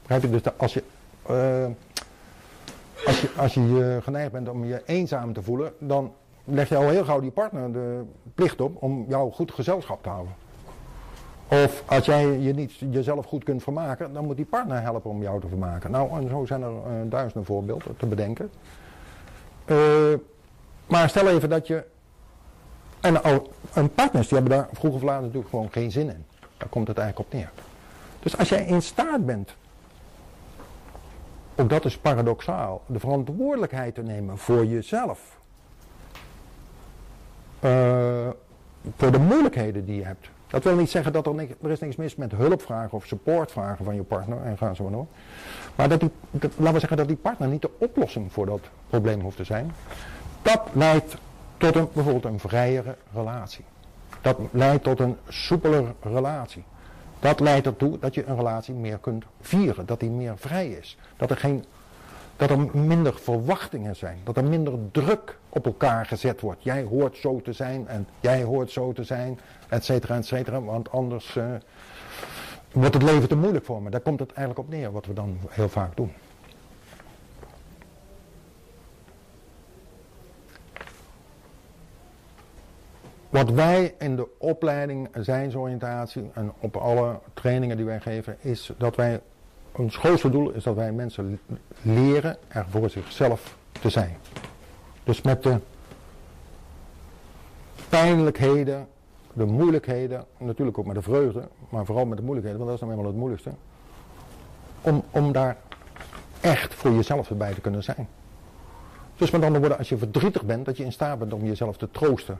Begrijp 0.00 0.22
je? 0.22 0.30
Dus 0.30 0.42
als 0.56 0.74
je, 0.74 0.82
uh, 1.30 1.66
als 3.06 3.20
je, 3.20 3.28
als 3.36 3.54
je 3.54 3.98
geneigd 4.02 4.32
bent 4.32 4.48
om 4.48 4.64
je 4.64 4.82
eenzaam 4.86 5.32
te 5.32 5.42
voelen, 5.42 5.72
dan 5.78 6.12
leg 6.44 6.68
je 6.68 6.76
al 6.76 6.88
heel 6.88 7.04
gauw 7.04 7.20
die 7.20 7.30
partner 7.30 7.72
de 7.72 8.02
plicht 8.34 8.60
op 8.60 8.82
om 8.82 9.04
jou 9.08 9.32
goed 9.32 9.52
gezelschap 9.52 10.02
te 10.02 10.08
houden. 10.08 10.34
Of 11.48 11.82
als 11.86 12.06
jij 12.06 12.38
je 12.38 12.54
niet 12.54 12.72
jezelf 12.90 13.26
goed 13.26 13.44
kunt 13.44 13.62
vermaken, 13.62 14.12
dan 14.12 14.24
moet 14.24 14.36
die 14.36 14.44
partner 14.44 14.80
helpen 14.80 15.10
om 15.10 15.22
jou 15.22 15.40
te 15.40 15.48
vermaken. 15.48 15.90
Nou, 15.90 16.10
en 16.10 16.28
zo 16.28 16.44
zijn 16.44 16.62
er 16.62 16.70
uh, 16.70 17.10
duizenden 17.10 17.44
voorbeelden 17.44 17.96
te 17.96 18.06
bedenken. 18.06 18.50
Uh, 19.66 19.76
maar 20.86 21.08
stel 21.08 21.28
even 21.28 21.48
dat 21.48 21.66
je 21.66 21.84
en, 23.00 23.20
en 23.72 23.94
partners 23.94 24.28
die 24.28 24.38
hebben 24.38 24.58
daar 24.58 24.68
vroeg 24.72 24.94
of 24.94 25.02
laat 25.02 25.20
natuurlijk 25.20 25.48
gewoon 25.48 25.68
geen 25.70 25.90
zin 25.90 26.08
in. 26.08 26.24
Daar 26.56 26.68
komt 26.68 26.88
het 26.88 26.98
eigenlijk 26.98 27.28
op 27.28 27.38
neer. 27.38 27.50
Dus 28.20 28.38
als 28.38 28.48
jij 28.48 28.64
in 28.64 28.82
staat 28.82 29.26
bent, 29.26 29.54
ook 31.56 31.68
dat 31.68 31.84
is 31.84 31.98
paradoxaal, 31.98 32.82
de 32.86 32.98
verantwoordelijkheid 32.98 33.94
te 33.94 34.02
nemen 34.02 34.38
voor 34.38 34.66
jezelf. 34.66 35.38
Uh, 37.60 38.28
voor 38.96 39.12
de 39.12 39.18
moeilijkheden 39.18 39.84
die 39.84 39.96
je 39.96 40.04
hebt. 40.04 40.28
Dat 40.46 40.64
wil 40.64 40.76
niet 40.76 40.90
zeggen 40.90 41.12
dat 41.12 41.26
er, 41.26 41.34
niks, 41.34 41.52
er 41.62 41.70
is 41.70 41.80
niks 41.80 41.96
mis 41.96 42.16
met 42.16 42.32
hulpvragen 42.32 42.92
of 42.92 43.06
supportvragen 43.06 43.84
van 43.84 43.94
je 43.94 44.02
partner 44.02 44.42
en 44.42 44.58
gaan 44.58 44.76
zo 44.76 44.82
maar 44.82 44.92
door. 44.92 45.06
Maar 45.74 45.88
dat 45.88 46.00
die, 46.00 46.10
dat, 46.30 46.50
laten 46.56 46.72
we 46.72 46.78
zeggen 46.78 46.96
dat 46.96 47.08
die 47.08 47.16
partner 47.16 47.48
niet 47.48 47.62
de 47.62 47.70
oplossing 47.78 48.32
voor 48.32 48.46
dat 48.46 48.60
probleem 48.88 49.20
hoeft 49.20 49.36
te 49.36 49.44
zijn. 49.44 49.72
Dat 50.42 50.60
leidt 50.72 51.16
tot 51.56 51.74
een, 51.74 51.88
bijvoorbeeld 51.92 52.24
een 52.24 52.40
vrijere 52.40 52.96
relatie. 53.12 53.64
Dat 54.20 54.38
leidt 54.50 54.84
tot 54.84 55.00
een 55.00 55.16
soepeler 55.28 55.94
relatie. 56.00 56.64
Dat 57.24 57.40
leidt 57.40 57.66
ertoe 57.66 57.98
dat 57.98 58.14
je 58.14 58.26
een 58.26 58.36
relatie 58.36 58.74
meer 58.74 58.98
kunt 58.98 59.24
vieren. 59.40 59.86
Dat 59.86 60.00
die 60.00 60.10
meer 60.10 60.38
vrij 60.38 60.70
is. 60.70 60.96
Dat 61.16 61.30
er, 61.30 61.36
geen, 61.36 61.64
dat 62.36 62.50
er 62.50 62.58
minder 62.76 63.14
verwachtingen 63.18 63.96
zijn. 63.96 64.18
Dat 64.24 64.36
er 64.36 64.44
minder 64.44 64.72
druk 64.90 65.38
op 65.48 65.66
elkaar 65.66 66.06
gezet 66.06 66.40
wordt. 66.40 66.62
Jij 66.62 66.82
hoort 66.82 67.16
zo 67.16 67.40
te 67.40 67.52
zijn 67.52 67.88
en 67.88 68.06
jij 68.20 68.42
hoort 68.42 68.70
zo 68.70 68.92
te 68.92 69.04
zijn. 69.04 69.38
Et 69.68 69.84
cetera, 69.84 70.16
et 70.16 70.26
cetera. 70.26 70.60
Want 70.60 70.90
anders 70.90 71.34
uh, 71.36 71.44
wordt 72.72 72.94
het 72.94 73.02
leven 73.02 73.28
te 73.28 73.36
moeilijk 73.36 73.64
voor 73.64 73.82
me. 73.82 73.90
Daar 73.90 74.00
komt 74.00 74.20
het 74.20 74.32
eigenlijk 74.32 74.68
op 74.68 74.74
neer 74.74 74.92
wat 74.92 75.06
we 75.06 75.12
dan 75.12 75.38
heel 75.48 75.68
vaak 75.68 75.96
doen. 75.96 76.12
Wat 83.34 83.50
wij 83.50 83.94
in 83.98 84.16
de 84.16 84.28
opleiding 84.38 85.08
zijnsoriëntatie 85.14 86.30
en 86.34 86.52
op 86.60 86.76
alle 86.76 87.18
trainingen 87.32 87.76
die 87.76 87.86
wij 87.86 88.00
geven, 88.00 88.36
is 88.40 88.72
dat 88.78 88.96
wij, 88.96 89.20
ons 89.72 89.96
grootste 89.96 90.30
doel 90.30 90.50
is 90.50 90.62
dat 90.62 90.74
wij 90.74 90.92
mensen 90.92 91.40
leren 91.82 92.36
er 92.48 92.66
voor 92.68 92.90
zichzelf 92.90 93.56
te 93.80 93.90
zijn. 93.90 94.16
Dus 95.04 95.22
met 95.22 95.42
de 95.42 95.58
pijnlijkheden, 97.88 98.86
de 99.32 99.44
moeilijkheden, 99.44 100.24
natuurlijk 100.38 100.78
ook 100.78 100.86
met 100.86 100.94
de 100.94 101.02
vreugde, 101.02 101.48
maar 101.68 101.84
vooral 101.84 102.06
met 102.06 102.18
de 102.18 102.24
moeilijkheden, 102.24 102.66
want 102.66 102.70
dat 102.70 102.80
is 102.80 102.86
nou 102.86 102.98
eenmaal 102.98 103.12
het 103.12 103.20
moeilijkste. 103.20 103.50
Om, 104.80 105.04
om 105.10 105.32
daar 105.32 105.56
echt 106.40 106.74
voor 106.74 106.90
jezelf 106.90 107.30
erbij 107.30 107.54
te 107.54 107.60
kunnen 107.60 107.82
zijn. 107.82 108.08
Dus 109.16 109.30
met 109.30 109.42
andere 109.42 109.60
woorden, 109.60 109.78
als 109.78 109.88
je 109.88 109.96
verdrietig 109.96 110.44
bent, 110.44 110.64
dat 110.64 110.76
je 110.76 110.84
in 110.84 110.92
staat 110.92 111.18
bent 111.18 111.32
om 111.32 111.44
jezelf 111.44 111.76
te 111.76 111.90
troosten 111.90 112.38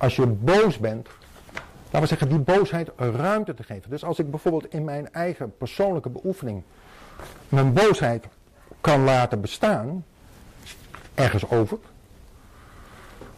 als 0.00 0.16
je 0.16 0.26
boos 0.26 0.78
bent, 0.78 1.08
laten 1.84 2.00
we 2.00 2.06
zeggen, 2.06 2.28
die 2.28 2.38
boosheid 2.38 2.90
ruimte 2.96 3.54
te 3.54 3.62
geven. 3.62 3.90
Dus 3.90 4.04
als 4.04 4.18
ik 4.18 4.30
bijvoorbeeld 4.30 4.72
in 4.72 4.84
mijn 4.84 5.12
eigen 5.12 5.56
persoonlijke 5.56 6.08
beoefening 6.08 6.62
mijn 7.48 7.72
boosheid 7.72 8.26
kan 8.80 9.04
laten 9.04 9.40
bestaan, 9.40 10.04
ergens 11.14 11.50
over, 11.50 11.78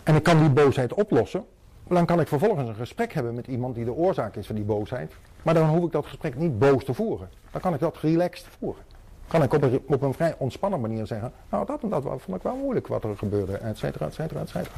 en 0.03 0.15
ik 0.15 0.23
kan 0.23 0.39
die 0.39 0.51
boosheid 0.51 0.95
oplossen, 0.95 1.45
dan 1.89 2.07
kan 2.07 2.21
ik 2.21 2.29
vervolgens 2.29 2.69
een 2.69 2.75
gesprek 2.75 3.13
hebben 3.13 3.35
met 3.35 3.47
iemand 3.47 3.75
die 3.75 3.85
de 3.85 3.93
oorzaak 3.93 4.37
is 4.37 4.47
van 4.47 4.55
die 4.55 4.65
boosheid. 4.65 5.13
Maar 5.43 5.55
dan 5.55 5.69
hoef 5.69 5.85
ik 5.85 5.93
dat 5.93 6.07
gesprek 6.07 6.37
niet 6.37 6.59
boos 6.59 6.85
te 6.85 6.95
voeren. 6.95 7.29
Dan 7.51 7.61
kan 7.61 7.75
ik 7.75 7.81
dat 7.81 7.97
relaxed 7.97 8.47
voeren. 8.59 8.83
kan 9.29 9.43
ik 9.43 9.53
op 9.87 10.03
een, 10.03 10.15
vrij 10.15 10.35
ontspannen 10.39 10.81
manier 10.81 11.07
zeggen, 11.07 11.33
nou 11.49 11.67
dat 11.67 11.83
en 11.83 11.89
dat 11.89 12.03
vond 12.03 12.37
ik 12.37 12.43
wel 12.43 12.57
moeilijk 12.57 12.87
wat 12.87 13.05
er 13.05 13.17
gebeurde, 13.17 13.57
et 13.57 13.79
cetera, 13.79 14.07
et 14.07 14.15
cetera, 14.15 14.41
et 14.41 14.49
cetera. 14.49 14.75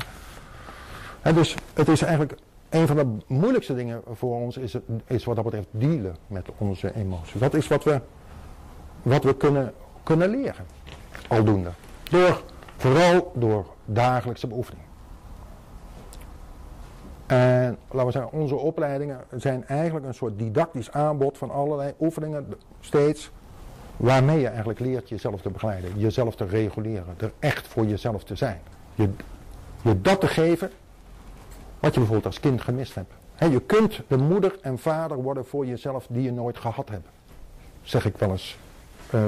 Dus 1.33 1.57
het 1.75 1.89
is 1.89 2.03
eigenlijk 2.03 2.39
een 2.69 2.87
van 2.87 2.97
de 2.97 3.07
moeilijkste 3.27 3.75
dingen 3.75 4.03
voor 4.13 4.37
ons 4.37 4.57
is, 4.57 4.77
is 5.07 5.25
wat 5.25 5.35
dat 5.35 5.45
betreft 5.45 5.67
dealen 5.71 6.17
met 6.27 6.49
onze 6.59 6.95
emoties. 6.95 7.41
Dat 7.41 7.55
is 7.55 7.69
wat 7.69 7.85
we, 7.85 8.01
wat 9.03 9.25
we 9.25 9.37
kunnen, 9.37 9.73
kunnen 10.03 10.31
leren, 10.31 10.65
aldoende. 11.29 11.71
Door, 12.11 12.43
vooral 12.77 13.33
door 13.35 13.67
dagelijkse 13.85 14.47
beoefening. 14.47 14.87
En 17.27 17.79
laten 17.91 18.07
we 18.07 18.13
zeggen, 18.13 18.33
onze 18.33 18.57
opleidingen 18.57 19.21
zijn 19.37 19.67
eigenlijk 19.67 20.07
een 20.07 20.15
soort 20.15 20.39
didactisch 20.39 20.93
aanbod 20.93 21.39
van 21.39 21.51
allerlei 21.51 21.93
oefeningen, 22.01 22.55
steeds, 22.81 23.31
waarmee 23.97 24.41
je 24.41 24.49
eigenlijk 24.49 24.79
leert 24.79 25.09
jezelf 25.09 25.41
te 25.41 25.51
begeleiden, 25.51 25.99
jezelf 25.99 26.37
te 26.37 26.45
reguleren, 26.45 27.15
er 27.17 27.33
echt 27.39 27.67
voor 27.67 27.87
jezelf 27.87 28.25
te 28.25 28.35
zijn. 28.35 28.61
Je, 28.95 29.09
je 29.83 30.01
dat 30.01 30.21
te 30.21 30.27
geven 30.29 30.71
wat 31.85 31.95
je 31.95 32.01
bijvoorbeeld 32.01 32.35
als 32.35 32.41
kind 32.41 32.63
gemist 32.63 32.95
hebt. 32.95 33.13
je 33.39 33.61
kunt 33.61 34.01
de 34.07 34.17
moeder 34.17 34.59
en 34.61 34.79
vader 34.79 35.17
worden 35.17 35.47
voor 35.47 35.67
jezelf 35.67 36.07
die 36.09 36.23
je 36.23 36.33
nooit 36.33 36.59
gehad 36.59 36.89
hebt. 36.89 37.09
Zeg 37.83 38.05
ik 38.05 38.17
wel 38.17 38.31
eens, 38.31 38.59
uh, 39.15 39.21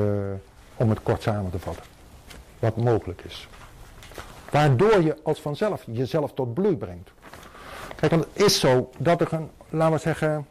om 0.77 0.89
het 0.89 1.03
kort 1.03 1.23
samen 1.23 1.51
te 1.51 1.59
vatten. 1.59 1.85
Wat 2.59 2.77
mogelijk 2.77 3.23
is. 3.25 3.49
Waardoor 4.51 5.03
je 5.03 5.17
als 5.23 5.41
vanzelf 5.41 5.83
jezelf 5.87 6.33
tot 6.33 6.55
bloei 6.55 6.77
brengt. 6.77 7.11
Kijk, 7.97 8.13
want 8.13 8.27
het 8.33 8.43
is 8.43 8.61
zo 8.61 8.91
dat 8.99 9.21
er 9.21 9.33
een, 9.33 9.51
laten 9.69 9.95
we 9.95 10.01
zeggen, 10.01 10.47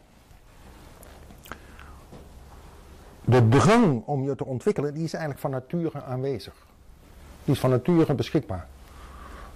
de 3.22 3.48
drang 3.48 4.04
om 4.06 4.24
je 4.24 4.36
te 4.36 4.46
ontwikkelen, 4.46 4.94
die 4.94 5.04
is 5.04 5.14
eigenlijk 5.14 5.42
van 5.42 5.52
nature 5.52 6.04
aanwezig. 6.04 6.54
Die 7.44 7.54
is 7.54 7.60
van 7.60 7.70
nature 7.70 8.14
beschikbaar. 8.14 8.68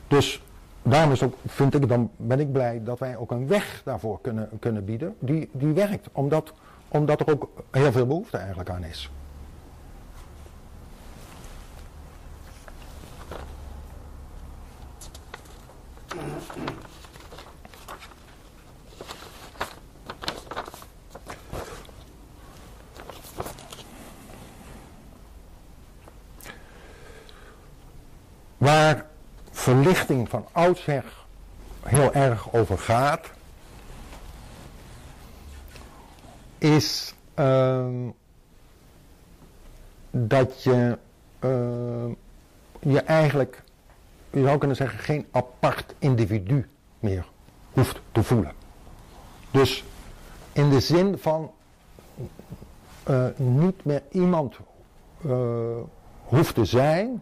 Dus 0.08 0.42
daarom 0.84 1.16
ook, 1.24 1.34
vind 1.46 1.76
ik, 1.76 1.88
dan 1.88 2.12
ben 2.16 2.40
ik 2.40 2.52
blij 2.52 2.82
dat 2.84 3.00
wij 3.00 3.18
ook 3.18 3.32
een 3.32 3.48
weg 3.48 3.82
daarvoor 3.86 4.22
kunnen, 4.22 4.50
kunnen 4.60 4.86
bieden. 4.86 5.16
Die, 5.20 5.50
die 5.52 5.74
werkt, 5.74 6.10
omdat, 6.12 6.54
omdat 6.88 7.20
er 7.20 7.32
ook 7.32 7.50
heel 7.72 7.92
veel 7.92 8.08
behoefte 8.08 8.38
eigenlijk 8.38 8.70
aan 8.70 8.84
is. 8.84 9.12
Waar 28.58 29.09
verlichting 29.70 30.30
van 30.30 30.46
oudsher 30.52 31.04
heel 31.84 32.14
erg 32.14 32.54
over 32.54 32.78
gaat, 32.78 33.32
is 36.58 37.14
uh, 37.36 37.86
dat 40.12 40.64
je 40.64 40.98
uh, 41.40 41.50
je 42.80 43.02
eigenlijk, 43.02 43.64
je 44.30 44.44
zou 44.44 44.58
kunnen 44.58 44.78
zeggen, 44.78 45.00
geen 45.00 45.28
apart 45.32 45.94
individu 46.00 46.70
meer 47.00 47.26
hoeft 47.72 48.00
te 48.12 48.24
voelen. 48.24 48.54
Dus 49.52 49.84
in 50.52 50.70
de 50.70 50.80
zin 50.80 51.18
van 51.18 51.52
uh, 53.10 53.26
niet 53.36 53.86
meer 53.86 54.04
iemand 54.12 54.58
uh, 55.26 55.38
hoeft 56.24 56.56
te 56.56 56.66
zijn 56.66 57.22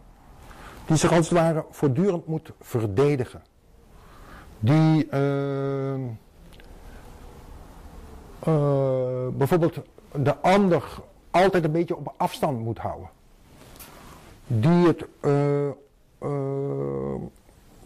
die 0.88 0.98
zich 0.98 1.12
als 1.12 1.30
het 1.30 1.40
ware 1.40 1.66
voortdurend 1.70 2.28
moet 2.28 2.52
verdedigen. 2.60 3.42
Die 4.60 5.08
uh, 5.14 5.94
uh, 8.48 9.28
bijvoorbeeld 9.34 9.78
de 10.12 10.36
ander 10.38 10.84
altijd 11.32 11.64
een 11.64 11.72
beetje 11.72 11.96
op 11.96 12.14
afstand 12.18 12.60
moet 12.60 12.78
houden. 12.78 13.10
Die 14.48 14.88
het, 14.88 15.06
uh, 15.22 15.70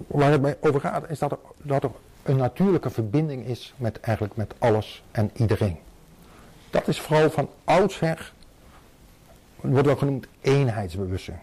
waar 0.07 0.31
het 0.31 0.41
mij 0.41 0.57
over 0.61 0.79
gaat, 0.79 1.09
is 1.09 1.19
dat 1.19 1.31
er, 1.31 1.37
dat 1.57 1.83
er 1.83 1.91
een 2.23 2.37
natuurlijke 2.37 2.89
verbinding 2.89 3.45
is 3.45 3.73
met 3.77 3.99
eigenlijk 3.99 4.35
met 4.35 4.53
alles 4.59 5.03
en 5.11 5.31
iedereen. 5.33 5.77
Dat 6.69 6.87
is 6.87 7.01
vooral 7.01 7.29
van 7.29 7.49
oudsher, 7.63 8.33
wordt 9.55 9.85
wel 9.85 9.95
genoemd 9.95 10.27
eenheidsbewustzijn. 10.41 11.41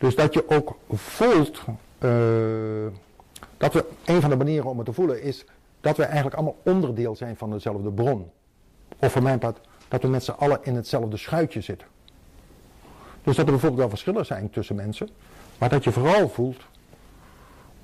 Dus 0.00 0.14
dat 0.14 0.34
je 0.34 0.48
ook 0.48 0.76
voelt, 0.88 1.60
uh, 1.66 2.86
dat 3.56 3.72
we, 3.72 3.84
een 4.04 4.20
van 4.20 4.30
de 4.30 4.36
manieren 4.36 4.70
om 4.70 4.76
het 4.76 4.86
te 4.86 4.92
voelen 4.92 5.22
is 5.22 5.44
dat 5.80 5.96
we 5.96 6.02
eigenlijk 6.02 6.34
allemaal 6.34 6.56
onderdeel 6.62 7.16
zijn 7.16 7.36
van 7.36 7.50
dezelfde 7.50 7.90
bron. 7.90 8.30
Of 8.98 9.12
voor 9.12 9.22
mijn 9.22 9.38
part, 9.38 9.60
dat 9.88 10.02
we 10.02 10.08
met 10.08 10.24
z'n 10.24 10.30
allen 10.30 10.58
in 10.62 10.74
hetzelfde 10.74 11.16
schuitje 11.16 11.60
zitten. 11.60 11.88
Dus 13.22 13.36
dat 13.36 13.44
er 13.44 13.50
bijvoorbeeld 13.50 13.80
wel 13.80 13.88
verschillen 13.88 14.26
zijn 14.26 14.50
tussen 14.50 14.76
mensen, 14.76 15.08
maar 15.58 15.68
dat 15.68 15.84
je 15.84 15.92
vooral 15.92 16.28
voelt 16.28 16.62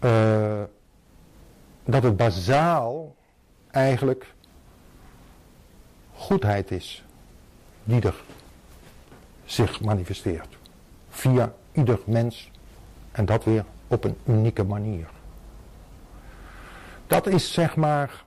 uh, 0.00 0.62
dat 1.84 2.02
het 2.02 2.16
bazaal 2.16 3.14
eigenlijk 3.70 4.34
goedheid 6.14 6.70
is 6.70 7.04
die 7.84 8.02
er 8.02 8.22
zich 9.44 9.80
manifesteert. 9.80 10.56
Via 11.08 11.54
ieder 11.76 11.98
mens 12.04 12.50
en 13.12 13.24
dat 13.24 13.44
weer 13.44 13.64
op 13.86 14.04
een 14.04 14.16
unieke 14.24 14.64
manier. 14.64 15.06
Dat 17.06 17.26
is 17.26 17.52
zeg 17.52 17.76
maar 17.76 18.24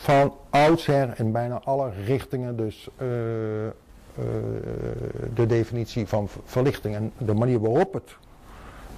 van 0.00 0.34
oudsher 0.50 1.18
in 1.18 1.32
bijna 1.32 1.60
alle 1.64 1.90
richtingen 2.04 2.56
dus 2.56 2.88
uh, 3.02 3.06
uh, 3.06 3.72
de 5.34 5.46
definitie 5.46 6.06
van 6.06 6.28
verlichting 6.44 6.94
en 6.94 7.12
de 7.18 7.34
manier 7.34 7.60
waarop 7.60 7.92
het 7.92 8.16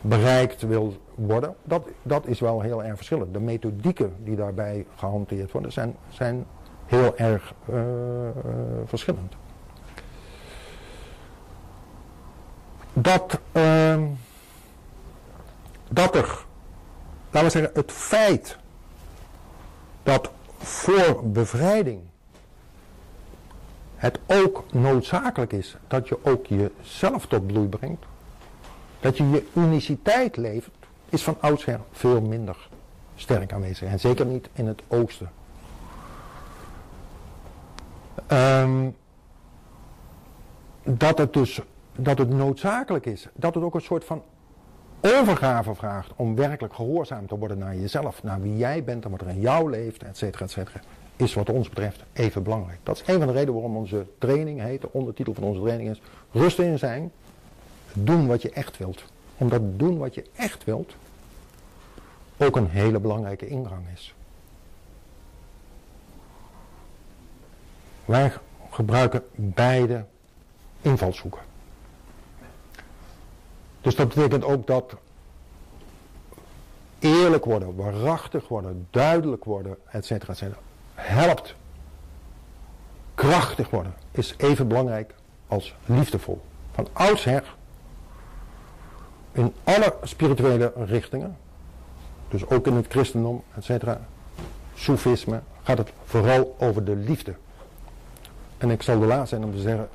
bereikt 0.01 0.63
wil 0.63 0.97
worden, 1.15 1.55
dat, 1.63 1.89
dat 2.03 2.27
is 2.27 2.41
wel 2.41 2.61
heel 2.61 2.85
erg 2.85 2.97
verschillend. 2.97 3.33
De 3.33 3.41
methodieken 3.41 4.13
die 4.25 4.37
daarbij 4.37 4.87
gehanteerd 4.97 5.53
worden 5.53 5.73
zijn, 5.73 5.97
zijn 6.09 6.47
heel 6.87 7.17
erg 7.17 7.55
uh, 7.71 7.81
verschillend. 8.85 9.35
Dat, 12.93 13.39
uh, 13.53 14.03
dat 15.89 16.15
er, 16.15 16.45
laten 17.31 17.49
we 17.49 17.59
zeggen, 17.59 17.71
het 17.75 17.93
feit 17.93 18.57
dat 20.03 20.31
voor 20.59 21.31
bevrijding 21.31 22.01
het 23.97 24.19
ook 24.27 24.73
noodzakelijk 24.73 25.53
is 25.53 25.77
dat 25.89 26.09
je 26.09 26.19
ook 26.23 26.47
jezelf 26.47 27.27
tot 27.27 27.47
bloei 27.47 27.69
brengt, 27.69 28.05
dat 29.01 29.17
je 29.17 29.31
je 29.31 29.47
uniciteit 29.55 30.37
levert, 30.37 30.75
is 31.09 31.23
van 31.23 31.37
oudsher 31.41 31.81
veel 31.93 32.21
minder 32.21 32.69
sterk 33.15 33.53
aanwezig. 33.53 33.89
En 33.89 34.01
zeker 34.01 34.27
niet 34.27 34.49
in 34.53 34.67
het 34.67 34.83
oosten. 34.89 35.31
Um, 38.29 38.97
dat 40.83 41.19
het 41.19 41.33
dus 41.33 41.61
dat 42.03 42.19
het 42.19 42.31
noodzakelijk 42.31 43.07
is. 43.07 43.29
Dat 43.35 43.55
het 43.55 43.65
ook 43.65 43.75
een 43.75 43.81
soort 43.81 44.05
van 44.05 44.23
overgave 45.01 45.75
vraagt 45.75 46.11
om 46.17 46.35
werkelijk 46.35 46.75
gehoorzaam 46.75 47.27
te 47.27 47.39
worden 47.39 47.59
naar 47.59 47.77
jezelf, 47.77 48.23
naar 48.23 48.41
wie 48.41 48.57
jij 48.57 48.85
bent 48.85 49.05
en 49.05 49.11
wat 49.11 49.21
er 49.21 49.29
in 49.29 49.41
jou 49.41 49.71
leeft, 49.71 50.03
et 50.03 50.17
cetera, 50.17 50.45
et 50.45 50.51
cetera, 50.51 50.81
is 51.17 51.35
wat 51.35 51.51
ons 51.51 51.69
betreft 51.69 52.05
even 52.13 52.43
belangrijk. 52.43 52.79
Dat 52.83 52.97
is 52.97 53.15
een 53.15 53.19
van 53.19 53.27
de 53.27 53.33
redenen 53.33 53.55
waarom 53.55 53.77
onze 53.77 54.07
training 54.19 54.61
heet, 54.61 54.81
de 54.81 54.93
ondertitel 54.93 55.35
van 55.35 55.43
onze 55.43 55.61
training 55.61 55.91
is, 55.91 56.03
rusten 56.31 56.65
in 56.65 56.79
zijn, 56.79 57.13
doen 57.93 58.27
wat 58.27 58.43
je 58.43 58.51
echt 58.51 58.79
wilt. 58.79 59.05
Omdat 59.37 59.63
doen 59.79 59.99
wat 59.99 60.15
je 60.15 60.25
echt 60.37 60.65
wilt 60.65 60.95
ook 62.37 62.57
een 62.57 62.69
hele 62.69 63.01
belangrijke 63.01 63.47
ingang 63.47 63.83
is. 63.95 64.15
Wij 68.05 68.33
gebruiken 68.71 69.23
beide 69.35 70.05
invalshoeken. 70.81 71.50
Dus 73.81 73.95
dat 73.95 74.09
betekent 74.09 74.45
ook 74.45 74.67
dat 74.67 74.95
eerlijk 76.99 77.45
worden, 77.45 77.77
waarachtig 77.77 78.49
worden, 78.49 78.87
duidelijk 78.91 79.45
worden, 79.45 79.77
et 79.91 80.07
cetera, 80.07 80.33
et 80.33 80.39
cetera, 80.39 80.59
helpt. 80.95 81.55
Krachtig 83.15 83.71
worden 83.71 83.95
is 84.11 84.35
even 84.37 84.69
belangrijk 84.69 85.15
als 85.47 85.75
liefdevol. 85.85 86.41
Van 86.73 86.89
oudsher, 86.93 87.55
in 89.33 89.53
alle 89.65 89.95
spirituele 90.03 90.73
richtingen, 90.77 91.37
dus 92.29 92.47
ook 92.49 92.67
in 92.67 92.75
het 92.75 92.87
christendom, 92.89 93.43
et 93.57 93.65
cetera, 93.65 94.01
soefisme, 94.75 95.41
gaat 95.63 95.79
het 95.79 95.93
vooral 96.05 96.57
over 96.59 96.85
de 96.85 96.97
liefde. 96.97 97.35
En 98.59 98.71
ik 98.71 98.83
zal 98.83 98.99
de 98.99 99.07
laatste 99.07 99.37
zijn 99.37 99.45
om 99.45 99.55
te 99.55 99.61
zeggen, 99.61 99.89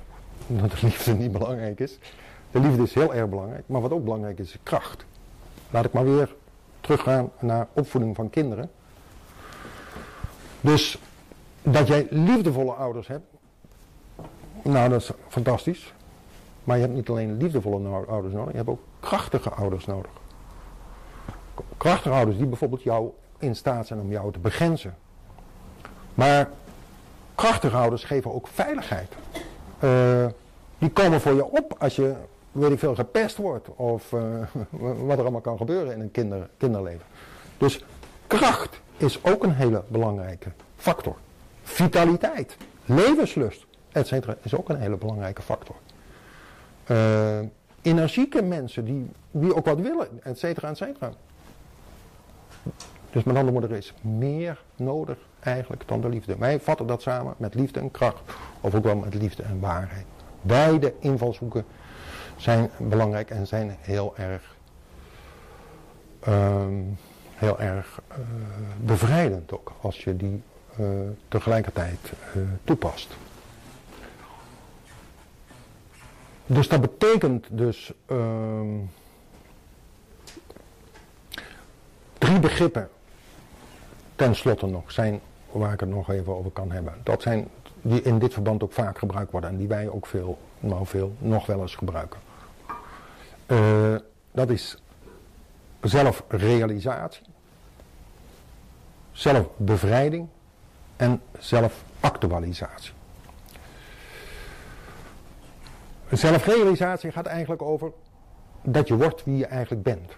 dat 0.48 0.72
de 0.72 0.78
liefde 0.82 1.14
niet 1.14 1.32
belangrijk 1.32 1.80
is. 1.80 1.98
De 2.56 2.62
liefde 2.62 2.84
is 2.84 2.94
heel 2.94 3.14
erg 3.14 3.30
belangrijk, 3.30 3.64
maar 3.66 3.82
wat 3.82 3.92
ook 3.92 4.04
belangrijk 4.04 4.40
is, 4.40 4.50
is 4.50 4.58
kracht. 4.64 5.06
Laat 5.70 5.86
ik 5.86 5.94
maar 5.94 6.04
weer 6.04 6.36
teruggaan 6.82 7.30
naar 7.40 7.68
opvoeding 7.74 8.16
van 8.16 8.30
kinderen. 8.30 8.72
Dus 10.62 11.00
dat 11.62 11.88
jij 11.88 12.08
liefdevolle 12.10 12.72
ouders 12.72 13.08
hebt, 13.08 13.26
nou 14.62 14.90
dat 14.90 15.02
is 15.02 15.12
fantastisch. 15.28 15.94
Maar 16.64 16.76
je 16.76 16.82
hebt 16.82 16.96
niet 16.96 17.10
alleen 17.10 17.38
liefdevolle 17.38 18.06
ouders 18.08 18.34
nodig, 18.34 18.52
je 18.52 18.58
hebt 18.58 18.70
ook 18.70 18.84
krachtige 19.00 19.50
ouders 19.50 19.86
nodig. 19.86 20.12
Krachtige 21.78 22.16
ouders 22.16 22.38
die 22.38 22.48
bijvoorbeeld 22.48 22.84
jou 22.84 23.10
in 23.38 23.56
staat 23.56 23.88
zijn 23.88 24.00
om 24.00 24.12
jou 24.12 24.32
te 24.32 24.40
begrenzen. 24.40 24.96
Maar 26.14 26.50
krachtige 27.36 27.78
ouders 27.78 28.04
geven 28.04 28.34
ook 28.34 28.48
veiligheid. 28.48 29.12
Uh, 29.80 30.26
die 30.78 30.90
komen 30.90 31.22
voor 31.22 31.34
je 31.34 31.46
op 31.46 31.76
als 31.80 31.96
je, 31.96 32.16
weet 32.56 32.72
ik 32.72 32.80
veel, 32.80 32.96
gepest 32.96 33.38
wordt. 33.38 33.68
Of 33.76 34.12
uh, 34.12 34.22
wat 35.08 35.18
er 35.18 35.22
allemaal 35.22 35.42
kan 35.42 35.58
gebeuren 35.58 35.94
in 35.94 36.00
een 36.00 36.12
kinder, 36.12 36.50
kinderleven. 36.58 37.06
Dus 37.58 37.86
kracht 38.28 38.80
is 38.98 39.24
ook 39.24 39.44
een 39.44 39.54
hele 39.54 39.84
belangrijke 39.88 40.52
factor. 40.76 41.16
Vitaliteit, 41.64 42.58
levenslust, 42.86 43.66
etc. 43.92 44.14
is 44.42 44.56
ook 44.56 44.70
een 44.70 44.80
hele 44.80 44.98
belangrijke 44.98 45.42
factor. 45.42 45.76
Uh, 46.92 47.40
energieke 47.82 48.42
mensen 48.42 48.86
die, 48.86 49.10
die 49.32 49.56
ook 49.56 49.66
wat 49.66 49.80
willen, 49.80 50.08
et 50.24 50.40
cetera, 50.40 50.70
et 50.70 50.78
cetera. 50.78 51.12
Dus 53.12 53.24
met 53.24 53.36
andere 53.36 53.60
woorden, 53.60 53.78
is 53.78 53.94
meer 54.02 54.64
nodig 54.76 55.18
eigenlijk 55.40 55.88
dan 55.88 56.02
de 56.02 56.10
liefde. 56.10 56.38
Wij 56.38 56.60
vatten 56.60 56.88
dat 56.88 57.02
samen 57.02 57.34
met 57.38 57.54
liefde 57.54 57.80
en 57.80 57.92
kracht, 57.92 58.22
of 58.62 58.76
ook 58.76 58.84
wel 58.84 58.96
met 58.96 59.14
liefde 59.14 59.44
en 59.44 59.60
waarheid. 59.60 60.06
Beide 60.42 60.94
invalshoeken 61.00 61.66
zijn 62.38 62.70
belangrijk 62.78 63.30
en 63.30 63.48
zijn 63.48 63.76
heel 63.80 64.14
erg, 64.18 64.56
uh, 66.28 66.66
heel 67.36 67.60
erg 67.60 68.02
uh, 68.12 68.18
bevrijdend 68.78 69.52
ook, 69.52 69.72
als 69.82 70.04
je 70.04 70.16
die 70.16 70.42
uh, 70.80 70.88
tegelijkertijd 71.28 72.00
toepast. 72.64 73.16
Dus 76.46 76.68
dat 76.68 76.82
betekent 76.82 77.48
dus 77.50 77.94
ehm, 78.06 78.68
drie 82.18 82.40
begrippen 82.40 82.90
ten 84.16 84.36
slotte 84.36 84.66
nog 84.66 84.92
zijn 84.92 85.20
waar 85.52 85.74
ik 85.74 85.80
het 85.80 85.90
nog 85.90 86.10
even 86.10 86.36
over 86.36 86.52
kan 86.52 86.72
hebben. 86.72 86.94
Dat 87.04 87.22
zijn 87.22 87.48
die 87.82 88.02
in 88.02 88.20
dit 88.20 88.34
verband 88.34 88.64
ook 88.64 88.74
vaak 88.74 88.98
gebruikt 88.98 89.32
worden 89.32 89.50
en 89.50 89.58
die 89.58 89.68
wij 89.68 89.90
ook 89.90 90.06
veel, 90.06 90.38
nou 90.60 90.86
veel, 90.86 91.16
nog 91.18 91.46
wel 91.46 91.62
eens 91.62 91.76
gebruiken. 91.76 92.20
Uh, 93.48 93.96
dat 94.32 94.50
is 94.50 94.78
zelfrealisatie, 95.82 97.26
zelfbevrijding 99.12 100.28
en 100.96 101.22
zelfactualisatie. 101.40 102.94
Zelfrealisatie 106.12 107.12
gaat 107.12 107.26
eigenlijk 107.26 107.62
over 107.62 107.92
dat 108.62 108.88
je 108.88 108.96
wordt 108.96 109.24
wie 109.24 109.38
je 109.38 109.46
eigenlijk 109.46 109.84
bent. 109.84 110.12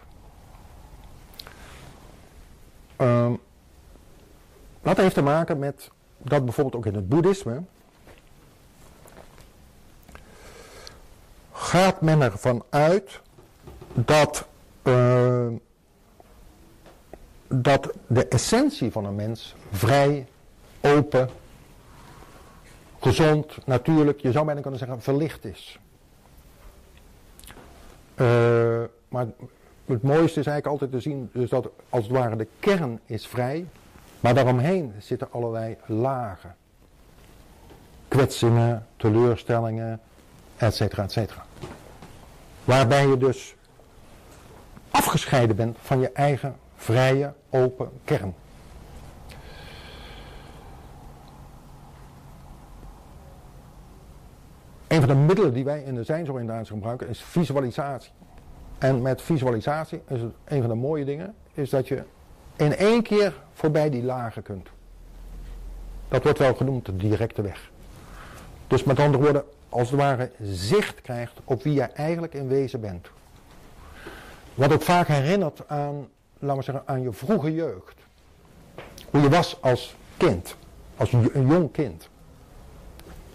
Uh, 2.98 3.32
dat 4.82 4.98
heeft 4.98 5.14
te 5.14 5.22
maken 5.22 5.60
met 5.60 5.92
dat 6.18 6.44
bijvoorbeeld 6.44 6.76
ook 6.76 6.86
in 6.86 6.96
het 6.96 7.10
boeddhisme 7.10 7.62
gaat 11.68 12.02
men 12.02 12.22
ervan 12.22 12.64
uit 12.70 13.22
dat, 13.94 14.48
uh, 14.84 15.48
dat 17.48 17.94
de 18.08 18.28
essentie 18.28 18.92
van 18.92 19.06
een 19.06 19.16
mens 19.16 19.56
vrij, 19.72 20.28
open, 20.82 21.30
gezond, 23.00 23.66
natuurlijk, 23.66 24.20
je 24.20 24.32
zou 24.32 24.46
bijna 24.46 24.62
kunnen 24.62 24.80
zeggen 24.80 25.02
verlicht 25.02 25.46
is. 25.46 25.80
Uh, 28.16 28.84
maar 29.10 29.26
het 29.86 30.04
mooiste 30.04 30.40
is 30.40 30.46
eigenlijk 30.46 30.68
altijd 30.68 30.92
te 30.92 31.00
zien 31.00 31.30
dus 31.34 31.50
dat 31.50 31.70
als 31.90 32.04
het 32.04 32.14
ware 32.14 32.36
de 32.36 32.48
kern 32.60 33.00
is 33.06 33.28
vrij, 33.28 33.66
maar 34.20 34.34
daaromheen 34.34 34.94
zitten 35.00 35.32
allerlei 35.32 35.78
lagen. 35.86 36.56
Kwetsingen, 38.08 38.88
teleurstellingen, 38.98 40.02
et 40.58 40.76
cetera, 40.76 41.04
et 41.04 41.12
cetera. 41.12 41.46
Waarbij 42.64 43.08
je 43.08 43.18
dus 43.18 43.56
afgescheiden 44.90 45.56
bent 45.56 45.78
van 45.82 46.00
je 46.00 46.12
eigen 46.12 46.56
vrije, 46.76 47.34
open 47.50 47.90
kern. 48.04 48.34
Een 54.88 55.00
van 55.00 55.08
de 55.10 55.16
middelen 55.16 55.54
die 55.54 55.64
wij 55.64 55.84
in 55.84 55.96
de 55.96 56.04
zijnsoriëntatie 56.04 56.74
gebruiken 56.74 57.08
is 57.08 57.22
visualisatie. 57.22 58.12
En 58.78 59.02
met 59.02 59.22
visualisatie 59.22 60.02
is 60.08 60.22
het 60.22 60.34
een 60.46 60.60
van 60.60 60.70
de 60.70 60.76
mooie 60.76 61.06
dingen, 61.06 61.36
is 61.54 61.70
dat 61.70 61.88
je 61.88 62.04
in 62.56 62.76
één 62.76 63.04
keer 63.04 63.34
voorbij 63.54 63.90
die 63.90 64.04
lagen 64.04 64.44
kunt. 64.44 64.68
Dat 66.08 66.24
wordt 66.24 66.40
wel 66.40 66.54
genoemd 66.54 66.86
de 66.86 66.96
directe 66.96 67.42
weg. 67.42 67.72
Dus 68.68 68.84
met 68.84 69.00
andere 69.00 69.24
woorden, 69.24 69.44
als 69.70 69.90
het 69.90 70.00
ware 70.00 70.32
zicht 70.42 71.02
krijgt 71.02 71.34
op 71.44 71.64
wie 71.64 71.74
jij 71.74 71.92
eigenlijk 71.92 72.34
in 72.34 72.48
wezen 72.48 72.82
bent. 72.82 73.08
Wat 74.54 74.74
ook 74.74 74.82
vaak 74.82 75.08
herinnert 75.08 75.68
aan, 75.68 76.08
laten 76.40 76.58
we 76.58 76.64
zeggen, 76.64 76.84
aan 76.86 77.02
je 77.02 77.12
vroege 77.12 77.54
jeugd. 77.54 77.96
Hoe 79.10 79.22
je 79.22 79.30
was 79.30 79.62
als 79.62 79.96
kind, 80.18 80.56
als 80.98 81.14
een 81.14 81.48
jong 81.48 81.72
kind. 81.72 82.10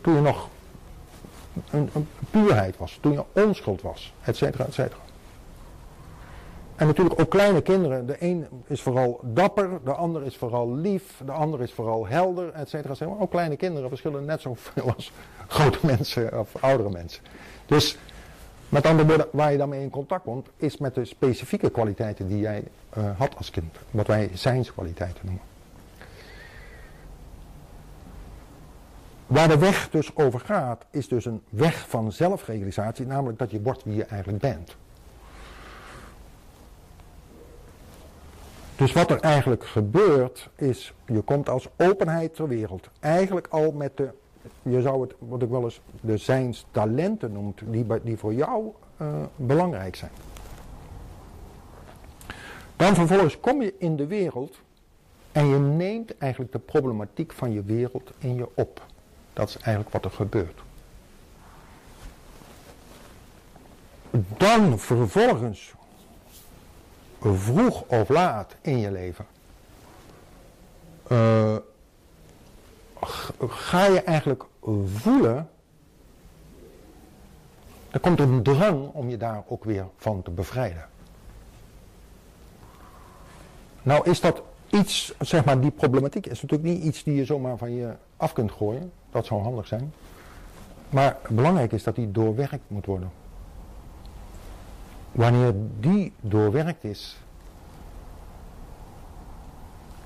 Toen 0.00 0.14
je 0.14 0.20
nog 0.20 0.48
een, 1.70 1.90
een 1.94 2.08
puurheid 2.30 2.76
was, 2.76 2.98
toen 3.00 3.12
je 3.12 3.24
onschuld 3.32 3.82
was, 3.82 4.14
et 4.24 4.36
cetera, 4.36 4.64
et 4.64 4.74
cetera. 4.74 5.00
En 6.82 6.88
natuurlijk 6.88 7.20
ook 7.20 7.30
kleine 7.30 7.62
kinderen. 7.62 8.06
De 8.06 8.16
een 8.18 8.46
is 8.66 8.82
vooral 8.82 9.20
dapper, 9.22 9.70
de 9.84 9.92
ander 9.92 10.24
is 10.24 10.36
vooral 10.36 10.74
lief, 10.74 11.20
de 11.24 11.32
ander 11.32 11.62
is 11.62 11.72
vooral 11.72 12.06
helder, 12.06 12.52
et 12.52 12.68
cetera. 12.68 13.06
Ook 13.18 13.30
kleine 13.30 13.56
kinderen 13.56 13.88
verschillen 13.88 14.24
net 14.24 14.40
zoveel 14.40 14.92
als 14.94 15.12
grote 15.48 15.78
mensen 15.82 16.38
of 16.38 16.56
oudere 16.60 16.90
mensen. 16.90 17.22
Dus 17.66 17.98
met 18.68 18.86
andere 18.86 19.08
woorden, 19.08 19.26
waar 19.32 19.52
je 19.52 19.58
dan 19.58 19.68
mee 19.68 19.80
in 19.80 19.90
contact 19.90 20.22
komt, 20.22 20.48
is 20.56 20.76
met 20.76 20.94
de 20.94 21.04
specifieke 21.04 21.70
kwaliteiten 21.70 22.28
die 22.28 22.38
jij 22.38 22.64
uh, 22.98 23.04
had 23.18 23.36
als 23.36 23.50
kind. 23.50 23.76
Wat 23.90 24.06
wij 24.06 24.30
zijnskwaliteiten 24.34 25.20
noemen. 25.24 25.42
Waar 29.26 29.48
de 29.48 29.58
weg 29.58 29.90
dus 29.90 30.16
over 30.16 30.40
gaat, 30.40 30.84
is 30.90 31.08
dus 31.08 31.24
een 31.24 31.42
weg 31.48 31.88
van 31.88 32.12
zelfrealisatie, 32.12 33.06
namelijk 33.06 33.38
dat 33.38 33.50
je 33.50 33.62
wordt 33.62 33.84
wie 33.84 33.94
je 33.94 34.04
eigenlijk 34.04 34.42
bent. 34.42 34.76
Dus 38.82 38.92
wat 38.92 39.10
er 39.10 39.20
eigenlijk 39.20 39.64
gebeurt 39.64 40.48
is, 40.56 40.94
je 41.06 41.20
komt 41.20 41.48
als 41.48 41.68
openheid 41.76 42.34
ter 42.34 42.48
wereld. 42.48 42.88
Eigenlijk 43.00 43.46
al 43.50 43.72
met 43.72 43.96
de, 43.96 44.10
je 44.62 44.80
zou 44.80 45.00
het, 45.00 45.14
wat 45.18 45.42
ik 45.42 45.48
wel 45.48 45.62
eens 45.62 45.80
de 46.00 46.16
zijns 46.16 46.66
talenten 46.70 47.32
noemt, 47.32 47.60
die, 47.64 47.86
die 48.02 48.16
voor 48.16 48.34
jou 48.34 48.72
uh, 49.00 49.08
belangrijk 49.36 49.96
zijn. 49.96 50.10
Dan 52.76 52.94
vervolgens 52.94 53.40
kom 53.40 53.62
je 53.62 53.74
in 53.78 53.96
de 53.96 54.06
wereld 54.06 54.58
en 55.32 55.46
je 55.46 55.58
neemt 55.58 56.18
eigenlijk 56.18 56.52
de 56.52 56.58
problematiek 56.58 57.32
van 57.32 57.52
je 57.52 57.62
wereld 57.62 58.12
in 58.18 58.34
je 58.34 58.48
op. 58.54 58.82
Dat 59.32 59.48
is 59.48 59.56
eigenlijk 59.56 59.90
wat 59.90 60.04
er 60.04 60.10
gebeurt. 60.10 60.60
Dan 64.36 64.78
vervolgens 64.78 65.74
vroeg 67.22 67.82
of 67.86 68.08
laat 68.08 68.54
in 68.60 68.78
je 68.78 68.90
leven, 68.90 69.26
uh, 71.08 71.56
ga 73.48 73.86
je 73.86 74.02
eigenlijk 74.02 74.44
voelen, 74.94 75.48
er 77.90 78.00
komt 78.00 78.20
een 78.20 78.42
drang 78.42 78.88
om 78.92 79.08
je 79.08 79.16
daar 79.16 79.42
ook 79.48 79.64
weer 79.64 79.86
van 79.96 80.22
te 80.22 80.30
bevrijden. 80.30 80.86
Nou 83.82 84.10
is 84.10 84.20
dat 84.20 84.42
iets, 84.70 85.14
zeg 85.18 85.44
maar 85.44 85.60
die 85.60 85.70
problematiek 85.70 86.26
is 86.26 86.42
natuurlijk 86.42 86.74
niet 86.74 86.82
iets 86.82 87.02
die 87.02 87.14
je 87.14 87.24
zomaar 87.24 87.56
van 87.56 87.74
je 87.74 87.92
af 88.16 88.32
kunt 88.32 88.52
gooien. 88.52 88.92
Dat 89.10 89.26
zou 89.26 89.42
handig 89.42 89.66
zijn. 89.66 89.92
Maar 90.88 91.16
belangrijk 91.28 91.72
is 91.72 91.82
dat 91.82 91.94
die 91.94 92.10
doorwerkt 92.10 92.60
moet 92.66 92.86
worden. 92.86 93.10
Wanneer 95.12 95.52
die 95.80 96.12
doorwerkt 96.20 96.84
is, 96.84 97.16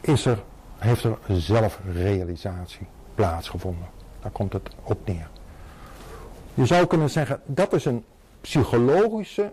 is 0.00 0.26
er, 0.26 0.42
heeft 0.78 1.04
er 1.04 1.18
zelfrealisatie 1.28 2.86
plaatsgevonden. 3.14 3.88
Daar 4.20 4.30
komt 4.30 4.52
het 4.52 4.68
op 4.82 5.06
neer. 5.06 5.28
Je 6.54 6.66
zou 6.66 6.86
kunnen 6.86 7.10
zeggen, 7.10 7.40
dat 7.44 7.72
is 7.72 7.84
een 7.84 8.04
psychologische 8.40 9.52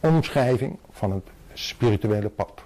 omschrijving 0.00 0.78
van 0.90 1.12
het 1.12 1.24
spirituele 1.52 2.28
pad. 2.28 2.62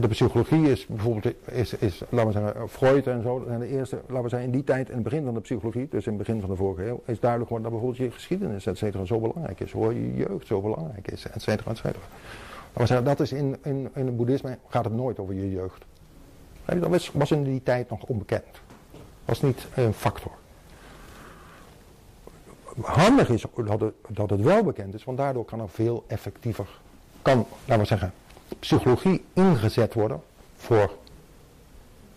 De 0.00 0.08
psychologie 0.08 0.70
is 0.70 0.86
bijvoorbeeld, 0.86 1.34
is, 1.44 1.74
is, 1.74 2.02
laten 2.08 2.26
we 2.26 2.32
zeggen, 2.32 2.68
Freud 2.68 3.06
en 3.06 3.22
zo, 3.22 3.44
zijn 3.46 3.58
de 3.58 3.66
eerste, 3.66 3.96
laten 4.06 4.22
we 4.22 4.28
zeggen, 4.28 4.48
in 4.48 4.54
die 4.54 4.64
tijd, 4.64 4.88
in 4.88 4.94
het 4.94 5.04
begin 5.04 5.24
van 5.24 5.34
de 5.34 5.40
psychologie, 5.40 5.88
dus 5.90 6.06
in 6.06 6.12
het 6.12 6.26
begin 6.26 6.40
van 6.40 6.50
de 6.50 6.56
vorige 6.56 6.86
eeuw, 6.86 7.02
is 7.04 7.20
duidelijk 7.20 7.50
geworden 7.50 7.70
dat 7.70 7.80
bijvoorbeeld 7.80 7.96
je 7.96 8.10
geschiedenis, 8.10 8.66
et 8.66 8.78
cetera, 8.78 9.04
zo 9.04 9.20
belangrijk 9.20 9.60
is, 9.60 9.72
hoe 9.72 9.94
je 9.94 10.14
jeugd 10.14 10.46
zo 10.46 10.60
belangrijk 10.60 11.10
is, 11.10 11.26
et 11.26 11.42
cetera, 11.42 11.70
et 11.70 11.76
cetera. 11.76 12.04
Laten 12.72 12.80
we 12.80 12.86
zeggen, 12.86 13.04
dat 13.04 13.20
is 13.20 13.32
in, 13.32 13.56
in, 13.62 13.88
in 13.94 14.06
het 14.06 14.16
boeddhisme, 14.16 14.58
gaat 14.68 14.84
het 14.84 14.94
nooit 14.94 15.18
over 15.18 15.34
je 15.34 15.50
jeugd. 15.50 15.84
Dat 16.64 16.88
was, 16.88 17.10
was 17.12 17.30
in 17.30 17.44
die 17.44 17.62
tijd 17.62 17.90
nog 17.90 18.02
onbekend. 18.02 18.60
Was 19.24 19.42
niet 19.42 19.66
een 19.74 19.92
factor. 19.92 20.32
Handig 22.80 23.28
is 23.28 23.44
dat 23.54 23.80
het, 23.80 23.94
dat 24.08 24.30
het 24.30 24.40
wel 24.40 24.62
bekend 24.62 24.94
is, 24.94 25.04
want 25.04 25.18
daardoor 25.18 25.44
kan 25.44 25.60
er 25.60 25.68
veel 25.68 26.04
effectiever, 26.06 26.66
kan, 27.22 27.46
laten 27.64 27.82
we 27.82 27.88
zeggen, 27.88 28.12
psychologie 28.58 29.24
ingezet 29.32 29.94
worden 29.94 30.22
voor, 30.56 30.90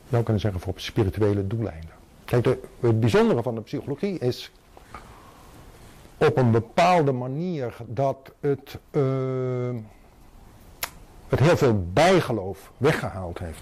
zou 0.09 0.23
kunnen 0.23 0.41
zeggen, 0.41 0.61
voor 0.61 0.73
spirituele 0.75 1.47
doeleinden. 1.47 1.91
Kijk, 2.25 2.43
de, 2.43 2.59
het 2.80 2.99
bijzondere 2.99 3.43
van 3.43 3.55
de 3.55 3.61
psychologie 3.61 4.19
is 4.19 4.51
op 6.17 6.38
een 6.38 6.51
bepaalde 6.51 7.11
manier 7.11 7.75
dat 7.86 8.32
het, 8.39 8.77
uh, 8.91 9.75
het 11.27 11.39
heel 11.39 11.57
veel 11.57 11.84
bijgeloof 11.93 12.71
weggehaald 12.77 13.39
heeft. 13.39 13.61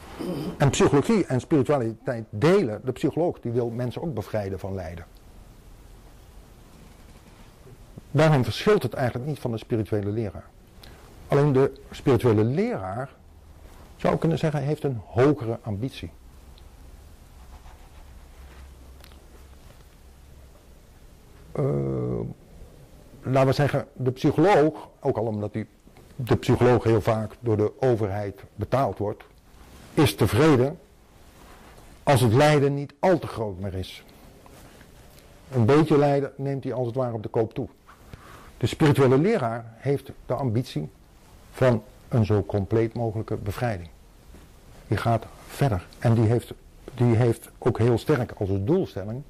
En 0.57 0.69
psychologie 0.69 1.25
en 1.25 1.39
spiritualiteit 1.39 2.25
delen. 2.29 2.81
De 2.83 2.91
psycholoog 2.91 3.39
die 3.39 3.51
wil 3.51 3.69
mensen 3.69 4.01
ook 4.01 4.13
bevrijden 4.13 4.59
van 4.59 4.75
lijden. 4.75 5.05
Daarom 8.11 8.43
verschilt 8.43 8.83
het 8.83 8.93
eigenlijk 8.93 9.27
niet 9.27 9.39
van 9.39 9.51
de 9.51 9.57
spirituele 9.57 10.09
leraar. 10.09 10.45
Alleen 11.27 11.53
de 11.53 11.71
spirituele 11.91 12.43
leraar, 12.43 13.09
zou 13.95 14.17
kunnen 14.17 14.37
zeggen, 14.37 14.61
heeft 14.61 14.83
een 14.83 15.01
hogere 15.05 15.59
ambitie. 15.61 16.11
Uh, 21.59 22.19
laten 23.21 23.47
we 23.47 23.53
zeggen, 23.53 23.87
de 23.93 24.11
psycholoog, 24.11 24.89
ook 24.99 25.17
al 25.17 25.25
omdat 25.25 25.53
die, 25.53 25.67
de 26.15 26.35
psycholoog 26.35 26.83
heel 26.83 27.01
vaak 27.01 27.35
door 27.39 27.57
de 27.57 27.71
overheid 27.79 28.43
betaald 28.55 28.97
wordt, 28.97 29.23
is 29.93 30.15
tevreden 30.15 30.79
als 32.03 32.21
het 32.21 32.33
lijden 32.33 32.73
niet 32.73 32.93
al 32.99 33.19
te 33.19 33.27
groot 33.27 33.59
meer 33.59 33.73
is. 33.73 34.03
Een 35.51 35.65
beetje 35.65 35.97
lijden 35.97 36.31
neemt 36.35 36.63
hij 36.63 36.73
als 36.73 36.85
het 36.85 36.95
ware 36.95 37.13
op 37.13 37.23
de 37.23 37.29
koop 37.29 37.53
toe. 37.53 37.67
De 38.57 38.67
spirituele 38.67 39.17
leraar 39.17 39.73
heeft 39.77 40.11
de 40.25 40.33
ambitie 40.33 40.89
van 41.57 41.83
een 42.07 42.25
zo 42.25 42.43
compleet 42.43 42.93
mogelijke 42.93 43.35
bevrijding. 43.35 43.89
Die 44.87 44.97
gaat 44.97 45.25
verder. 45.47 45.85
En 45.99 46.13
die 46.13 46.25
heeft, 46.25 46.53
die 46.95 47.15
heeft 47.15 47.49
ook 47.57 47.77
heel 47.77 47.97
sterk 47.97 48.31
als 48.31 48.49
doelstelling. 48.53 49.23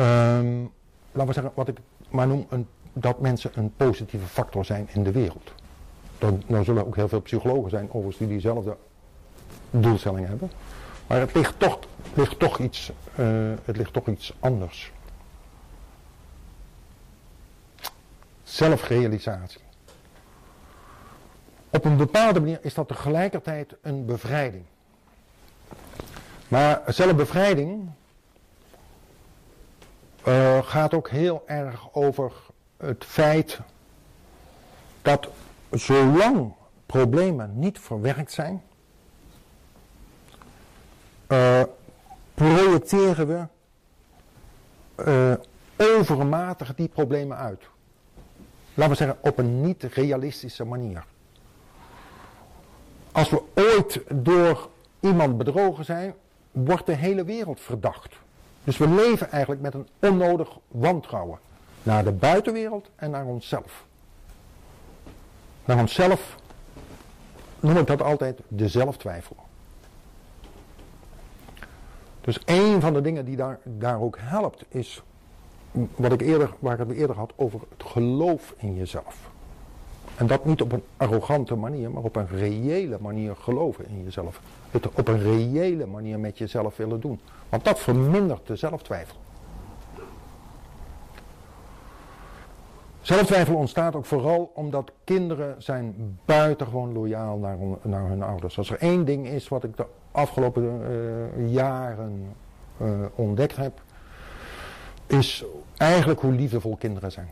Um, 0.00 0.70
laten 1.12 1.26
we 1.26 1.32
zeggen, 1.32 1.52
wat 1.54 1.68
ik 1.68 1.78
maar 2.08 2.26
noem, 2.26 2.46
een, 2.48 2.66
dat 2.92 3.20
mensen 3.20 3.50
een 3.54 3.72
positieve 3.76 4.26
factor 4.26 4.64
zijn 4.64 4.88
in 4.92 5.02
de 5.02 5.12
wereld. 5.12 5.52
Dan, 6.18 6.42
nou 6.46 6.64
zullen 6.64 6.86
ook 6.86 6.96
heel 6.96 7.08
veel 7.08 7.20
psychologen 7.20 7.70
zijn, 7.70 7.86
overigens, 7.88 8.18
die 8.18 8.28
diezelfde 8.28 8.76
doelstelling 9.70 10.26
hebben. 10.26 10.50
Maar 11.06 11.20
het 11.20 11.34
ligt 11.34 11.58
toch, 11.58 11.78
ligt 12.14 12.38
toch, 12.38 12.58
iets, 12.58 12.92
uh, 13.18 13.52
het 13.64 13.76
ligt 13.76 13.92
toch 13.92 14.08
iets 14.08 14.34
anders. 14.40 14.92
Zelfrealisatie. 18.42 19.64
Op 21.70 21.84
een 21.84 21.96
bepaalde 21.96 22.40
manier 22.40 22.58
is 22.62 22.74
dat 22.74 22.88
tegelijkertijd 22.88 23.76
een 23.82 24.04
bevrijding. 24.04 24.64
Maar 26.48 26.82
zelfbevrijding 26.86 27.90
uh, 30.28 30.62
gaat 30.62 30.94
ook 30.94 31.08
heel 31.08 31.42
erg 31.46 31.94
over 31.94 32.32
het 32.76 33.04
feit 33.04 33.60
dat 35.02 35.28
zolang 35.70 36.52
problemen 36.86 37.58
niet 37.58 37.78
verwerkt 37.78 38.32
zijn, 38.32 38.62
uh, 41.28 41.62
projecteren 42.34 43.26
we 43.26 43.46
uh, 45.08 45.34
overmatig 45.98 46.74
die 46.74 46.88
problemen 46.88 47.36
uit. 47.36 47.62
Laten 48.74 48.92
we 48.92 48.98
zeggen 48.98 49.18
op 49.20 49.38
een 49.38 49.60
niet 49.60 49.82
realistische 49.82 50.64
manier. 50.64 51.04
Als 53.16 53.30
we 53.30 53.42
ooit 53.54 54.00
door 54.12 54.68
iemand 55.00 55.38
bedrogen 55.38 55.84
zijn, 55.84 56.14
wordt 56.52 56.86
de 56.86 56.94
hele 56.94 57.24
wereld 57.24 57.60
verdacht. 57.60 58.16
Dus 58.64 58.76
we 58.76 58.88
leven 58.88 59.30
eigenlijk 59.30 59.62
met 59.62 59.74
een 59.74 59.88
onnodig 59.98 60.58
wantrouwen. 60.68 61.38
Naar 61.82 62.04
de 62.04 62.12
buitenwereld 62.12 62.90
en 62.96 63.10
naar 63.10 63.24
onszelf. 63.24 63.84
Naar 65.64 65.78
onszelf 65.78 66.36
noem 67.60 67.76
ik 67.76 67.86
dat 67.86 68.02
altijd 68.02 68.40
de 68.48 68.68
zelftwijfel. 68.68 69.36
Dus 72.20 72.40
een 72.44 72.80
van 72.80 72.92
de 72.92 73.00
dingen 73.00 73.24
die 73.24 73.36
daar, 73.36 73.58
daar 73.62 74.00
ook 74.00 74.16
helpt 74.20 74.64
is, 74.68 75.02
wat 75.72 76.12
ik 76.12 76.20
eerder, 76.20 76.50
waar 76.58 76.80
ik 76.80 76.88
het 76.88 76.96
eerder 76.96 77.16
had, 77.16 77.32
over 77.36 77.60
het 77.76 77.88
geloof 77.88 78.54
in 78.56 78.74
jezelf. 78.74 79.34
En 80.16 80.26
dat 80.26 80.44
niet 80.44 80.62
op 80.62 80.72
een 80.72 80.82
arrogante 80.96 81.54
manier, 81.54 81.90
maar 81.90 82.02
op 82.02 82.16
een 82.16 82.28
reële 82.28 82.98
manier 83.00 83.36
geloven 83.36 83.88
in 83.88 84.04
jezelf. 84.04 84.40
Het 84.70 84.88
op 84.92 85.08
een 85.08 85.20
reële 85.20 85.86
manier 85.86 86.18
met 86.18 86.38
jezelf 86.38 86.76
willen 86.76 87.00
doen. 87.00 87.20
Want 87.48 87.64
dat 87.64 87.78
vermindert 87.78 88.46
de 88.46 88.56
zelftwijfel. 88.56 89.16
Zelftwijfel 93.00 93.54
ontstaat 93.54 93.94
ook 93.94 94.04
vooral 94.04 94.50
omdat 94.54 94.92
kinderen 95.04 95.62
zijn 95.62 96.18
buitengewoon 96.24 96.92
loyaal 96.92 97.36
naar, 97.38 97.56
naar 97.82 98.08
hun 98.08 98.22
ouders. 98.22 98.58
Als 98.58 98.70
er 98.70 98.78
één 98.78 99.04
ding 99.04 99.26
is 99.26 99.48
wat 99.48 99.64
ik 99.64 99.76
de 99.76 99.86
afgelopen 100.12 100.80
uh, 100.80 101.52
jaren 101.52 102.34
uh, 102.82 102.88
ontdekt 103.14 103.56
heb, 103.56 103.82
is 105.06 105.44
eigenlijk 105.76 106.20
hoe 106.20 106.32
liefdevol 106.32 106.76
kinderen 106.76 107.12
zijn. 107.12 107.28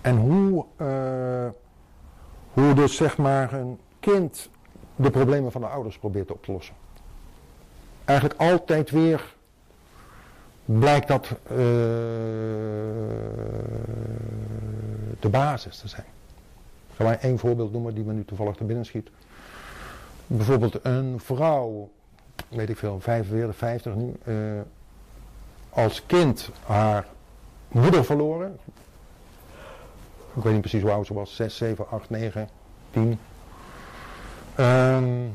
En 0.00 0.16
hoe... 0.16 0.64
Uh, 0.76 1.48
hoe 2.52 2.74
dus 2.74 2.96
zeg 2.96 3.16
maar 3.16 3.52
een 3.52 3.78
kind 4.00 4.50
de 4.96 5.10
problemen 5.10 5.52
van 5.52 5.60
de 5.60 5.66
ouders 5.66 5.98
probeert 5.98 6.30
op 6.30 6.44
te 6.44 6.52
lossen. 6.52 6.74
Eigenlijk 8.04 8.40
altijd 8.40 8.90
weer 8.90 9.34
blijkt 10.64 11.08
dat 11.08 11.30
uh, 11.30 11.56
de 15.20 15.28
basis 15.30 15.78
te 15.78 15.88
zijn. 15.88 16.06
Ik 16.90 16.96
zal 16.96 17.06
maar 17.06 17.18
één 17.20 17.38
voorbeeld 17.38 17.72
noemen 17.72 17.94
die 17.94 18.04
me 18.04 18.12
nu 18.12 18.24
toevallig 18.24 18.56
te 18.56 18.64
binnen 18.64 18.84
schiet. 18.84 19.10
Bijvoorbeeld 20.26 20.78
een 20.82 21.20
vrouw, 21.20 21.90
weet 22.48 22.68
ik 22.68 22.76
veel, 22.76 23.00
45, 23.00 23.56
50 23.56 23.94
nu, 23.94 24.12
uh, 24.24 24.60
als 25.70 26.06
kind 26.06 26.50
haar 26.64 27.06
moeder 27.68 28.04
verloren, 28.04 28.58
ik 30.34 30.42
weet 30.42 30.52
niet 30.52 30.60
precies 30.60 30.82
hoe 30.82 30.90
oud 30.90 31.06
ze 31.06 31.14
was. 31.14 31.36
6, 31.36 31.56
7, 31.56 31.90
8, 31.90 32.10
9, 32.10 32.48
10. 32.90 33.18
Um, 34.58 35.32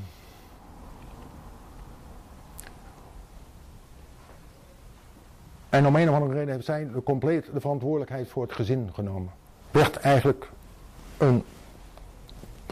en 5.69 5.87
om 5.87 5.95
een 5.95 6.09
of 6.09 6.15
andere 6.15 6.33
reden 6.33 6.53
heeft 6.53 6.65
zij 6.65 6.87
de 6.93 7.03
compleet 7.03 7.49
de 7.53 7.59
verantwoordelijkheid 7.59 8.27
voor 8.27 8.43
het 8.43 8.53
gezin 8.53 8.89
genomen. 8.93 9.31
Werd 9.71 9.95
eigenlijk 9.97 10.49
een 11.17 11.43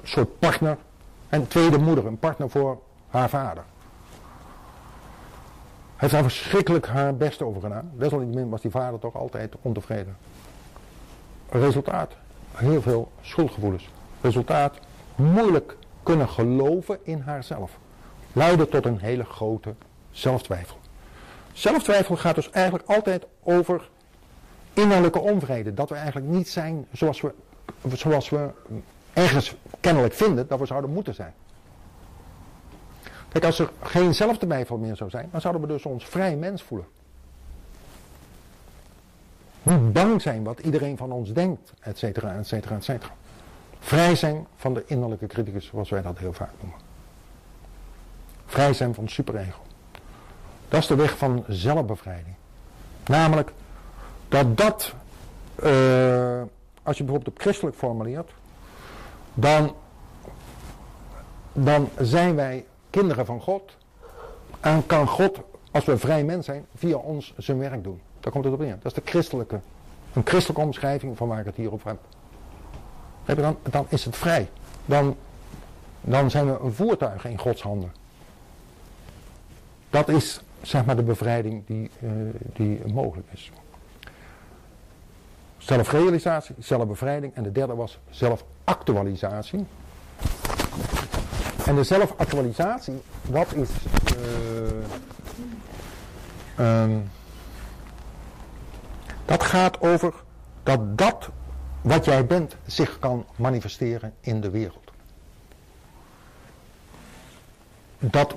soort 0.04 0.40
partner. 0.40 0.78
En 1.30 1.48
tweede 1.48 1.78
moeder, 1.78 2.06
een 2.06 2.20
partner 2.20 2.50
voor 2.50 2.80
haar 3.08 3.30
vader. 3.30 3.64
Heeft 5.96 6.14
daar 6.14 6.24
verschrikkelijk 6.24 6.88
haar 6.88 7.16
best 7.16 7.42
over 7.42 7.62
gedaan. 7.62 7.92
Desalniettemin 7.94 8.50
was 8.50 8.62
die 8.62 8.72
vader 8.72 9.00
toch 9.00 9.16
altijd 9.16 9.54
ontevreden. 9.62 10.18
Resultaat, 11.54 12.16
heel 12.52 12.82
veel 12.82 13.12
schuldgevoelens. 13.22 13.90
Resultaat, 14.22 14.80
moeilijk 15.16 15.78
kunnen 16.04 16.30
geloven 16.30 17.00
in 17.04 17.20
haarzelf. 17.20 17.78
Leiden 18.32 18.70
tot 18.70 18.86
een 18.86 19.00
hele 19.00 19.24
grote 19.24 19.74
zelftwijfel. 20.12 20.78
Zelftwijfel 21.52 22.16
gaat 22.16 22.36
dus 22.36 22.50
eigenlijk 22.50 22.90
altijd 22.90 23.26
over 23.44 23.90
innerlijke 24.74 25.20
onvrede. 25.20 25.74
Dat 25.74 25.90
we 25.90 25.96
eigenlijk 25.96 26.28
niet 26.28 26.50
zijn 26.50 26.88
zoals 26.92 27.22
we, 27.22 27.34
zoals 27.96 28.30
we 28.30 28.50
ergens 29.14 29.56
kennelijk 29.80 30.14
vinden 30.14 30.48
dat 30.48 30.60
we 30.60 30.66
zouden 30.66 30.90
moeten 30.90 31.14
zijn. 31.14 31.34
Kijk, 33.30 33.46
als 33.46 33.60
er 33.60 33.70
geen 33.82 34.14
zelftwijfel 34.16 34.78
meer 34.78 34.96
zou 34.96 35.10
zijn, 35.10 35.30
dan 35.32 35.42
zouden 35.42 35.62
we 35.62 35.68
dus 35.68 35.86
ons 35.86 36.06
vrij 36.06 36.36
mens 36.36 36.64
voelen. 36.64 36.88
Niet 39.64 39.94
bang 39.94 40.22
zijn 40.22 40.44
wat 40.44 40.60
iedereen 40.60 40.98
van 40.98 41.12
ons 41.12 41.34
denkt, 41.34 41.74
et 41.80 41.98
cetera, 41.98 42.36
et 42.36 42.48
cetera, 42.48 42.76
et 42.76 42.84
cetera. 42.84 43.14
Vrij 43.80 44.16
zijn 44.16 44.48
van 44.56 44.74
de 44.74 44.84
innerlijke 44.86 45.28
criticus, 45.28 45.66
zoals 45.66 45.90
wij 45.90 46.02
dat 46.02 46.18
heel 46.18 46.34
vaak 46.34 46.52
noemen. 46.62 46.80
Vrij 48.46 48.74
zijn 48.74 48.94
van 48.94 49.10
superego. 49.10 49.60
Dat 50.68 50.82
is 50.82 50.88
de 50.88 50.96
weg 50.96 51.18
van 51.18 51.44
zelfbevrijding. 51.48 52.36
Namelijk 53.08 53.52
dat 54.28 54.58
dat, 54.58 54.94
uh, 55.64 56.42
als 56.84 56.98
je 56.98 57.04
bijvoorbeeld 57.04 57.36
op 57.36 57.42
christelijk 57.42 57.76
formuleert, 57.76 58.32
dan, 59.34 59.76
dan 61.54 61.90
zijn 62.00 62.36
wij 62.36 62.66
kinderen 62.90 63.26
van 63.26 63.42
God. 63.42 63.78
En 64.60 64.86
kan 64.86 65.08
God, 65.08 65.40
als 65.72 65.86
we 65.86 65.98
vrij 65.98 66.24
mens 66.24 66.46
zijn, 66.46 66.66
via 66.76 66.96
ons 66.96 67.34
zijn 67.38 67.58
werk 67.58 67.84
doen. 67.84 68.02
Daar 68.24 68.32
komt 68.32 68.44
het 68.46 68.54
op 68.54 68.60
neer. 68.60 68.78
Dat 68.82 68.86
is 68.86 69.04
de 69.04 69.10
christelijke, 69.12 69.60
een 70.14 70.26
christelijke 70.26 70.66
omschrijving 70.66 71.18
van 71.18 71.28
waar 71.28 71.40
ik 71.40 71.46
het 71.46 71.56
hier 71.56 71.74
over 71.74 71.96
heb. 73.26 73.38
Dan, 73.38 73.58
dan 73.70 73.86
is 73.90 74.06
het 74.06 74.16
vrij. 74.16 74.50
Dan, 74.86 75.16
dan 76.02 76.32
zijn 76.32 76.46
we 76.46 76.60
een 76.60 76.74
voertuig 76.74 77.26
in 77.26 77.38
Gods 77.38 77.62
handen. 77.62 77.92
Dat 79.90 80.10
is 80.10 80.42
zeg 80.62 80.86
maar 80.86 80.96
de 80.96 81.04
bevrijding 81.04 81.66
die, 81.66 81.90
uh, 82.00 82.12
die 82.54 82.82
mogelijk 82.94 83.28
is. 83.32 83.52
Zelfrealisatie, 85.58 86.56
zelfbevrijding 86.60 87.36
en 87.36 87.44
de 87.44 87.52
derde 87.52 87.76
was 87.76 88.00
zelfactualisatie. 88.10 89.66
En 91.66 91.76
de 91.76 91.84
zelfactualisatie, 91.84 93.02
wat 93.30 93.54
is... 93.54 93.70
Uh, 96.60 96.86
dat 99.26 99.44
gaat 99.44 99.82
over 99.82 100.14
dat 100.64 100.98
dat 100.98 101.30
wat 101.82 102.06
jij 102.06 102.26
bent 102.26 102.56
zich 102.66 103.00
kan 103.00 103.26
manifesteren 103.36 104.14
in 104.20 104.42
de 104.42 104.50
wereld. 104.50 104.92
Dat 108.00 108.36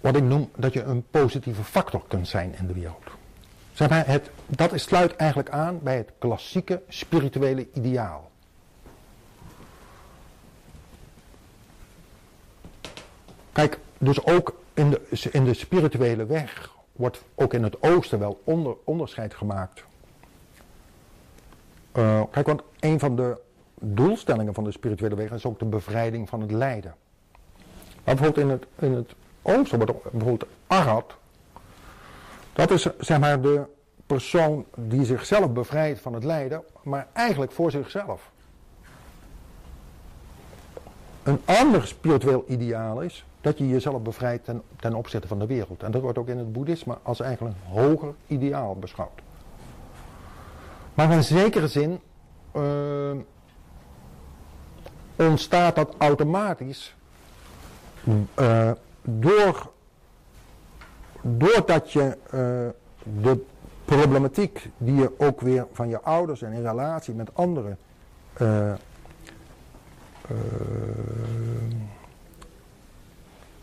wat 0.00 0.16
ik 0.16 0.22
noem 0.22 0.50
dat 0.56 0.72
je 0.72 0.82
een 0.82 1.04
positieve 1.10 1.64
factor 1.64 2.02
kunt 2.08 2.28
zijn 2.28 2.54
in 2.58 2.66
de 2.66 2.72
wereld. 2.72 3.04
Zeg 3.72 3.88
maar, 3.88 4.06
het, 4.06 4.30
dat 4.46 4.80
sluit 4.80 5.16
eigenlijk 5.16 5.50
aan 5.50 5.78
bij 5.82 5.96
het 5.96 6.12
klassieke 6.18 6.82
spirituele 6.88 7.68
ideaal. 7.72 8.30
Kijk, 13.52 13.78
dus 13.98 14.24
ook 14.24 14.60
in 14.74 14.90
de, 14.90 15.28
in 15.30 15.44
de 15.44 15.54
spirituele 15.54 16.26
weg 16.26 16.70
wordt 16.92 17.22
ook 17.34 17.54
in 17.54 17.62
het 17.62 17.82
oosten 17.82 18.18
wel 18.18 18.40
onder, 18.44 18.74
onderscheid 18.84 19.34
gemaakt. 19.34 19.84
Uh, 21.94 22.22
kijk, 22.30 22.46
want 22.46 22.62
een 22.80 22.98
van 22.98 23.16
de 23.16 23.40
doelstellingen 23.80 24.54
van 24.54 24.64
de 24.64 24.72
spirituele 24.72 25.14
weg 25.14 25.30
is 25.30 25.46
ook 25.46 25.58
de 25.58 25.64
bevrijding 25.64 26.28
van 26.28 26.40
het 26.40 26.50
lijden. 26.50 26.94
Bijvoorbeeld 28.04 28.38
in 28.38 28.48
het, 28.48 28.66
in 28.78 28.92
het 28.92 29.14
oosten 29.42 29.78
bijvoorbeeld 29.78 30.46
Arhat, 30.66 31.14
dat 32.52 32.70
is 32.70 32.88
zeg 32.98 33.20
maar 33.20 33.40
de 33.40 33.64
persoon 34.06 34.64
die 34.76 35.04
zichzelf 35.04 35.52
bevrijdt 35.52 36.00
van 36.00 36.14
het 36.14 36.24
lijden, 36.24 36.62
maar 36.82 37.06
eigenlijk 37.12 37.52
voor 37.52 37.70
zichzelf. 37.70 38.30
Een 41.22 41.40
ander 41.44 41.86
spiritueel 41.86 42.44
ideaal 42.48 43.00
is 43.00 43.24
dat 43.40 43.58
je 43.58 43.68
jezelf 43.68 44.02
bevrijdt 44.02 44.44
ten, 44.44 44.62
ten 44.76 44.94
opzichte 44.94 45.28
van 45.28 45.38
de 45.38 45.46
wereld. 45.46 45.82
En 45.82 45.90
dat 45.90 46.02
wordt 46.02 46.18
ook 46.18 46.28
in 46.28 46.38
het 46.38 46.52
boeddhisme 46.52 46.98
als 47.02 47.20
eigenlijk 47.20 47.56
een 47.56 47.72
hoger 47.72 48.14
ideaal 48.26 48.76
beschouwd. 48.76 49.20
Maar 50.94 51.12
in 51.12 51.24
zekere 51.24 51.68
zin 51.68 52.00
uh, 52.56 53.12
ontstaat 55.16 55.74
dat 55.74 55.94
automatisch 55.98 56.96
uh, 58.38 58.70
door, 59.02 59.70
doordat 61.22 61.92
je 61.92 62.16
uh, 62.24 62.40
de 63.22 63.44
problematiek 63.84 64.68
die 64.78 64.94
je 64.94 65.12
ook 65.18 65.40
weer 65.40 65.66
van 65.72 65.88
je 65.88 66.00
ouders 66.00 66.42
en 66.42 66.52
in 66.52 66.62
relatie 66.62 67.14
met 67.14 67.34
anderen 67.34 67.78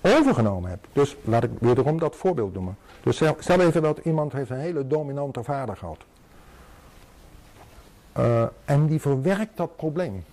overgenomen 0.01 0.69
hebt. 0.69 0.87
Dus 0.93 1.15
laat 1.23 1.43
ik 1.43 1.51
wederom 1.59 1.99
dat 1.99 2.15
voorbeeld 2.15 2.53
noemen. 2.53 2.77
Dus 3.03 3.21
stel 3.39 3.59
even 3.59 3.81
dat 3.81 3.97
iemand 3.97 4.31
heeft 4.31 4.49
een 4.49 4.59
hele 4.59 4.87
dominante 4.87 5.43
vader 5.43 5.77
gehad. 5.77 5.97
Uh, 8.19 8.43
en 8.65 8.87
die 8.87 9.01
verwerkt 9.01 9.57
dat 9.57 9.75
probleem. 9.75 10.25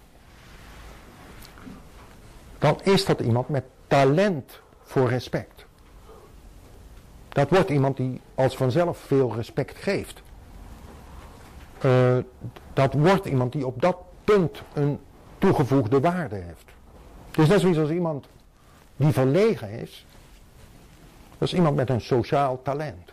Dan 2.59 2.81
is 2.83 3.05
dat 3.05 3.21
iemand 3.21 3.49
met 3.49 3.65
talent 3.87 4.61
voor 4.83 5.09
respect. 5.09 5.67
Dat 7.29 7.51
wordt 7.51 7.71
iemand 7.71 7.97
die 7.97 8.21
als 8.35 8.57
vanzelf 8.57 8.99
veel 8.99 9.35
respect 9.35 9.77
geeft. 9.77 10.23
Uh, 11.85 12.17
dat 12.73 12.95
wordt 12.95 13.27
iemand 13.27 13.53
die 13.53 13.67
op 13.67 13.83
dat 13.83 13.97
punt 14.25 14.63
een 14.73 14.99
toegevoegde 15.39 16.01
waarde 16.01 16.37
heeft. 16.37 16.65
Dus 17.31 17.49
net 17.49 17.61
zoiets 17.61 17.79
als 17.79 17.91
iemand 17.91 18.27
die 18.97 19.13
verlegen 19.13 19.71
is. 19.71 20.07
Dat 21.39 21.49
is 21.49 21.55
iemand 21.55 21.77
met 21.77 21.91
een 21.91 22.01
sociaal 22.01 22.63
talent. 22.63 23.13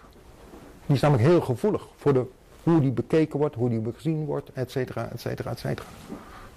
Die 0.85 0.95
is 0.95 1.01
namelijk 1.01 1.27
heel 1.27 1.41
gevoelig 1.41 1.87
voor 1.95 2.13
de, 2.13 2.25
hoe 2.63 2.81
die 2.81 2.91
bekeken 2.91 3.39
wordt, 3.39 3.55
hoe 3.55 3.69
die 3.69 3.93
gezien 3.93 4.25
wordt, 4.25 4.49
et 4.53 4.71
cetera, 4.71 5.09
et 5.11 5.21
cetera, 5.21 5.51
et 5.51 5.59
cetera. 5.59 5.87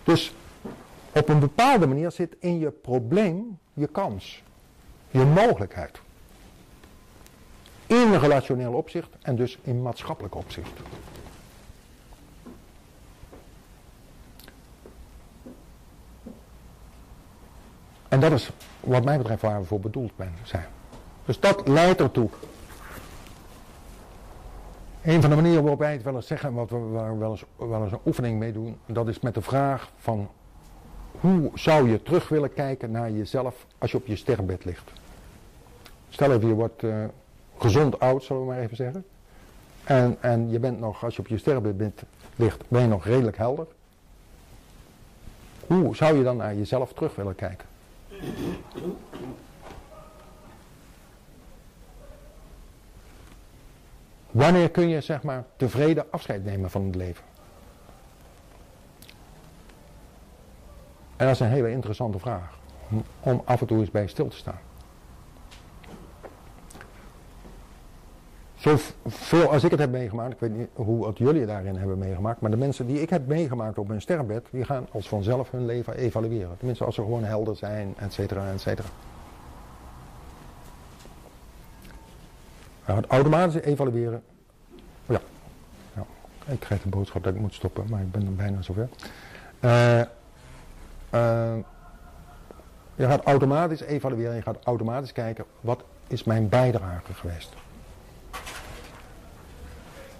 Dus 0.04 0.34
op 1.12 1.28
een 1.28 1.38
bepaalde 1.38 1.86
manier 1.86 2.10
zit 2.10 2.36
in 2.38 2.58
je 2.58 2.70
probleem 2.70 3.58
je 3.72 3.86
kans, 3.86 4.42
je 5.10 5.24
mogelijkheid. 5.24 6.00
In 7.86 8.14
relationeel 8.14 8.72
opzicht 8.72 9.08
en 9.22 9.36
dus 9.36 9.58
in 9.62 9.82
maatschappelijk 9.82 10.34
opzicht. 10.34 10.70
En 18.08 18.20
dat 18.20 18.32
is 18.32 18.50
wat 18.80 19.04
mij 19.04 19.18
betreft 19.18 19.42
waar 19.42 19.60
we 19.60 19.66
voor 19.66 19.80
bedoeld 19.80 20.12
zijn. 20.42 20.66
Dus 21.24 21.40
dat 21.40 21.68
leidt 21.68 22.00
ertoe. 22.00 22.28
Een 25.06 25.20
van 25.20 25.30
de 25.30 25.36
manieren 25.36 25.60
waarop 25.60 25.78
wij 25.78 25.92
het 25.92 26.02
wel 26.02 26.14
eens 26.14 26.26
zeggen, 26.26 26.52
wat 26.52 26.70
we 26.70 26.78
wel 27.18 27.30
eens, 27.30 27.44
wel 27.56 27.82
eens 27.82 27.92
een 27.92 28.00
oefening 28.06 28.38
mee 28.38 28.52
doen, 28.52 28.76
dat 28.86 29.08
is 29.08 29.20
met 29.20 29.34
de 29.34 29.42
vraag 29.42 29.90
van 29.96 30.28
hoe 31.20 31.50
zou 31.54 31.90
je 31.90 32.02
terug 32.02 32.28
willen 32.28 32.52
kijken 32.52 32.90
naar 32.90 33.10
jezelf 33.10 33.66
als 33.78 33.90
je 33.90 33.96
op 33.96 34.06
je 34.06 34.16
sterrenbed 34.16 34.64
ligt. 34.64 34.90
Stel 36.08 36.32
even, 36.32 36.48
je 36.48 36.54
wordt 36.54 36.82
uh, 36.82 37.04
gezond 37.58 38.00
oud, 38.00 38.24
zullen 38.24 38.42
we 38.42 38.48
maar 38.48 38.58
even 38.58 38.76
zeggen. 38.76 39.04
En, 39.84 40.16
en 40.20 40.50
je 40.50 40.58
bent 40.58 40.80
nog, 40.80 41.04
als 41.04 41.16
je 41.16 41.20
op 41.20 41.28
je 41.28 41.38
sterrenbed 41.38 42.02
ligt, 42.36 42.64
ben 42.68 42.82
je 42.82 42.88
nog 42.88 43.04
redelijk 43.04 43.36
helder. 43.36 43.66
Hoe 45.66 45.96
zou 45.96 46.16
je 46.16 46.22
dan 46.22 46.36
naar 46.36 46.54
jezelf 46.54 46.92
terug 46.92 47.14
willen 47.14 47.34
kijken? 47.34 47.66
Wanneer 54.36 54.70
kun 54.70 54.88
je 54.88 55.00
zeg 55.00 55.22
maar 55.22 55.44
tevreden 55.56 56.04
afscheid 56.10 56.44
nemen 56.44 56.70
van 56.70 56.84
het 56.84 56.94
leven? 56.94 57.24
En 61.16 61.26
dat 61.26 61.34
is 61.34 61.40
een 61.40 61.48
hele 61.48 61.70
interessante 61.70 62.18
vraag. 62.18 62.58
Om 63.20 63.42
af 63.44 63.60
en 63.60 63.66
toe 63.66 63.78
eens 63.78 63.90
bij 63.90 64.06
stil 64.06 64.28
te 64.28 64.36
staan. 64.36 64.58
Zo 68.54 68.76
veel 69.06 69.52
als 69.52 69.64
ik 69.64 69.70
het 69.70 69.80
heb 69.80 69.90
meegemaakt, 69.90 70.32
ik 70.32 70.40
weet 70.40 70.56
niet 70.56 70.68
hoe 70.74 71.06
het 71.06 71.18
jullie 71.18 71.46
daarin 71.46 71.76
hebben 71.76 71.98
meegemaakt, 71.98 72.40
maar 72.40 72.50
de 72.50 72.56
mensen 72.56 72.86
die 72.86 73.00
ik 73.00 73.10
heb 73.10 73.26
meegemaakt 73.26 73.78
op 73.78 73.88
hun 73.88 74.00
sterrenbed, 74.00 74.46
die 74.50 74.64
gaan 74.64 74.86
als 74.92 75.08
vanzelf 75.08 75.50
hun 75.50 75.66
leven 75.66 75.96
evalueren. 75.96 76.56
Tenminste 76.56 76.84
als 76.84 76.94
ze 76.94 77.00
gewoon 77.00 77.24
helder 77.24 77.56
zijn, 77.56 77.94
et 77.98 78.12
cetera, 78.12 78.52
et 78.52 78.60
cetera. 78.60 78.88
Het 82.94 83.06
automatisch 83.06 83.60
evalueren, 83.60 84.22
ja. 85.06 85.20
ja. 85.94 86.04
Ik 86.46 86.60
krijg 86.60 86.82
de 86.82 86.88
boodschap 86.88 87.24
dat 87.24 87.34
ik 87.34 87.40
moet 87.40 87.54
stoppen, 87.54 87.84
maar 87.88 88.00
ik 88.00 88.12
ben 88.12 88.36
bijna 88.36 88.62
zover. 88.62 88.88
Uh, 89.60 90.02
je 92.94 93.06
gaat 93.06 93.24
automatisch 93.24 93.80
evalueren, 93.80 94.34
je 94.34 94.42
gaat 94.42 94.64
automatisch 94.64 95.12
kijken, 95.12 95.44
wat 95.60 95.84
is 96.06 96.24
mijn 96.24 96.48
bijdrage 96.48 97.14
geweest? 97.14 97.54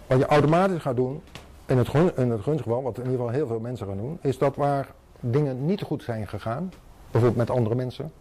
Wat 0.06 0.18
je 0.18 0.26
automatisch 0.26 0.82
gaat 0.82 0.96
doen, 0.96 1.22
in 1.66 1.78
het, 1.78 1.88
in 2.16 2.30
het 2.30 2.44
wat 2.64 2.98
in 2.98 3.04
ieder 3.04 3.04
geval 3.04 3.28
heel 3.28 3.46
veel 3.46 3.60
mensen 3.60 3.86
gaan 3.86 3.96
doen, 3.96 4.18
is 4.20 4.38
dat 4.38 4.56
waar 4.56 4.86
dingen 5.20 5.66
niet 5.66 5.82
goed 5.82 6.02
zijn 6.02 6.28
gegaan, 6.28 6.72
bijvoorbeeld 7.10 7.48
met 7.48 7.56
andere 7.56 7.74
mensen, 7.74 8.12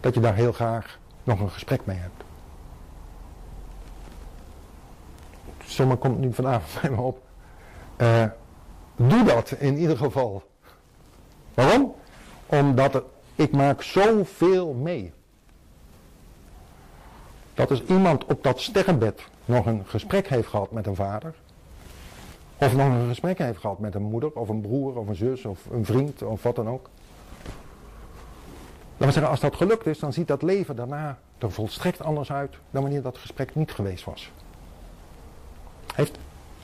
dat 0.00 0.14
je 0.14 0.20
daar 0.20 0.34
heel 0.34 0.52
graag 0.52 0.98
nog 1.24 1.40
een 1.40 1.50
gesprek 1.50 1.86
mee 1.86 1.96
hebt. 1.96 2.27
Zomaar 5.68 5.96
komt 5.96 6.18
nu 6.18 6.32
vanavond 6.32 6.72
bij 6.82 6.90
me 6.90 7.00
op. 7.00 7.22
Uh, 8.00 8.24
doe 8.96 9.24
dat 9.24 9.50
in 9.50 9.76
ieder 9.76 9.96
geval. 9.96 10.42
Waarom? 11.54 11.94
Omdat 12.46 13.02
ik 13.34 13.52
maak 13.52 13.82
zoveel 13.82 14.72
mee. 14.72 15.12
Dat 17.54 17.70
als 17.70 17.82
iemand 17.82 18.24
op 18.24 18.42
dat 18.42 18.60
sterrenbed 18.60 19.22
nog 19.44 19.66
een 19.66 19.82
gesprek 19.86 20.28
heeft 20.28 20.48
gehad 20.48 20.70
met 20.70 20.86
een 20.86 20.94
vader. 20.94 21.34
Of 22.58 22.76
nog 22.76 22.86
een 22.86 23.08
gesprek 23.08 23.38
heeft 23.38 23.58
gehad 23.58 23.78
met 23.78 23.94
een 23.94 24.02
moeder 24.02 24.32
of 24.32 24.48
een 24.48 24.60
broer 24.60 24.96
of 24.96 25.08
een 25.08 25.16
zus 25.16 25.44
of 25.44 25.66
een 25.70 25.84
vriend 25.84 26.22
of 26.22 26.42
wat 26.42 26.56
dan 26.56 26.68
ook. 26.68 26.88
Laten 28.92 29.06
we 29.06 29.12
zeggen, 29.12 29.30
als 29.30 29.40
dat 29.40 29.56
gelukt 29.56 29.86
is, 29.86 29.98
dan 29.98 30.12
ziet 30.12 30.28
dat 30.28 30.42
leven 30.42 30.76
daarna 30.76 31.18
er 31.38 31.52
volstrekt 31.52 32.02
anders 32.02 32.32
uit 32.32 32.56
dan 32.70 32.82
wanneer 32.82 33.02
dat 33.02 33.18
gesprek 33.18 33.54
niet 33.54 33.72
geweest 33.72 34.04
was. 34.04 34.32
Heeft, 35.98 36.18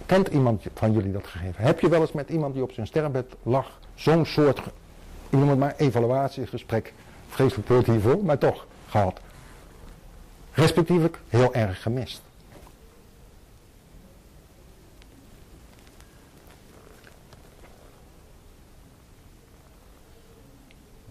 kent 0.06 0.28
iemand 0.28 0.64
van 0.74 0.92
jullie 0.92 1.12
dat 1.12 1.26
gegeven? 1.26 1.64
Heb 1.64 1.80
je 1.80 1.88
wel 1.88 2.00
eens 2.00 2.12
met 2.12 2.28
iemand 2.28 2.54
die 2.54 2.62
op 2.62 2.72
zijn 2.72 2.86
sterrenbed 2.86 3.34
lag, 3.42 3.78
zo'n 3.94 4.26
soort, 4.26 4.60
het 5.30 5.58
maar 5.58 5.74
evaluatiegesprek, 5.76 6.92
vreselijk 7.28 7.66
positief 7.66 8.22
maar 8.22 8.38
toch 8.38 8.66
gehad? 8.88 9.20
Respectievelijk 10.52 11.18
heel 11.28 11.54
erg 11.54 11.82
gemist. 11.82 12.22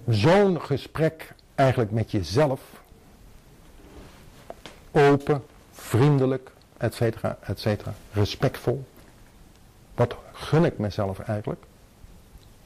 Zo'n 0.07 0.61
gesprek 0.61 1.33
eigenlijk 1.55 1.91
met 1.91 2.11
jezelf, 2.11 2.61
open, 4.91 5.43
vriendelijk, 5.71 6.51
et 6.83 6.93
cetera, 6.93 7.37
et 7.47 7.59
cetera, 7.59 7.93
respectvol. 8.11 8.83
Wat 9.95 10.15
gun 10.33 10.65
ik 10.65 10.77
mezelf 10.77 11.19
eigenlijk? 11.19 11.63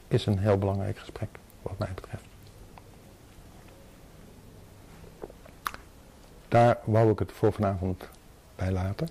Is 0.08 0.26
een 0.26 0.38
heel 0.38 0.58
belangrijk 0.58 0.98
gesprek, 0.98 1.28
wat 1.62 1.78
mij 1.78 1.92
betreft. 1.94 2.24
Daar 6.48 6.78
wou 6.84 7.10
ik 7.10 7.18
het 7.18 7.32
voor 7.32 7.52
vanavond 7.52 8.08
bij 8.56 8.70
laten. 8.70 9.08